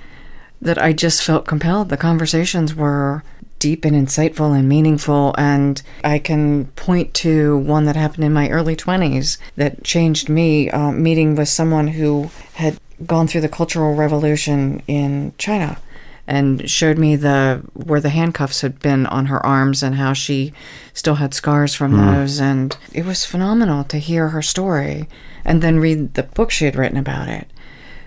that 0.61 0.81
I 0.81 0.93
just 0.93 1.23
felt 1.23 1.47
compelled. 1.47 1.89
The 1.89 1.97
conversations 1.97 2.75
were 2.75 3.25
deep 3.63 3.85
and 3.85 3.95
insightful 3.95 4.59
and 4.59 4.69
meaningful. 4.69 5.37
And 5.39 5.81
I 6.03 6.19
can 6.19 6.67
point 6.75 7.15
to 7.15 7.57
one 7.59 7.85
that 7.85 7.95
happened 7.95 8.25
in 8.25 8.33
my 8.33 8.51
early 8.51 8.75
20s 8.75 9.39
that 9.55 9.85
changed 9.85 10.29
me, 10.29 10.69
uh, 10.69 10.91
meeting 10.91 11.37
with 11.37 11.49
someone 11.49 11.87
who 11.87 12.29
had 12.55 12.81
gone 13.07 13.29
through 13.29 13.43
the 13.43 13.49
Cultural 13.49 13.95
Revolution 13.95 14.83
in 14.89 15.33
China 15.39 15.79
and 16.27 16.69
showed 16.69 16.99
me 16.99 17.15
the 17.15 17.63
where 17.75 18.01
the 18.01 18.09
handcuffs 18.09 18.63
had 18.63 18.81
been 18.81 19.07
on 19.07 19.27
her 19.27 19.45
arms 19.47 19.81
and 19.81 19.95
how 19.95 20.13
she 20.13 20.53
still 20.93 21.17
had 21.17 21.33
scars 21.33 21.73
from 21.73 21.93
mm. 21.93 22.15
those 22.15 22.41
and 22.41 22.77
it 22.93 23.05
was 23.05 23.25
phenomenal 23.25 23.83
to 23.83 23.99
hear 23.99 24.29
her 24.29 24.43
story 24.43 25.09
and 25.45 25.63
then 25.63 25.81
read 25.81 26.15
the 26.15 26.23
book 26.23 26.53
she 26.53 26.65
had 26.65 26.77
written 26.77 26.97
about 26.97 27.29
it 27.29 27.49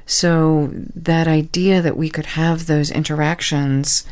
so 0.06 0.70
that 0.95 1.28
idea 1.28 1.82
that 1.82 1.97
we 1.97 2.10
could 2.10 2.26
have 2.26 2.68
those 2.68 2.89
interactions 2.89 4.06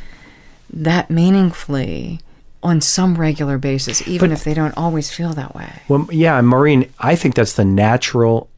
that 0.73 1.09
meaningfully 1.09 2.19
on 2.61 2.81
some 2.81 3.15
regular 3.15 3.57
basis 3.57 4.05
even 4.07 4.29
but, 4.29 4.33
if 4.33 4.43
they 4.43 4.53
don't 4.53 4.75
always 4.77 5.11
feel 5.11 5.33
that 5.33 5.53
way 5.55 5.81
well 5.87 6.07
yeah 6.11 6.39
maureen 6.41 6.89
i 6.99 7.15
think 7.15 7.35
that's 7.35 7.53
the 7.53 7.65
natural 7.65 8.49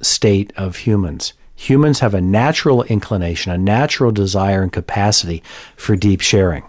state 0.00 0.52
of 0.56 0.76
humans 0.76 1.32
Humans 1.56 2.00
have 2.00 2.14
a 2.14 2.20
natural 2.20 2.82
inclination, 2.84 3.52
a 3.52 3.58
natural 3.58 4.10
desire 4.10 4.62
and 4.62 4.72
capacity 4.72 5.42
for 5.76 5.94
deep 5.94 6.20
sharing. 6.20 6.64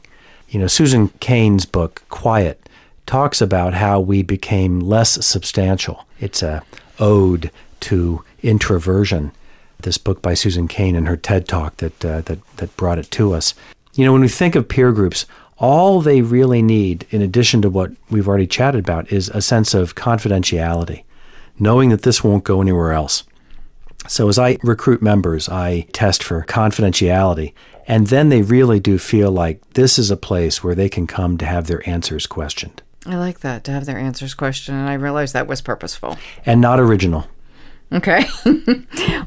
You 0.49 0.59
know, 0.59 0.67
Susan 0.67 1.09
Cain's 1.19 1.65
book, 1.65 2.03
Quiet, 2.09 2.69
talks 3.05 3.41
about 3.41 3.73
how 3.73 3.99
we 3.99 4.21
became 4.21 4.79
less 4.79 5.25
substantial. 5.25 6.05
It's 6.19 6.43
a 6.43 6.63
ode 6.99 7.51
to 7.81 8.23
introversion. 8.43 9.31
This 9.79 9.97
book 9.97 10.21
by 10.21 10.33
Susan 10.33 10.67
Cain 10.67 10.95
and 10.95 11.07
her 11.07 11.17
TED 11.17 11.47
talk 11.47 11.77
that, 11.77 12.05
uh, 12.05 12.21
that, 12.21 12.39
that 12.57 12.77
brought 12.77 12.99
it 12.99 13.11
to 13.11 13.33
us. 13.33 13.53
You 13.95 14.03
know, 14.03 14.11
when 14.11 14.21
we 14.21 14.27
think 14.27 14.55
of 14.55 14.67
peer 14.67 14.91
groups, 14.91 15.25
all 15.57 16.01
they 16.01 16.21
really 16.21 16.61
need, 16.61 17.07
in 17.11 17.21
addition 17.21 17.61
to 17.61 17.69
what 17.69 17.91
we've 18.09 18.27
already 18.27 18.45
chatted 18.45 18.83
about, 18.83 19.09
is 19.09 19.29
a 19.29 19.41
sense 19.41 19.73
of 19.73 19.95
confidentiality, 19.95 21.05
knowing 21.57 21.89
that 21.89 22.01
this 22.01 22.21
won't 22.21 22.43
go 22.43 22.61
anywhere 22.61 22.91
else. 22.91 23.23
So 24.07 24.27
as 24.27 24.37
I 24.37 24.57
recruit 24.63 25.01
members, 25.01 25.47
I 25.47 25.87
test 25.93 26.23
for 26.23 26.43
confidentiality. 26.43 27.53
And 27.87 28.07
then 28.07 28.29
they 28.29 28.41
really 28.41 28.81
do 28.81 28.97
feel 28.97 29.31
like 29.31 29.61
this 29.75 29.97
is 29.97 30.11
a 30.11 30.17
place 30.17 30.63
where 30.63 30.75
they 30.75 30.89
can 30.89 31.07
come 31.07 31.37
to 31.37 31.45
have 31.45 31.67
their 31.67 31.87
answers 31.89 32.27
questioned. 32.27 32.81
I 33.05 33.15
like 33.15 33.39
that, 33.39 33.63
to 33.63 33.71
have 33.71 33.85
their 33.85 33.97
answers 33.97 34.33
questioned. 34.33 34.77
And 34.77 34.89
I 34.89 34.95
realized 34.95 35.33
that 35.33 35.47
was 35.47 35.61
purposeful. 35.61 36.17
And 36.45 36.59
not 36.59 36.79
original. 36.79 37.27
Okay. 37.91 38.25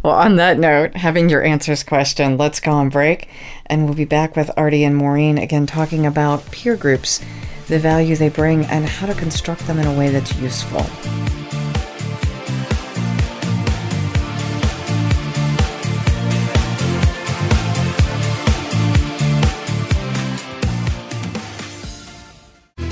well, 0.03 0.15
on 0.15 0.37
that 0.37 0.59
note, 0.59 0.97
having 0.97 1.29
your 1.29 1.43
answers 1.43 1.83
question, 1.83 2.37
let's 2.37 2.61
go 2.61 2.73
on 2.73 2.89
break. 2.89 3.29
And 3.67 3.85
we'll 3.85 3.95
be 3.95 4.05
back 4.05 4.37
with 4.37 4.51
Artie 4.57 4.85
and 4.85 4.97
Maureen 4.97 5.39
again 5.39 5.67
talking 5.67 6.05
about 6.05 6.51
peer 6.51 6.77
groups, 6.77 7.21
the 7.69 7.79
value 7.79 8.17
they 8.17 8.29
bring, 8.29 8.65
and 8.67 8.87
how 8.87 9.07
to 9.07 9.15
construct 9.15 9.67
them 9.67 9.79
in 9.79 9.87
a 9.87 9.97
way 9.97 10.09
that's 10.09 10.37
useful. 10.39 10.85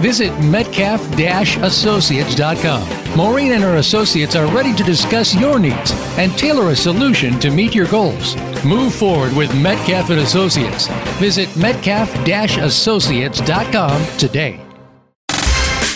Visit 0.00 0.32
metcalf-associates.com. 0.40 3.16
Maureen 3.16 3.52
and 3.52 3.62
her 3.62 3.76
associates 3.76 4.34
are 4.36 4.46
ready 4.54 4.74
to 4.74 4.82
discuss 4.82 5.34
your 5.34 5.58
needs 5.58 5.92
and 6.18 6.30
tailor 6.36 6.68
a 6.70 6.76
solution 6.76 7.40
to 7.40 7.50
meet 7.50 7.74
your 7.74 7.88
goals. 7.88 8.36
Move 8.64 8.94
forward 8.94 9.34
with 9.34 9.54
Metcalf 9.54 10.10
and 10.10 10.20
Associates. 10.20 10.88
Visit 11.18 11.54
metcalf-associates.com 11.56 14.18
today. 14.18 14.65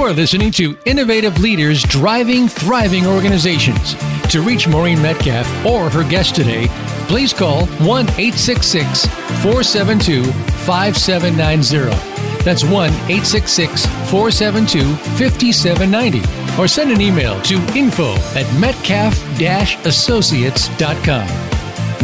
You 0.00 0.06
are 0.06 0.12
listening 0.14 0.50
to 0.52 0.78
Innovative 0.86 1.40
Leaders 1.40 1.82
Driving 1.82 2.48
Thriving 2.48 3.06
Organizations. 3.06 3.94
To 4.30 4.40
reach 4.40 4.66
Maureen 4.66 5.02
Metcalf 5.02 5.46
or 5.66 5.90
her 5.90 6.08
guest 6.08 6.34
today, 6.34 6.68
please 7.06 7.34
call 7.34 7.66
1 7.66 8.06
866 8.08 9.04
472 9.42 10.24
5790. 10.64 11.90
That's 12.42 12.64
1 12.64 12.72
866 12.72 13.84
472 14.08 14.96
5790. 15.18 16.20
Or 16.58 16.66
send 16.66 16.90
an 16.92 17.02
email 17.02 17.38
to 17.42 17.56
info 17.76 18.14
at 18.34 18.50
metcalf 18.58 19.14
associates.com. 19.84 21.28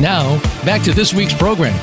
Now, 0.03 0.39
back 0.67 0.83
to 0.83 0.93
this 0.93 1.15
week's 1.15 1.33
program. 1.33 1.75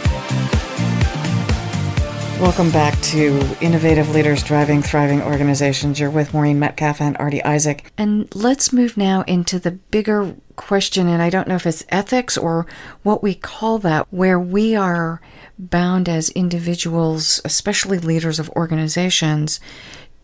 Welcome 2.43 2.71
back 2.71 2.99
to 3.03 3.39
Innovative 3.61 4.09
Leaders 4.09 4.43
Driving 4.43 4.81
Thriving 4.81 5.21
Organizations. 5.21 5.97
You're 5.97 6.09
with 6.09 6.33
Maureen 6.33 6.59
Metcalf 6.59 6.99
and 6.99 7.15
Artie 7.15 7.41
Isaac. 7.41 7.89
And 7.97 8.27
let's 8.35 8.73
move 8.73 8.97
now 8.97 9.21
into 9.21 9.59
the 9.59 9.71
bigger 9.71 10.35
question, 10.57 11.07
and 11.07 11.21
I 11.21 11.29
don't 11.29 11.47
know 11.47 11.55
if 11.55 11.65
it's 11.65 11.85
ethics 11.87 12.37
or 12.37 12.67
what 13.01 13.23
we 13.23 13.33
call 13.33 13.79
that, 13.79 14.07
where 14.11 14.37
we 14.37 14.75
are 14.75 15.21
bound 15.57 16.09
as 16.09 16.31
individuals, 16.31 17.39
especially 17.45 17.97
leaders 17.97 18.39
of 18.39 18.49
organizations, 18.49 19.61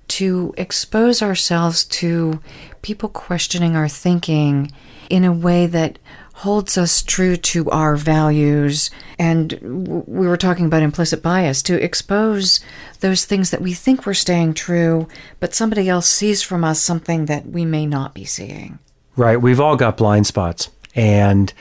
to 0.09 0.53
expose 0.57 1.21
ourselves 1.21 1.85
to 1.85 2.41
people 2.81 3.07
questioning 3.07 3.77
our 3.77 3.87
thinking 3.87 4.73
in 5.09 5.23
a 5.23 5.31
way 5.31 5.67
that 5.67 5.97
holds 6.39 6.77
us 6.77 7.01
true 7.01 7.35
to 7.35 7.69
our 7.69 7.97
values. 7.97 8.89
And 9.17 9.59
we 10.07 10.25
were 10.25 10.37
talking 10.37 10.65
about 10.65 10.81
implicit 10.81 11.21
bias 11.21 11.61
to 11.63 11.83
expose 11.83 12.61
those 13.01 13.25
things 13.25 13.51
that 13.51 13.61
we 13.61 13.73
think 13.73 14.05
we're 14.05 14.13
staying 14.13 14.53
true, 14.53 15.09
but 15.41 15.53
somebody 15.53 15.89
else 15.89 16.07
sees 16.07 16.41
from 16.41 16.63
us 16.63 16.79
something 16.79 17.25
that 17.25 17.47
we 17.47 17.65
may 17.65 17.85
not 17.85 18.13
be 18.13 18.23
seeing. 18.23 18.79
Right. 19.17 19.41
We've 19.41 19.59
all 19.59 19.75
got 19.75 19.97
blind 19.97 20.27
spots. 20.27 20.69
And 20.95 21.53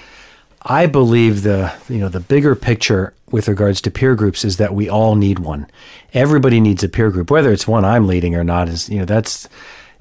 I 0.63 0.87
believe 0.87 1.43
the 1.43 1.73
you 1.89 1.99
know 1.99 2.09
the 2.09 2.21
bigger 2.21 2.55
picture 2.55 3.15
with 3.33 3.49
regards 3.49 3.81
to 3.83 3.91
peer 3.91 4.15
groups 4.15 4.45
is 4.45 4.59
that 4.59 4.75
we 4.75 4.89
all 4.89 5.17
need 5.17 5.41
one. 5.41 5.67
Everybody 6.15 6.61
needs 6.61 6.85
a 6.85 6.89
peer 6.89 7.11
group, 7.11 7.33
whether 7.33 7.53
it's 7.53 7.67
one 7.67 7.85
I'm 7.85 8.07
leading 8.07 8.37
or 8.37 8.45
not. 8.45 8.69
Is 8.69 8.89
you 8.89 9.01
know 9.01 9.05
that's 9.05 9.49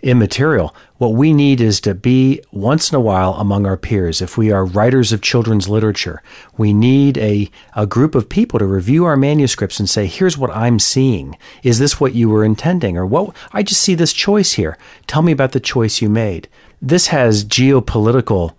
immaterial. 0.01 0.75
What 0.97 1.13
we 1.13 1.33
need 1.33 1.59
is 1.59 1.81
to 1.81 1.93
be 1.93 2.41
once 2.51 2.91
in 2.91 2.95
a 2.95 2.99
while 2.99 3.33
among 3.33 3.65
our 3.65 3.77
peers. 3.77 4.21
If 4.21 4.37
we 4.37 4.51
are 4.51 4.65
writers 4.65 5.11
of 5.11 5.21
children's 5.21 5.67
literature, 5.67 6.21
we 6.57 6.73
need 6.73 7.17
a, 7.17 7.49
a 7.75 7.85
group 7.85 8.15
of 8.15 8.29
people 8.29 8.59
to 8.59 8.65
review 8.65 9.05
our 9.05 9.17
manuscripts 9.17 9.79
and 9.79 9.89
say, 9.89 10.05
here's 10.05 10.37
what 10.37 10.51
I'm 10.51 10.79
seeing. 10.79 11.37
Is 11.63 11.79
this 11.79 11.99
what 11.99 12.13
you 12.13 12.29
were 12.29 12.45
intending? 12.45 12.97
Or 12.97 13.05
what 13.05 13.35
I 13.53 13.63
just 13.63 13.81
see 13.81 13.95
this 13.95 14.13
choice 14.13 14.53
here. 14.53 14.77
Tell 15.07 15.21
me 15.21 15.31
about 15.31 15.51
the 15.51 15.59
choice 15.59 16.01
you 16.01 16.09
made. 16.09 16.47
This 16.81 17.07
has 17.07 17.43
geopolitical 17.43 18.53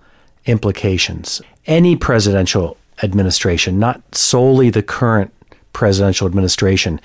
implications. 0.47 1.41
Any 1.67 1.95
presidential 1.97 2.77
administration, 3.03 3.79
not 3.79 4.15
solely 4.15 4.71
the 4.71 4.83
current 4.83 5.33
presidential 5.79 6.27
administration, 6.27 7.01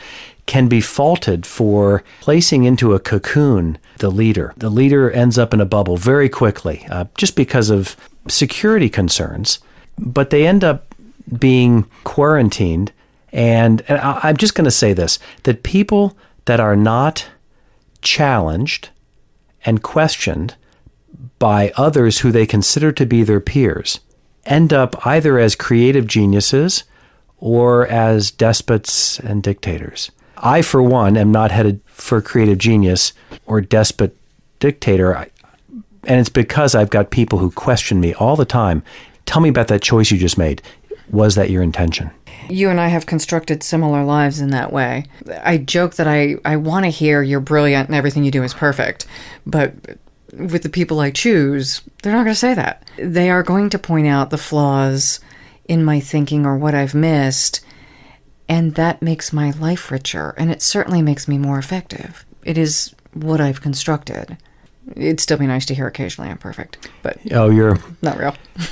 can 0.48 0.68
be 0.68 0.82
faulted 0.82 1.46
for 1.46 2.04
placing 2.22 2.64
into 2.64 2.96
a 2.96 3.00
cocoon 3.00 3.78
the 4.00 4.10
leader. 4.10 4.52
The 4.58 4.72
leader 4.72 5.12
ends 5.12 5.38
up 5.38 5.54
in 5.54 5.62
a 5.62 5.66
bubble 5.66 5.96
very 5.96 6.28
quickly 6.28 6.88
uh, 6.90 7.06
just 7.16 7.36
because 7.36 7.70
of 7.70 7.96
security 8.28 8.90
concerns, 8.90 9.60
but 10.00 10.32
they 10.32 10.48
end 10.48 10.64
up 10.64 10.96
being 11.38 11.86
quarantined. 12.04 12.92
And, 13.32 13.84
and 13.88 14.00
I'm 14.00 14.38
just 14.38 14.56
going 14.56 14.66
to 14.66 14.72
say 14.72 14.92
this 14.92 15.20
that 15.44 15.62
people 15.62 16.18
that 16.46 16.60
are 16.60 16.76
not 16.76 17.28
challenged 18.02 18.90
and 19.64 19.84
questioned 19.84 20.56
by 21.38 21.72
others 21.78 22.20
who 22.20 22.32
they 22.32 22.48
consider 22.48 22.92
to 22.92 23.06
be 23.06 23.22
their 23.22 23.40
peers 23.40 24.00
end 24.46 24.74
up 24.74 25.06
either 25.06 25.38
as 25.38 25.56
creative 25.56 26.08
geniuses 26.08 26.84
or 27.44 27.86
as 27.88 28.32
despots 28.32 29.20
and 29.20 29.44
dictators. 29.44 30.12
I, 30.38 30.62
for 30.62 30.82
one, 30.82 31.18
am 31.18 31.30
not 31.34 31.52
headed 31.52 31.82
for 31.88 32.22
creative 32.22 32.58
genius 32.58 33.12
or 33.46 33.60
despot 33.60 34.16
dictator. 34.62 35.12
And 35.12 36.22
it's 36.22 36.30
because 36.30 36.74
I've 36.74 36.90
got 36.90 37.10
people 37.10 37.40
who 37.40 37.52
question 37.52 38.00
me 38.00 38.14
all 38.14 38.38
the 38.38 38.46
time. 38.46 38.82
Tell 39.26 39.42
me 39.42 39.50
about 39.50 39.68
that 39.68 39.82
choice 39.82 40.10
you 40.10 40.18
just 40.18 40.38
made. 40.38 40.62
Was 41.10 41.36
that 41.36 41.50
your 41.50 41.62
intention? 41.62 42.12
You 42.48 42.70
and 42.70 42.80
I 42.80 42.88
have 42.88 43.08
constructed 43.08 43.62
similar 43.62 44.06
lives 44.06 44.40
in 44.40 44.52
that 44.52 44.72
way. 44.72 45.04
I 45.44 45.58
joke 45.58 45.96
that 45.96 46.08
I, 46.08 46.38
I 46.46 46.56
want 46.56 46.86
to 46.86 46.90
hear 46.90 47.22
you're 47.22 47.42
brilliant 47.42 47.90
and 47.90 47.96
everything 47.96 48.24
you 48.24 48.32
do 48.32 48.44
is 48.44 48.54
perfect. 48.54 49.06
But 49.46 49.74
with 50.32 50.64
the 50.64 50.70
people 50.70 51.02
I 51.02 51.12
choose, 51.12 51.82
they're 52.04 52.14
not 52.14 52.24
going 52.24 52.36
to 52.36 52.40
say 52.40 52.54
that. 52.54 52.90
They 52.98 53.30
are 53.30 53.44
going 53.44 53.70
to 53.72 53.80
point 53.80 54.08
out 54.08 54.30
the 54.30 54.38
flaws 54.38 55.20
in 55.74 55.84
my 55.84 56.00
thinking 56.00 56.46
or 56.46 56.56
what 56.56 56.76
I've 56.76 56.94
missed. 56.94 57.60
And 58.48 58.76
that 58.76 59.02
makes 59.02 59.34
my 59.34 59.50
life 59.52 59.90
richer. 59.90 60.36
And 60.38 60.52
it 60.52 60.62
certainly 60.62 61.02
makes 61.02 61.28
me 61.28 61.40
more 61.40 61.58
effective. 61.58 62.26
It 62.44 62.58
is 62.58 62.94
what 63.14 63.42
I've 63.42 63.62
constructed. 63.62 64.38
It'd 64.96 65.20
still 65.20 65.38
be 65.38 65.48
nice 65.48 65.66
to 65.66 65.76
hear 65.76 65.88
occasionally 65.88 66.30
I'm 66.30 66.38
perfect, 66.38 66.90
but 67.02 67.18
oh, 67.32 67.50
you're 67.50 67.80
not 68.02 68.18
real. 68.18 68.36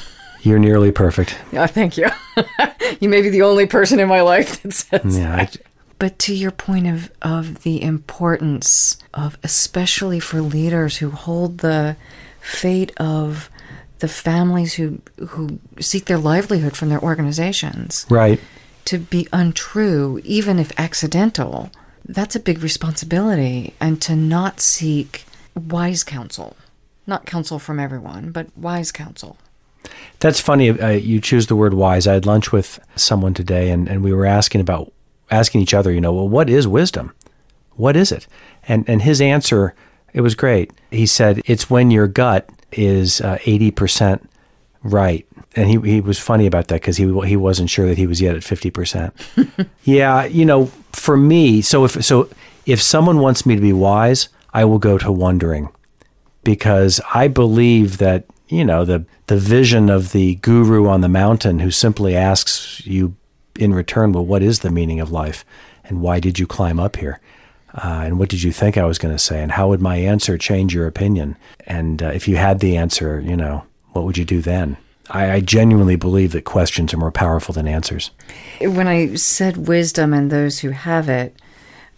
You're 0.43 0.57
nearly 0.57 0.91
perfect. 0.91 1.37
Yeah, 1.51 1.67
thank 1.67 1.97
you. 1.97 2.07
you 2.99 3.09
may 3.09 3.21
be 3.21 3.29
the 3.29 3.43
only 3.43 3.67
person 3.67 3.99
in 3.99 4.07
my 4.07 4.21
life 4.21 4.63
that 4.63 4.73
says 4.73 5.19
yeah, 5.19 5.35
that. 5.35 5.55
I, 5.55 5.69
but 5.99 6.17
to 6.17 6.33
your 6.33 6.49
point 6.49 6.87
of, 6.87 7.11
of 7.21 7.61
the 7.61 7.79
importance 7.83 8.97
of, 9.13 9.37
especially 9.43 10.19
for 10.19 10.41
leaders 10.41 10.97
who 10.97 11.11
hold 11.11 11.59
the 11.59 11.95
fate 12.39 12.91
of 12.97 13.50
the 14.01 14.07
families 14.07 14.73
who 14.73 14.99
who 15.29 15.59
seek 15.79 16.05
their 16.05 16.17
livelihood 16.17 16.75
from 16.75 16.89
their 16.89 17.01
organizations, 17.01 18.05
right, 18.09 18.39
to 18.85 18.97
be 18.97 19.27
untrue, 19.31 20.19
even 20.23 20.59
if 20.59 20.71
accidental, 20.77 21.71
that's 22.05 22.35
a 22.35 22.39
big 22.39 22.61
responsibility, 22.61 23.73
and 23.79 24.01
to 24.01 24.15
not 24.15 24.59
seek 24.59 25.23
wise 25.55 26.03
counsel, 26.03 26.57
not 27.07 27.25
counsel 27.25 27.59
from 27.59 27.79
everyone, 27.79 28.31
but 28.31 28.47
wise 28.57 28.91
counsel. 28.91 29.37
That's 30.19 30.39
funny. 30.39 30.69
Uh, 30.69 30.89
you 30.89 31.21
choose 31.21 31.47
the 31.47 31.55
word 31.55 31.73
wise. 31.73 32.07
I 32.07 32.13
had 32.13 32.25
lunch 32.25 32.51
with 32.51 32.79
someone 32.95 33.33
today, 33.33 33.69
and, 33.69 33.87
and 33.87 34.03
we 34.03 34.13
were 34.13 34.25
asking 34.25 34.61
about 34.61 34.91
asking 35.29 35.61
each 35.61 35.73
other, 35.73 35.91
you 35.91 36.01
know, 36.01 36.13
well, 36.13 36.27
what 36.27 36.49
is 36.49 36.67
wisdom? 36.67 37.13
What 37.75 37.95
is 37.95 38.11
it? 38.11 38.27
And 38.67 38.83
and 38.89 39.03
his 39.03 39.21
answer, 39.21 39.75
it 40.11 40.21
was 40.21 40.33
great. 40.35 40.71
He 40.89 41.05
said 41.05 41.41
it's 41.45 41.69
when 41.69 41.91
your 41.91 42.07
gut 42.07 42.49
is 42.71 43.21
uh, 43.21 43.37
eighty 43.45 43.69
uh, 43.69 43.75
percent 43.75 44.29
right, 44.83 45.25
and 45.55 45.69
he 45.69 45.79
he 45.91 46.01
was 46.01 46.19
funny 46.19 46.45
about 46.47 46.67
that 46.67 46.81
because 46.81 46.97
he 46.97 47.05
he 47.27 47.35
wasn't 47.35 47.69
sure 47.69 47.87
that 47.87 47.97
he 47.97 48.07
was 48.07 48.21
yet 48.21 48.35
at 48.35 48.43
fifty 48.43 48.69
percent. 48.69 49.13
yeah, 49.83 50.25
you 50.25 50.45
know, 50.45 50.67
for 50.91 51.17
me, 51.17 51.61
so 51.61 51.85
if 51.85 52.03
so 52.03 52.29
if 52.65 52.81
someone 52.81 53.19
wants 53.19 53.45
me 53.45 53.55
to 53.55 53.61
be 53.61 53.73
wise, 53.73 54.29
I 54.53 54.65
will 54.65 54.79
go 54.79 54.97
to 54.97 55.11
wondering 55.11 55.69
because 56.43 57.01
I 57.13 57.27
believe 57.27 57.97
that 57.97 58.25
you 58.47 58.65
know 58.65 58.85
the 58.85 59.05
the 59.27 59.37
vision 59.37 59.89
of 59.89 60.11
the 60.11 60.35
guru 60.35 60.87
on 60.87 61.01
the 61.01 61.09
mountain 61.09 61.59
who 61.59 61.71
simply 61.71 62.15
asks 62.15 62.85
you 62.85 63.15
in 63.57 63.73
return, 63.73 64.11
well, 64.11 64.25
what 64.25 64.41
is 64.41 64.59
the 64.59 64.71
meaning 64.71 64.99
of 64.99 65.11
life? 65.11 65.45
And 65.83 66.01
why 66.01 66.19
did 66.19 66.39
you 66.39 66.47
climb 66.47 66.79
up 66.79 66.97
here? 66.97 67.19
Uh, 67.73 68.03
and 68.05 68.19
what 68.19 68.29
did 68.29 68.43
you 68.43 68.51
think 68.51 68.77
I 68.77 68.85
was 68.85 68.97
going 68.97 69.13
to 69.13 69.19
say? 69.19 69.41
And 69.41 69.51
how 69.51 69.69
would 69.69 69.81
my 69.81 69.95
answer 69.95 70.37
change 70.37 70.73
your 70.73 70.87
opinion? 70.87 71.37
And 71.65 72.03
uh, 72.03 72.07
if 72.07 72.27
you 72.27 72.35
had 72.35 72.59
the 72.59 72.75
answer, 72.75 73.21
you 73.21 73.37
know, 73.37 73.63
what 73.93 74.05
would 74.05 74.17
you 74.17 74.25
do 74.25 74.41
then? 74.41 74.77
I, 75.09 75.31
I, 75.31 75.39
genuinely 75.41 75.95
believe 75.95 76.31
that 76.31 76.45
questions 76.45 76.93
are 76.93 76.97
more 76.97 77.11
powerful 77.11 77.53
than 77.53 77.67
answers. 77.67 78.11
When 78.61 78.87
I 78.87 79.15
said 79.15 79.67
wisdom 79.67 80.13
and 80.13 80.31
those 80.31 80.59
who 80.59 80.69
have 80.69 81.09
it, 81.09 81.35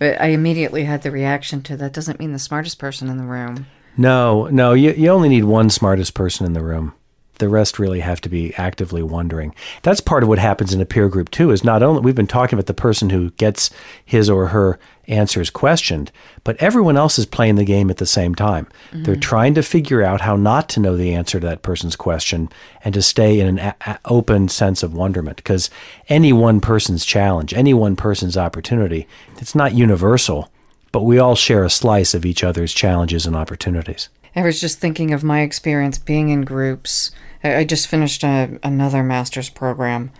I 0.01 0.27
immediately 0.27 0.85
had 0.85 1.03
the 1.03 1.11
reaction 1.11 1.61
to 1.63 1.77
that 1.77 1.93
doesn't 1.93 2.19
mean 2.19 2.33
the 2.33 2.39
smartest 2.39 2.79
person 2.79 3.09
in 3.09 3.17
the 3.17 3.23
room. 3.23 3.67
No, 3.95 4.47
no, 4.47 4.73
you, 4.73 4.91
you 4.93 5.09
only 5.09 5.29
need 5.29 5.43
one 5.43 5.69
smartest 5.69 6.13
person 6.13 6.45
in 6.45 6.53
the 6.53 6.63
room 6.63 6.93
the 7.39 7.49
rest 7.49 7.79
really 7.79 8.01
have 8.01 8.21
to 8.21 8.29
be 8.29 8.53
actively 8.55 9.01
wondering. 9.01 9.53
That's 9.81 10.01
part 10.01 10.23
of 10.23 10.29
what 10.29 10.39
happens 10.39 10.73
in 10.73 10.81
a 10.81 10.85
peer 10.85 11.09
group 11.09 11.31
too. 11.31 11.51
Is 11.51 11.63
not 11.63 11.83
only 11.83 12.01
we've 12.01 12.15
been 12.15 12.27
talking 12.27 12.57
about 12.57 12.67
the 12.67 12.73
person 12.73 13.09
who 13.09 13.31
gets 13.31 13.69
his 14.05 14.29
or 14.29 14.47
her 14.47 14.79
answers 15.07 15.49
questioned, 15.49 16.11
but 16.43 16.55
everyone 16.57 16.95
else 16.95 17.19
is 17.19 17.25
playing 17.25 17.55
the 17.55 17.65
game 17.65 17.89
at 17.89 17.97
the 17.97 18.05
same 18.05 18.33
time. 18.35 18.65
Mm-hmm. 18.91 19.03
They're 19.03 19.15
trying 19.15 19.53
to 19.55 19.63
figure 19.63 20.03
out 20.03 20.21
how 20.21 20.35
not 20.35 20.69
to 20.69 20.79
know 20.79 20.95
the 20.95 21.13
answer 21.13 21.39
to 21.39 21.47
that 21.47 21.61
person's 21.61 21.95
question 21.95 22.49
and 22.85 22.93
to 22.93 23.01
stay 23.01 23.39
in 23.39 23.47
an 23.47 23.59
a- 23.59 23.75
a- 23.85 23.99
open 24.05 24.47
sense 24.47 24.83
of 24.83 24.93
wonderment. 24.93 25.37
Because 25.37 25.69
any 26.07 26.31
one 26.31 26.61
person's 26.61 27.05
challenge, 27.05 27.53
any 27.53 27.73
one 27.73 27.95
person's 27.95 28.37
opportunity, 28.37 29.07
it's 29.39 29.55
not 29.55 29.73
universal, 29.73 30.49
but 30.91 31.03
we 31.03 31.19
all 31.19 31.35
share 31.35 31.63
a 31.63 31.69
slice 31.69 32.13
of 32.13 32.25
each 32.25 32.43
other's 32.43 32.73
challenges 32.73 33.25
and 33.25 33.35
opportunities. 33.35 34.09
I 34.35 34.41
was 34.41 34.59
just 34.59 34.79
thinking 34.79 35.13
of 35.13 35.23
my 35.23 35.41
experience 35.41 35.97
being 35.97 36.29
in 36.29 36.41
groups. 36.41 37.11
I 37.43 37.63
just 37.63 37.87
finished 37.87 38.23
a, 38.23 38.59
another 38.63 39.03
master's 39.03 39.49
program. 39.49 40.11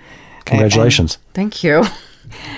Congratulations. 0.45 1.16
And, 1.16 1.34
thank 1.34 1.64
you. 1.64 1.86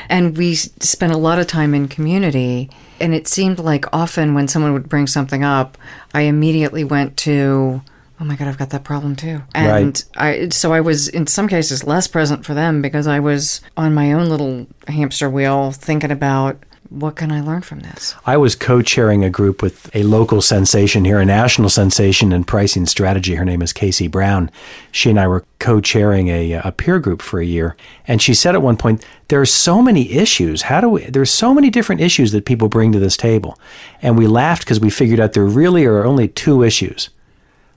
And 0.09 0.37
we 0.37 0.55
spent 0.55 1.13
a 1.13 1.17
lot 1.17 1.39
of 1.39 1.47
time 1.47 1.73
in 1.73 1.87
community. 1.87 2.69
And 2.99 3.13
it 3.13 3.27
seemed 3.27 3.59
like 3.59 3.85
often 3.93 4.33
when 4.33 4.47
someone 4.47 4.73
would 4.73 4.89
bring 4.89 5.07
something 5.07 5.43
up, 5.43 5.77
I 6.13 6.21
immediately 6.21 6.83
went 6.83 7.17
to, 7.17 7.81
oh 8.19 8.23
my 8.23 8.35
God, 8.35 8.47
I've 8.47 8.57
got 8.57 8.69
that 8.69 8.83
problem 8.83 9.15
too. 9.15 9.41
And 9.53 10.03
right. 10.15 10.45
I, 10.45 10.49
so 10.49 10.71
I 10.73 10.81
was 10.81 11.07
in 11.07 11.27
some 11.27 11.47
cases 11.47 11.83
less 11.83 12.07
present 12.07 12.45
for 12.45 12.53
them 12.53 12.81
because 12.81 13.07
I 13.07 13.19
was 13.19 13.61
on 13.75 13.93
my 13.93 14.13
own 14.13 14.29
little 14.29 14.67
hamster 14.87 15.29
wheel 15.29 15.71
thinking 15.71 16.11
about 16.11 16.57
What 16.89 17.15
can 17.15 17.31
I 17.31 17.41
learn 17.41 17.61
from 17.61 17.79
this? 17.79 18.13
I 18.25 18.37
was 18.37 18.55
co 18.55 18.81
chairing 18.81 19.23
a 19.23 19.29
group 19.29 19.63
with 19.63 19.93
a 19.95 20.03
local 20.03 20.41
sensation 20.41 21.03
here, 21.03 21.19
a 21.19 21.25
national 21.25 21.69
sensation 21.69 22.31
in 22.31 22.43
pricing 22.43 22.85
strategy. 22.85 23.35
Her 23.35 23.45
name 23.45 23.63
is 23.63 23.73
Casey 23.73 24.07
Brown. 24.07 24.51
She 24.91 25.09
and 25.09 25.19
I 25.19 25.27
were 25.27 25.45
co 25.57 25.81
chairing 25.81 26.27
a, 26.27 26.53
a 26.53 26.71
peer 26.71 26.99
group 26.99 27.23
for 27.23 27.39
a 27.39 27.45
year. 27.45 27.75
And 28.07 28.21
she 28.21 28.35
said 28.35 28.53
at 28.53 28.61
one 28.61 28.77
point, 28.77 29.03
There 29.29 29.41
are 29.41 29.47
so 29.47 29.81
many 29.81 30.11
issues. 30.11 30.63
How 30.63 30.79
do 30.79 30.89
we, 30.89 31.05
there's 31.05 31.31
so 31.31 31.53
many 31.55 31.71
different 31.71 32.01
issues 32.01 32.31
that 32.33 32.45
people 32.45 32.69
bring 32.69 32.91
to 32.91 32.99
this 32.99 33.17
table. 33.17 33.57
And 34.01 34.17
we 34.17 34.27
laughed 34.27 34.63
because 34.63 34.79
we 34.79 34.91
figured 34.91 35.19
out 35.19 35.33
there 35.33 35.45
really 35.45 35.85
are 35.85 36.05
only 36.05 36.27
two 36.27 36.61
issues. 36.61 37.09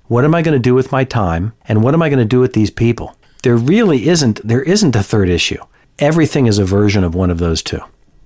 What 0.09 0.25
am 0.25 0.35
I 0.35 0.43
going 0.43 0.55
to 0.55 0.59
do 0.59 0.75
with 0.75 0.93
my 0.93 1.05
time? 1.05 1.55
And 1.67 1.83
what 1.83 1.95
am 1.95 2.03
I 2.03 2.11
going 2.11 2.19
to 2.19 2.25
do 2.25 2.41
with 2.41 2.53
these 2.53 2.71
people? 2.71 3.17
There 3.43 3.57
really 3.57 4.09
isn't, 4.09 4.47
there 4.47 4.63
isn't 4.63 4.97
a 4.97 5.03
third 5.03 5.29
issue. 5.29 5.63
Everything 5.99 6.47
is 6.47 6.59
a 6.59 6.65
version 6.65 7.05
of 7.05 7.15
one 7.15 7.31
of 7.31 7.39
those 7.39 7.63
two. 7.63 7.81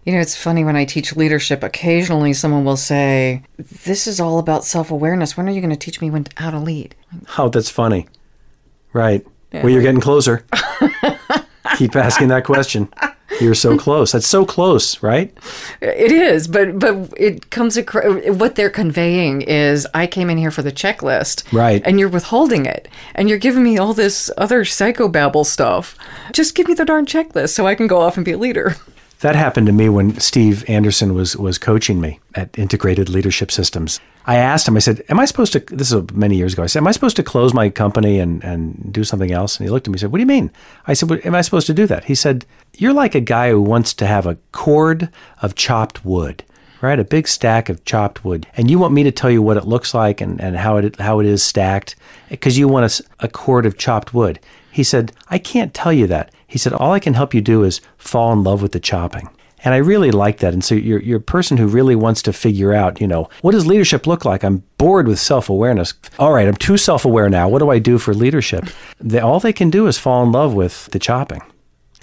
You 0.05 0.13
know, 0.13 0.21
it's 0.21 0.37
funny 0.37 0.65
when 0.65 0.75
I 0.75 0.85
teach 0.85 1.15
leadership, 1.15 1.63
occasionally 1.63 2.33
someone 2.33 2.65
will 2.65 2.77
say, 2.77 3.45
This 3.57 4.07
is 4.07 4.19
all 4.21 4.39
about 4.39 4.65
self 4.65 4.91
awareness. 4.91 5.37
When 5.37 5.49
are 5.49 5.53
you 5.53 5.61
going 5.61 5.71
to 5.71 5.77
teach 5.77 6.01
me 6.01 6.11
when, 6.11 6.27
how 6.37 6.51
to 6.51 6.59
lead? 6.59 6.95
Oh, 7.39 7.49
that's 7.49 7.71
funny. 7.71 8.09
Right. 8.93 9.25
Well, 9.53 9.69
you're 9.69 9.83
getting 9.83 10.01
closer. 10.01 10.45
Keep 11.77 11.95
asking 11.95 12.29
that 12.29 12.45
question. 12.45 12.93
You're 13.41 13.55
so 13.55 13.77
close. 13.79 14.13
That's 14.13 14.27
so 14.27 14.45
close, 14.45 15.03
right? 15.03 15.33
It 15.81 16.13
is, 16.13 16.47
but 16.49 16.79
but 16.79 17.13
it 17.17 17.51
comes 17.51 17.77
across 17.77 18.05
what 18.27 18.57
they're 18.57 18.71
conveying 18.71 19.43
is 19.43 19.87
I 19.95 20.07
came 20.07 20.31
in 20.31 20.39
here 20.39 20.51
for 20.51 20.63
the 20.63 20.73
checklist, 20.73 21.51
Right. 21.53 21.83
And 21.85 21.99
you're 21.99 22.09
withholding 22.09 22.67
it, 22.67 22.89
and 23.15 23.29
you're 23.29 23.39
giving 23.39 23.65
me 23.65 23.79
all 23.79 23.95
this 23.95 24.31
other 24.37 24.65
psychobabble 24.65 25.47
stuff. 25.47 25.97
Just 26.33 26.55
give 26.55 26.69
me 26.69 26.75
the 26.75 26.85
darn 26.85 27.07
checklist 27.07 27.51
so 27.51 27.67
I 27.67 27.75
can 27.75 27.87
go 27.87 28.01
off 28.01 28.17
and 28.17 28.25
be 28.25 28.33
a 28.33 28.39
leader. 28.39 28.77
That 29.23 29.37
happened 29.37 29.69
to 29.69 29.73
me 29.73 29.89
when 29.89 30.19
Steve 30.19 30.69
Anderson 30.69 31.15
was 31.15 31.37
was 31.37 31.57
coaching 31.57 32.01
me 32.01 32.19
at 32.35 32.59
Integrated 32.59 33.09
Leadership 33.09 33.53
Systems. 33.53 34.01
I 34.27 34.37
asked 34.37 34.67
him, 34.67 34.77
I 34.77 34.81
said, 34.81 35.05
Am 35.09 35.21
I 35.21 35.27
supposed 35.27 35.53
to 35.53 35.61
this 35.61 35.93
is 35.93 36.11
many 36.13 36.37
years 36.37 36.55
ago, 36.55 36.65
I 36.65 36.67
said, 36.67 36.81
Am 36.81 36.89
I 36.89 36.93
supposed 36.93 37.15
to 37.17 37.23
close 37.23 37.55
my 37.55 37.71
company 37.71 38.19
and, 38.19 38.43
and 38.43 38.93
do 38.93 39.05
something 39.05 39.31
else? 39.31 39.59
And 39.59 39.65
he 39.67 39.71
looked 39.71 39.87
at 39.87 39.91
me 39.91 39.95
and 39.95 40.01
said, 40.01 40.11
What 40.11 40.19
do 40.19 40.23
you 40.23 40.27
mean? 40.27 40.51
I 40.89 40.95
said, 40.95 41.09
"What- 41.09 41.25
Am 41.25 41.37
I 41.37 41.41
supposed 41.41 41.69
to 41.69 41.75
do 41.75 41.87
that? 41.87 42.05
He 42.07 42.17
said, 42.17 42.47
You're 42.77 42.93
like 42.93 43.15
a 43.15 43.21
guy 43.21 43.51
who 43.51 43.63
wants 43.63 43.95
to 43.95 44.07
have 44.09 44.27
a 44.27 44.39
cord 44.51 45.09
of 45.41 45.55
chopped 45.55 46.05
wood. 46.05 46.43
Right, 46.81 46.99
a 46.99 47.05
big 47.05 47.29
stack 47.29 47.69
of 47.69 47.85
chopped 47.85 48.25
wood, 48.25 48.49
and 48.57 48.69
you 48.69 48.77
want 48.81 48.93
me 48.93 49.05
to 49.05 49.13
tell 49.13 49.31
you 49.31 49.41
what 49.41 49.57
it 49.57 49.69
looks 49.69 49.95
like 49.95 50.21
and, 50.21 50.41
and 50.41 50.57
how 50.57 50.79
it 50.79 50.99
how 50.99 51.21
it 51.21 51.27
is 51.27 51.41
stacked, 51.45 51.95
because 52.29 52.59
you 52.59 52.67
want 52.67 53.01
a 53.21 53.29
cord 53.29 53.67
of 53.67 53.79
chopped 53.79 54.13
wood. 54.13 54.41
He 54.73 54.83
said, 54.83 55.13
I 55.29 55.39
can't 55.39 55.75
tell 55.75 55.93
you 55.93 56.07
that. 56.09 56.33
He 56.47 56.59
said, 56.59 56.73
all 56.73 56.93
I 56.93 56.99
can 56.99 57.15
help 57.15 57.35
you 57.35 57.41
do 57.41 57.63
is 57.63 57.81
fall 57.99 58.33
in 58.33 58.43
love 58.43 58.63
with 58.63 58.73
the 58.73 58.81
chopping. 58.81 59.29
And 59.65 59.75
I 59.75 59.77
really 59.77 60.11
like 60.11 60.39
that. 60.39 60.53
And 60.53 60.65
so 60.65 60.75
you're, 60.75 61.01
you're 61.01 61.19
a 61.19 61.21
person 61.21 61.57
who 61.57 61.67
really 61.69 61.95
wants 61.95 62.21
to 62.23 62.33
figure 62.33 62.73
out, 62.73 63.01
you 63.01 63.07
know, 63.07 63.29
what 63.43 63.53
does 63.53 63.67
leadership 63.67 64.07
look 64.07 64.25
like? 64.25 64.43
I'm 64.43 64.65
bored 64.79 65.07
with 65.07 65.21
self 65.21 65.49
awareness. 65.49 65.95
All 66.19 66.33
right, 66.33 66.49
I'm 66.49 66.57
too 66.57 66.77
self 66.77 67.05
aware 67.05 67.29
now. 67.29 67.49
What 67.49 67.61
do 67.61 67.71
I 67.71 67.79
do 67.79 67.99
for 67.99 68.13
leadership? 68.13 68.65
They, 68.99 69.21
all 69.21 69.39
they 69.39 69.53
can 69.53 69.71
do 69.71 69.87
is 69.87 69.99
fall 69.99 70.25
in 70.25 70.33
love 70.33 70.53
with 70.55 70.87
the 70.87 70.99
chopping, 70.99 71.43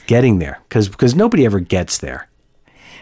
getting 0.08 0.40
there, 0.40 0.62
because 0.70 1.16
nobody 1.16 1.46
ever 1.46 1.60
gets 1.60 1.98
there. 1.98 2.30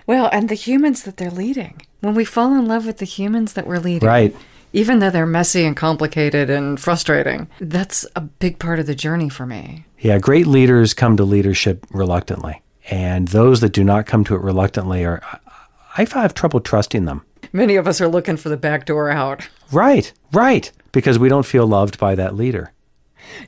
Well, 0.07 0.30
and 0.32 0.49
the 0.49 0.55
humans 0.55 1.03
that 1.03 1.18
they're 1.18 1.30
leading. 1.30 1.82
When 1.99 2.15
we 2.15 2.26
fall 2.26 2.53
in 2.55 2.65
love 2.65 2.86
with 2.86 2.97
the 2.97 3.05
humans 3.05 3.53
that 3.53 3.68
we're 3.68 3.80
leading, 3.80 4.07
Right. 4.07 4.36
Even 4.74 4.99
though 4.99 5.09
they're 5.09 5.26
messy 5.26 5.65
and 5.65 5.76
complicated 5.76 6.49
and 6.49 6.80
frustrating, 6.80 7.47
that's 7.59 8.05
a 8.15 8.22
big 8.22 8.59
part 8.59 8.80
of 8.80 8.86
the 8.86 8.95
journey 8.95 9.30
for 9.30 9.45
me. 9.45 9.86
Yeah, 9.99 10.20
great 10.20 10.47
leaders 10.47 10.93
come 10.93 11.18
to 11.18 11.24
leadership 11.24 11.86
reluctantly. 11.89 12.61
And 12.89 13.30
those 13.30 13.61
that 13.61 13.74
do 13.74 13.84
not 13.84 14.05
come 14.05 14.24
to 14.26 14.36
it 14.36 14.41
reluctantly 14.41 15.03
are, 15.05 15.22
I 15.97 16.07
I 16.13 16.22
have 16.22 16.34
trouble 16.34 16.59
trusting 16.59 17.05
them. 17.05 17.24
Many 17.51 17.76
of 17.76 17.88
us 17.88 17.99
are 18.01 18.07
looking 18.07 18.38
for 18.38 18.49
the 18.49 18.57
back 18.57 18.86
door 18.86 19.09
out. 19.09 19.49
Right, 19.72 20.13
right. 20.32 20.72
Because 20.91 21.18
we 21.18 21.30
don't 21.30 21.45
feel 21.45 21.65
loved 21.65 21.97
by 21.97 22.15
that 22.15 22.36
leader. 22.36 22.72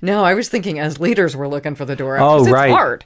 No, 0.01 0.24
I 0.24 0.34
was 0.34 0.49
thinking 0.49 0.80
as 0.80 0.99
leaders, 0.99 1.36
we're 1.36 1.47
looking 1.47 1.76
for 1.76 1.86
the 1.86 1.95
door 1.95 2.17
out. 2.17 2.28
Oh, 2.28 2.45
right. 2.49 2.72
hard. 2.72 3.05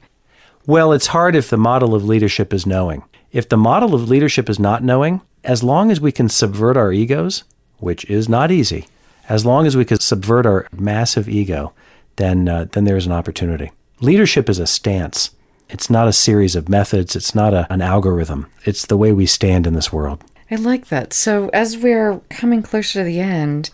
Well, 0.65 0.93
it's 0.93 1.07
hard 1.07 1.35
if 1.35 1.49
the 1.49 1.57
model 1.57 1.93
of 1.93 2.05
leadership 2.05 2.53
is 2.53 2.65
knowing. 2.65 3.03
If 3.31 3.49
the 3.49 3.57
model 3.57 3.93
of 3.93 4.07
leadership 4.07 4.49
is 4.49 4.59
not 4.59 4.83
knowing, 4.83 5.21
as 5.43 5.61
long 5.61 5.91
as 5.91 5.99
we 5.99 6.11
can 6.11 6.29
subvert 6.29 6.77
our 6.77 6.93
egos, 6.93 7.43
which 7.83 8.05
is 8.05 8.29
not 8.29 8.51
easy, 8.51 8.87
as 9.29 9.45
long 9.45 9.65
as 9.65 9.77
we 9.77 9.85
can 9.85 9.99
subvert 9.99 10.45
our 10.45 10.67
massive 10.75 11.29
ego, 11.29 11.73
then 12.15 12.47
uh, 12.47 12.65
then 12.71 12.85
there's 12.85 13.05
an 13.05 13.11
opportunity. 13.11 13.71
Leadership 14.01 14.49
is 14.49 14.59
a 14.59 14.67
stance. 14.67 15.31
It's 15.69 15.89
not 15.89 16.07
a 16.07 16.13
series 16.13 16.55
of 16.55 16.69
methods. 16.69 17.15
It's 17.15 17.33
not 17.33 17.53
a, 17.53 17.71
an 17.71 17.81
algorithm. 17.81 18.47
It's 18.65 18.85
the 18.85 18.97
way 18.97 19.11
we 19.11 19.25
stand 19.25 19.65
in 19.65 19.73
this 19.73 19.93
world. 19.93 20.23
I 20.51 20.55
like 20.55 20.87
that. 20.87 21.13
So, 21.13 21.49
as 21.49 21.77
we're 21.77 22.19
coming 22.29 22.61
closer 22.61 22.99
to 22.99 23.03
the 23.03 23.19
end, 23.19 23.69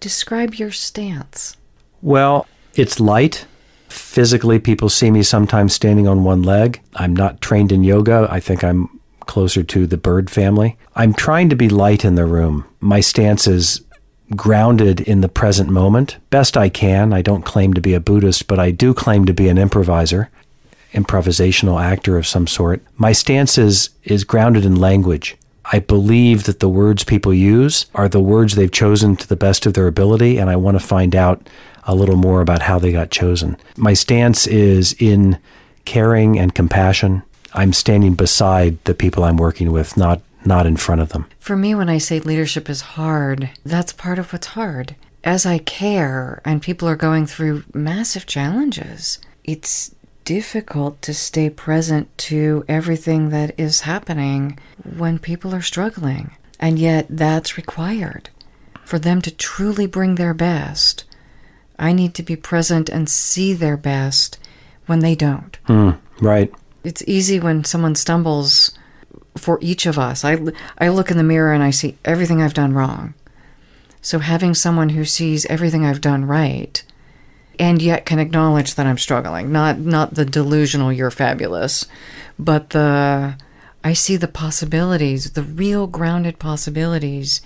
describe 0.00 0.54
your 0.54 0.70
stance. 0.70 1.56
Well, 2.00 2.46
it's 2.74 3.00
light. 3.00 3.46
Physically, 3.88 4.58
people 4.58 4.88
see 4.88 5.10
me 5.10 5.22
sometimes 5.22 5.74
standing 5.74 6.08
on 6.08 6.24
one 6.24 6.42
leg. 6.42 6.80
I'm 6.94 7.14
not 7.14 7.40
trained 7.40 7.72
in 7.72 7.84
yoga. 7.84 8.26
I 8.30 8.40
think 8.40 8.64
I'm 8.64 8.93
closer 9.26 9.62
to 9.62 9.86
the 9.86 9.96
bird 9.96 10.30
family. 10.30 10.76
I'm 10.94 11.14
trying 11.14 11.48
to 11.50 11.56
be 11.56 11.68
light 11.68 12.04
in 12.04 12.14
the 12.14 12.26
room. 12.26 12.64
My 12.80 13.00
stance 13.00 13.46
is 13.46 13.82
grounded 14.34 15.00
in 15.00 15.20
the 15.20 15.28
present 15.28 15.70
moment, 15.70 16.16
best 16.30 16.56
I 16.56 16.68
can. 16.68 17.12
I 17.12 17.22
don't 17.22 17.44
claim 17.44 17.74
to 17.74 17.80
be 17.80 17.94
a 17.94 18.00
Buddhist, 18.00 18.46
but 18.46 18.58
I 18.58 18.70
do 18.70 18.94
claim 18.94 19.26
to 19.26 19.34
be 19.34 19.48
an 19.48 19.58
improviser, 19.58 20.30
improvisational 20.92 21.82
actor 21.82 22.16
of 22.16 22.26
some 22.26 22.46
sort. 22.46 22.82
My 22.96 23.12
stance 23.12 23.58
is, 23.58 23.90
is 24.04 24.24
grounded 24.24 24.64
in 24.64 24.76
language. 24.76 25.36
I 25.72 25.78
believe 25.78 26.44
that 26.44 26.60
the 26.60 26.68
words 26.68 27.04
people 27.04 27.32
use 27.32 27.86
are 27.94 28.08
the 28.08 28.20
words 28.20 28.54
they've 28.54 28.70
chosen 28.70 29.16
to 29.16 29.28
the 29.28 29.36
best 29.36 29.66
of 29.66 29.74
their 29.74 29.86
ability, 29.86 30.38
and 30.38 30.50
I 30.50 30.56
want 30.56 30.78
to 30.78 30.86
find 30.86 31.16
out 31.16 31.48
a 31.84 31.94
little 31.94 32.16
more 32.16 32.40
about 32.40 32.62
how 32.62 32.78
they 32.78 32.92
got 32.92 33.10
chosen. 33.10 33.56
My 33.76 33.94
stance 33.94 34.46
is 34.46 34.94
in 34.98 35.38
caring 35.84 36.38
and 36.38 36.54
compassion. 36.54 37.22
I'm 37.54 37.72
standing 37.72 38.14
beside 38.14 38.82
the 38.84 38.94
people 38.94 39.24
I'm 39.24 39.36
working 39.36 39.72
with, 39.72 39.96
not 39.96 40.20
not 40.44 40.66
in 40.66 40.76
front 40.76 41.00
of 41.00 41.10
them. 41.10 41.26
For 41.38 41.56
me, 41.56 41.74
when 41.74 41.88
I 41.88 41.98
say 41.98 42.20
leadership 42.20 42.68
is 42.68 42.82
hard, 42.82 43.50
that's 43.64 43.92
part 43.92 44.18
of 44.18 44.32
what's 44.32 44.48
hard. 44.48 44.94
As 45.22 45.46
I 45.46 45.58
care 45.58 46.42
and 46.44 46.60
people 46.60 46.86
are 46.86 46.96
going 46.96 47.26
through 47.26 47.64
massive 47.72 48.26
challenges, 48.26 49.18
it's 49.42 49.94
difficult 50.24 51.00
to 51.02 51.14
stay 51.14 51.48
present 51.48 52.16
to 52.18 52.64
everything 52.68 53.30
that 53.30 53.58
is 53.58 53.82
happening 53.82 54.58
when 54.82 55.18
people 55.18 55.54
are 55.54 55.62
struggling. 55.62 56.36
And 56.60 56.78
yet, 56.78 57.06
that's 57.08 57.56
required. 57.56 58.30
For 58.84 58.98
them 58.98 59.22
to 59.22 59.30
truly 59.30 59.86
bring 59.86 60.16
their 60.16 60.34
best, 60.34 61.04
I 61.78 61.92
need 61.92 62.14
to 62.14 62.22
be 62.22 62.36
present 62.36 62.88
and 62.88 63.08
see 63.08 63.54
their 63.54 63.76
best 63.76 64.38
when 64.86 65.00
they 65.00 65.14
don't. 65.14 65.56
Hmm, 65.64 65.90
right. 66.20 66.52
It's 66.84 67.02
easy 67.06 67.40
when 67.40 67.64
someone 67.64 67.94
stumbles 67.94 68.76
for 69.36 69.58
each 69.60 69.86
of 69.86 69.98
us. 69.98 70.24
I, 70.24 70.38
I 70.78 70.88
look 70.88 71.10
in 71.10 71.16
the 71.16 71.22
mirror 71.22 71.52
and 71.52 71.62
I 71.62 71.70
see 71.70 71.98
everything 72.04 72.40
I've 72.40 72.54
done 72.54 72.74
wrong. 72.74 73.14
So 74.02 74.18
having 74.18 74.54
someone 74.54 74.90
who 74.90 75.04
sees 75.04 75.46
everything 75.46 75.84
I've 75.84 76.02
done 76.02 76.26
right 76.26 76.84
and 77.58 77.80
yet 77.80 78.04
can 78.04 78.18
acknowledge 78.18 78.74
that 78.74 78.86
I'm 78.86 78.98
struggling, 78.98 79.50
not 79.50 79.78
not 79.78 80.14
the 80.14 80.24
delusional 80.24 80.92
you're 80.92 81.10
fabulous, 81.10 81.86
but 82.38 82.70
the 82.70 83.36
I 83.82 83.92
see 83.92 84.16
the 84.16 84.28
possibilities, 84.28 85.30
the 85.32 85.42
real 85.42 85.86
grounded 85.86 86.38
possibilities 86.38 87.40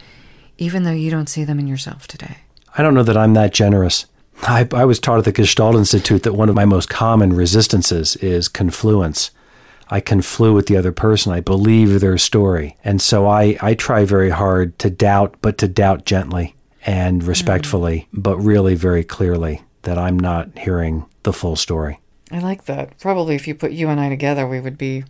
even 0.59 0.82
though 0.82 0.91
you 0.91 1.11
don't 1.11 1.28
see 1.28 1.45
them 1.45 1.61
in 1.61 1.68
yourself 1.68 2.09
today. 2.09 2.39
I 2.76 2.82
don't 2.82 2.95
know 2.95 3.05
that 3.05 3.16
I'm 3.16 3.34
that 3.34 3.53
generous. 3.53 4.07
I, 4.43 4.68
I 4.72 4.84
was 4.84 4.99
taught 4.99 5.18
at 5.18 5.24
the 5.24 5.32
Gestalt 5.32 5.76
Institute 5.76 6.22
that 6.22 6.34
one 6.34 6.49
of 6.49 6.55
my 6.55 6.64
most 6.64 6.89
common 6.89 7.34
resistances 7.34 8.16
is 8.16 8.49
confluence. 8.49 9.30
I 9.91 10.01
conflue 10.01 10.55
with 10.55 10.66
the 10.66 10.76
other 10.76 10.93
person. 10.93 11.32
I 11.32 11.41
believe 11.41 12.01
their 12.01 12.18
story. 12.18 12.76
And 12.84 13.01
so 13.01 13.26
I, 13.26 13.57
I 13.61 13.74
try 13.74 14.05
very 14.05 14.30
hard 14.30 14.78
to 14.80 14.91
doubt, 14.91 15.36
but 15.41 15.59
to 15.59 15.68
doubt 15.68 16.05
gently 16.05 16.55
and 16.86 17.22
hmm. 17.22 17.28
respectfully, 17.28 18.09
but 18.12 18.36
really 18.36 18.74
very 18.74 19.05
clearly 19.05 19.62
that 19.82 19.99
I'm 19.99 20.18
not 20.18 20.57
hearing 20.59 21.07
the 21.22 21.32
full 21.32 21.57
story. 21.57 22.01
I 22.30 22.41
like 22.41 22.66
that. 22.66 22.99
Probably 22.99 23.34
if 23.34 23.49
you 23.49 23.55
put 23.55 23.72
you 23.72 23.89
and 23.89 23.99
I 23.99 24.09
together, 24.09 24.47
we 24.47 24.61
would 24.61 24.76
be 24.76 25.05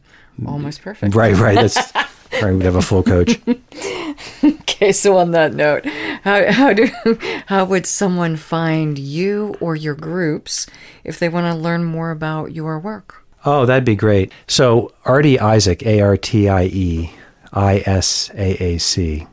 almost 0.47 0.83
perfect. 0.83 1.15
Right, 1.15 1.35
right. 1.35 1.57
That's 1.57 1.93
We'd 2.43 2.65
have 2.65 2.77
a 2.77 2.83
full 2.83 3.03
coach. 3.03 3.41
Okay, 4.45 4.93
so 4.93 5.17
on 5.17 5.33
that 5.33 5.55
note, 5.55 5.85
how 6.23 6.53
how 6.53 6.73
do 6.73 6.89
how 7.47 7.65
would 7.65 7.85
someone 7.85 8.37
find 8.37 8.97
you 8.97 9.57
or 9.61 9.75
your 9.75 9.95
groups 9.95 10.67
if 11.03 11.19
they 11.19 11.29
want 11.29 11.53
to 11.53 11.59
learn 11.59 11.85
more 11.85 12.11
about 12.13 12.53
your 12.53 12.79
work? 12.79 13.25
Oh, 13.45 13.67
that'd 13.67 13.85
be 13.85 13.97
great. 13.97 14.33
So 14.47 14.93
Artie 15.05 15.39
Isaac, 15.39 15.85
A 15.85 16.01
R 16.01 16.17
T 16.17 16.49
I 16.49 16.65
E 16.65 17.13
I 17.53 17.79
S 17.87 18.31
A 18.35 18.63
A 18.63 18.79
C. 18.79 19.27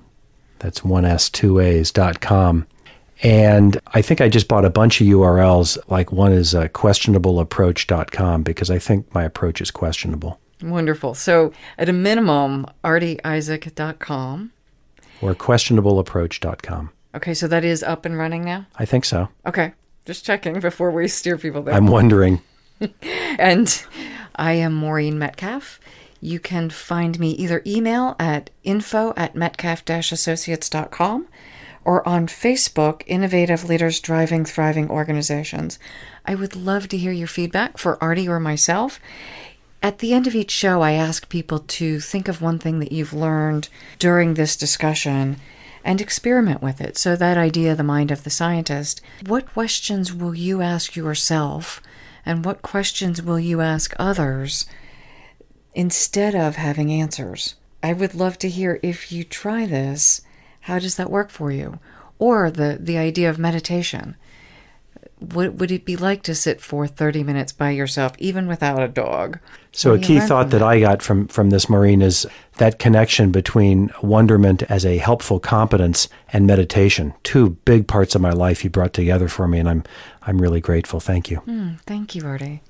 That's 0.59 0.83
one 0.83 1.05
S, 1.05 1.29
two 1.29 1.59
A's 1.59 1.91
dot 1.91 2.21
com. 2.21 2.65
And 3.21 3.79
I 3.93 4.01
think 4.01 4.21
I 4.21 4.29
just 4.29 4.47
bought 4.47 4.65
a 4.65 4.69
bunch 4.69 4.99
of 4.99 5.07
URLs. 5.07 5.77
Like 5.87 6.11
one 6.11 6.33
is 6.33 6.55
uh, 6.55 6.69
questionableapproach.com 6.69 8.43
because 8.43 8.69
I 8.71 8.79
think 8.79 9.13
my 9.13 9.23
approach 9.23 9.61
is 9.61 9.71
questionable. 9.71 10.39
Wonderful. 10.61 11.13
So, 11.13 11.51
at 11.77 11.89
a 11.89 11.93
minimum, 11.93 12.65
artieisaac.com. 12.83 14.51
Or 15.21 15.35
questionableapproach.com. 15.35 16.89
Okay, 17.15 17.33
so 17.33 17.47
that 17.47 17.63
is 17.63 17.83
up 17.83 18.05
and 18.05 18.17
running 18.17 18.43
now? 18.43 18.65
I 18.75 18.85
think 18.85 19.05
so. 19.05 19.29
Okay, 19.45 19.73
just 20.05 20.25
checking 20.25 20.59
before 20.59 20.91
we 20.91 21.07
steer 21.07 21.37
people 21.37 21.63
there. 21.63 21.73
I'm 21.73 21.87
wondering. 21.87 22.41
and 23.39 23.85
I 24.35 24.53
am 24.53 24.73
Maureen 24.73 25.17
Metcalf. 25.17 25.79
You 26.19 26.39
can 26.39 26.69
find 26.69 27.19
me 27.19 27.31
either 27.31 27.61
email 27.65 28.15
at 28.19 28.49
info 28.63 29.13
at 29.15 29.35
metcalf-associates.com 29.35 31.27
or 31.85 32.07
on 32.07 32.27
Facebook, 32.27 33.03
Innovative 33.05 33.63
Leaders 33.63 33.99
Driving 33.99 34.43
Thriving 34.43 34.89
Organizations. 34.89 35.77
I 36.25 36.35
would 36.35 36.55
love 36.55 36.89
to 36.89 36.97
hear 36.97 37.11
your 37.11 37.27
feedback 37.27 37.77
for 37.77 38.03
Artie 38.03 38.27
or 38.27 38.39
myself. 38.39 38.99
At 39.86 39.99
the 39.99 40.15
end 40.15 40.25
of 40.25 40.33
each 40.33 40.49
show, 40.49 40.81
I 40.81 40.93
ask 40.93 41.29
people 41.29 41.59
to 41.59 41.99
think 41.99 42.27
of 42.27 42.41
one 42.41 42.57
thing 42.57 42.79
that 42.79 42.91
you've 42.91 43.13
learned 43.13 43.69
during 43.99 44.33
this 44.33 44.55
discussion 44.55 45.38
and 45.83 46.01
experiment 46.01 46.63
with 46.63 46.81
it. 46.81 46.97
So, 46.97 47.15
that 47.15 47.38
idea, 47.38 47.75
the 47.75 47.83
mind 47.83 48.09
of 48.09 48.23
the 48.23 48.31
scientist, 48.31 48.99
what 49.27 49.53
questions 49.53 50.11
will 50.11 50.33
you 50.33 50.63
ask 50.63 50.95
yourself 50.95 51.83
and 52.25 52.43
what 52.43 52.63
questions 52.63 53.21
will 53.21 53.39
you 53.39 53.61
ask 53.61 53.93
others 53.99 54.65
instead 55.75 56.33
of 56.33 56.55
having 56.55 56.91
answers? 56.91 57.53
I 57.83 57.93
would 57.93 58.15
love 58.15 58.39
to 58.39 58.49
hear 58.49 58.79
if 58.81 59.11
you 59.11 59.23
try 59.23 59.67
this, 59.67 60.21
how 60.61 60.79
does 60.79 60.95
that 60.95 61.11
work 61.11 61.29
for 61.29 61.51
you? 61.51 61.77
Or 62.17 62.49
the, 62.49 62.79
the 62.81 62.97
idea 62.97 63.29
of 63.29 63.38
meditation. 63.38 64.15
What 65.20 65.55
would 65.55 65.72
it 65.72 65.86
be 65.86 65.95
like 65.95 66.24
to 66.24 66.36
sit 66.36 66.59
for 66.59 66.88
30 66.88 67.24
minutes 67.24 67.51
by 67.51 67.72
yourself, 67.72 68.13
even 68.18 68.47
without 68.47 68.82
a 68.82 68.88
dog? 68.88 69.39
So, 69.72 69.93
a 69.93 69.99
key 69.99 70.20
thought 70.20 70.49
that 70.51 70.61
I 70.61 70.80
got 70.80 71.01
from, 71.01 71.28
from 71.28 71.49
this, 71.49 71.70
Maureen, 71.70 72.01
is 72.01 72.26
that 72.57 72.80
connection 72.80 73.32
between 73.32 73.91
wonderment 74.01 74.63
as 74.63 74.86
a 74.86 74.97
helpful 74.97 75.39
competence 75.39 76.07
and 76.32 76.45
meditation. 76.45 77.13
Two 77.24 77.51
big 77.66 77.88
parts 77.88 78.16
of 78.16 78.22
my 78.22 78.32
life 78.32 78.63
you 78.63 78.70
brought 78.70 78.93
together 78.93 79.28
for 79.28 79.47
me, 79.47 79.59
and 79.59 79.70
I'm, 79.70 79.84
I'm 80.22 80.41
really 80.41 80.61
grateful. 80.61 80.99
Thank 80.99 81.30
you. 81.30 81.41
Mm, 81.47 81.82
thank 81.82 82.16
you, 82.16 82.26
Artie. 82.26 82.61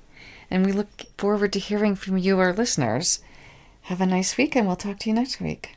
And 0.50 0.64
we 0.64 0.72
look 0.72 0.88
forward 1.18 1.52
to 1.52 1.58
hearing 1.58 1.94
from 1.94 2.18
you, 2.18 2.38
our 2.38 2.52
listeners. 2.52 3.20
Have 3.82 4.00
a 4.00 4.06
nice 4.06 4.36
week, 4.36 4.56
and 4.56 4.66
we'll 4.66 4.76
talk 4.76 4.98
to 5.00 5.08
you 5.08 5.14
next 5.14 5.40
week. 5.40 5.76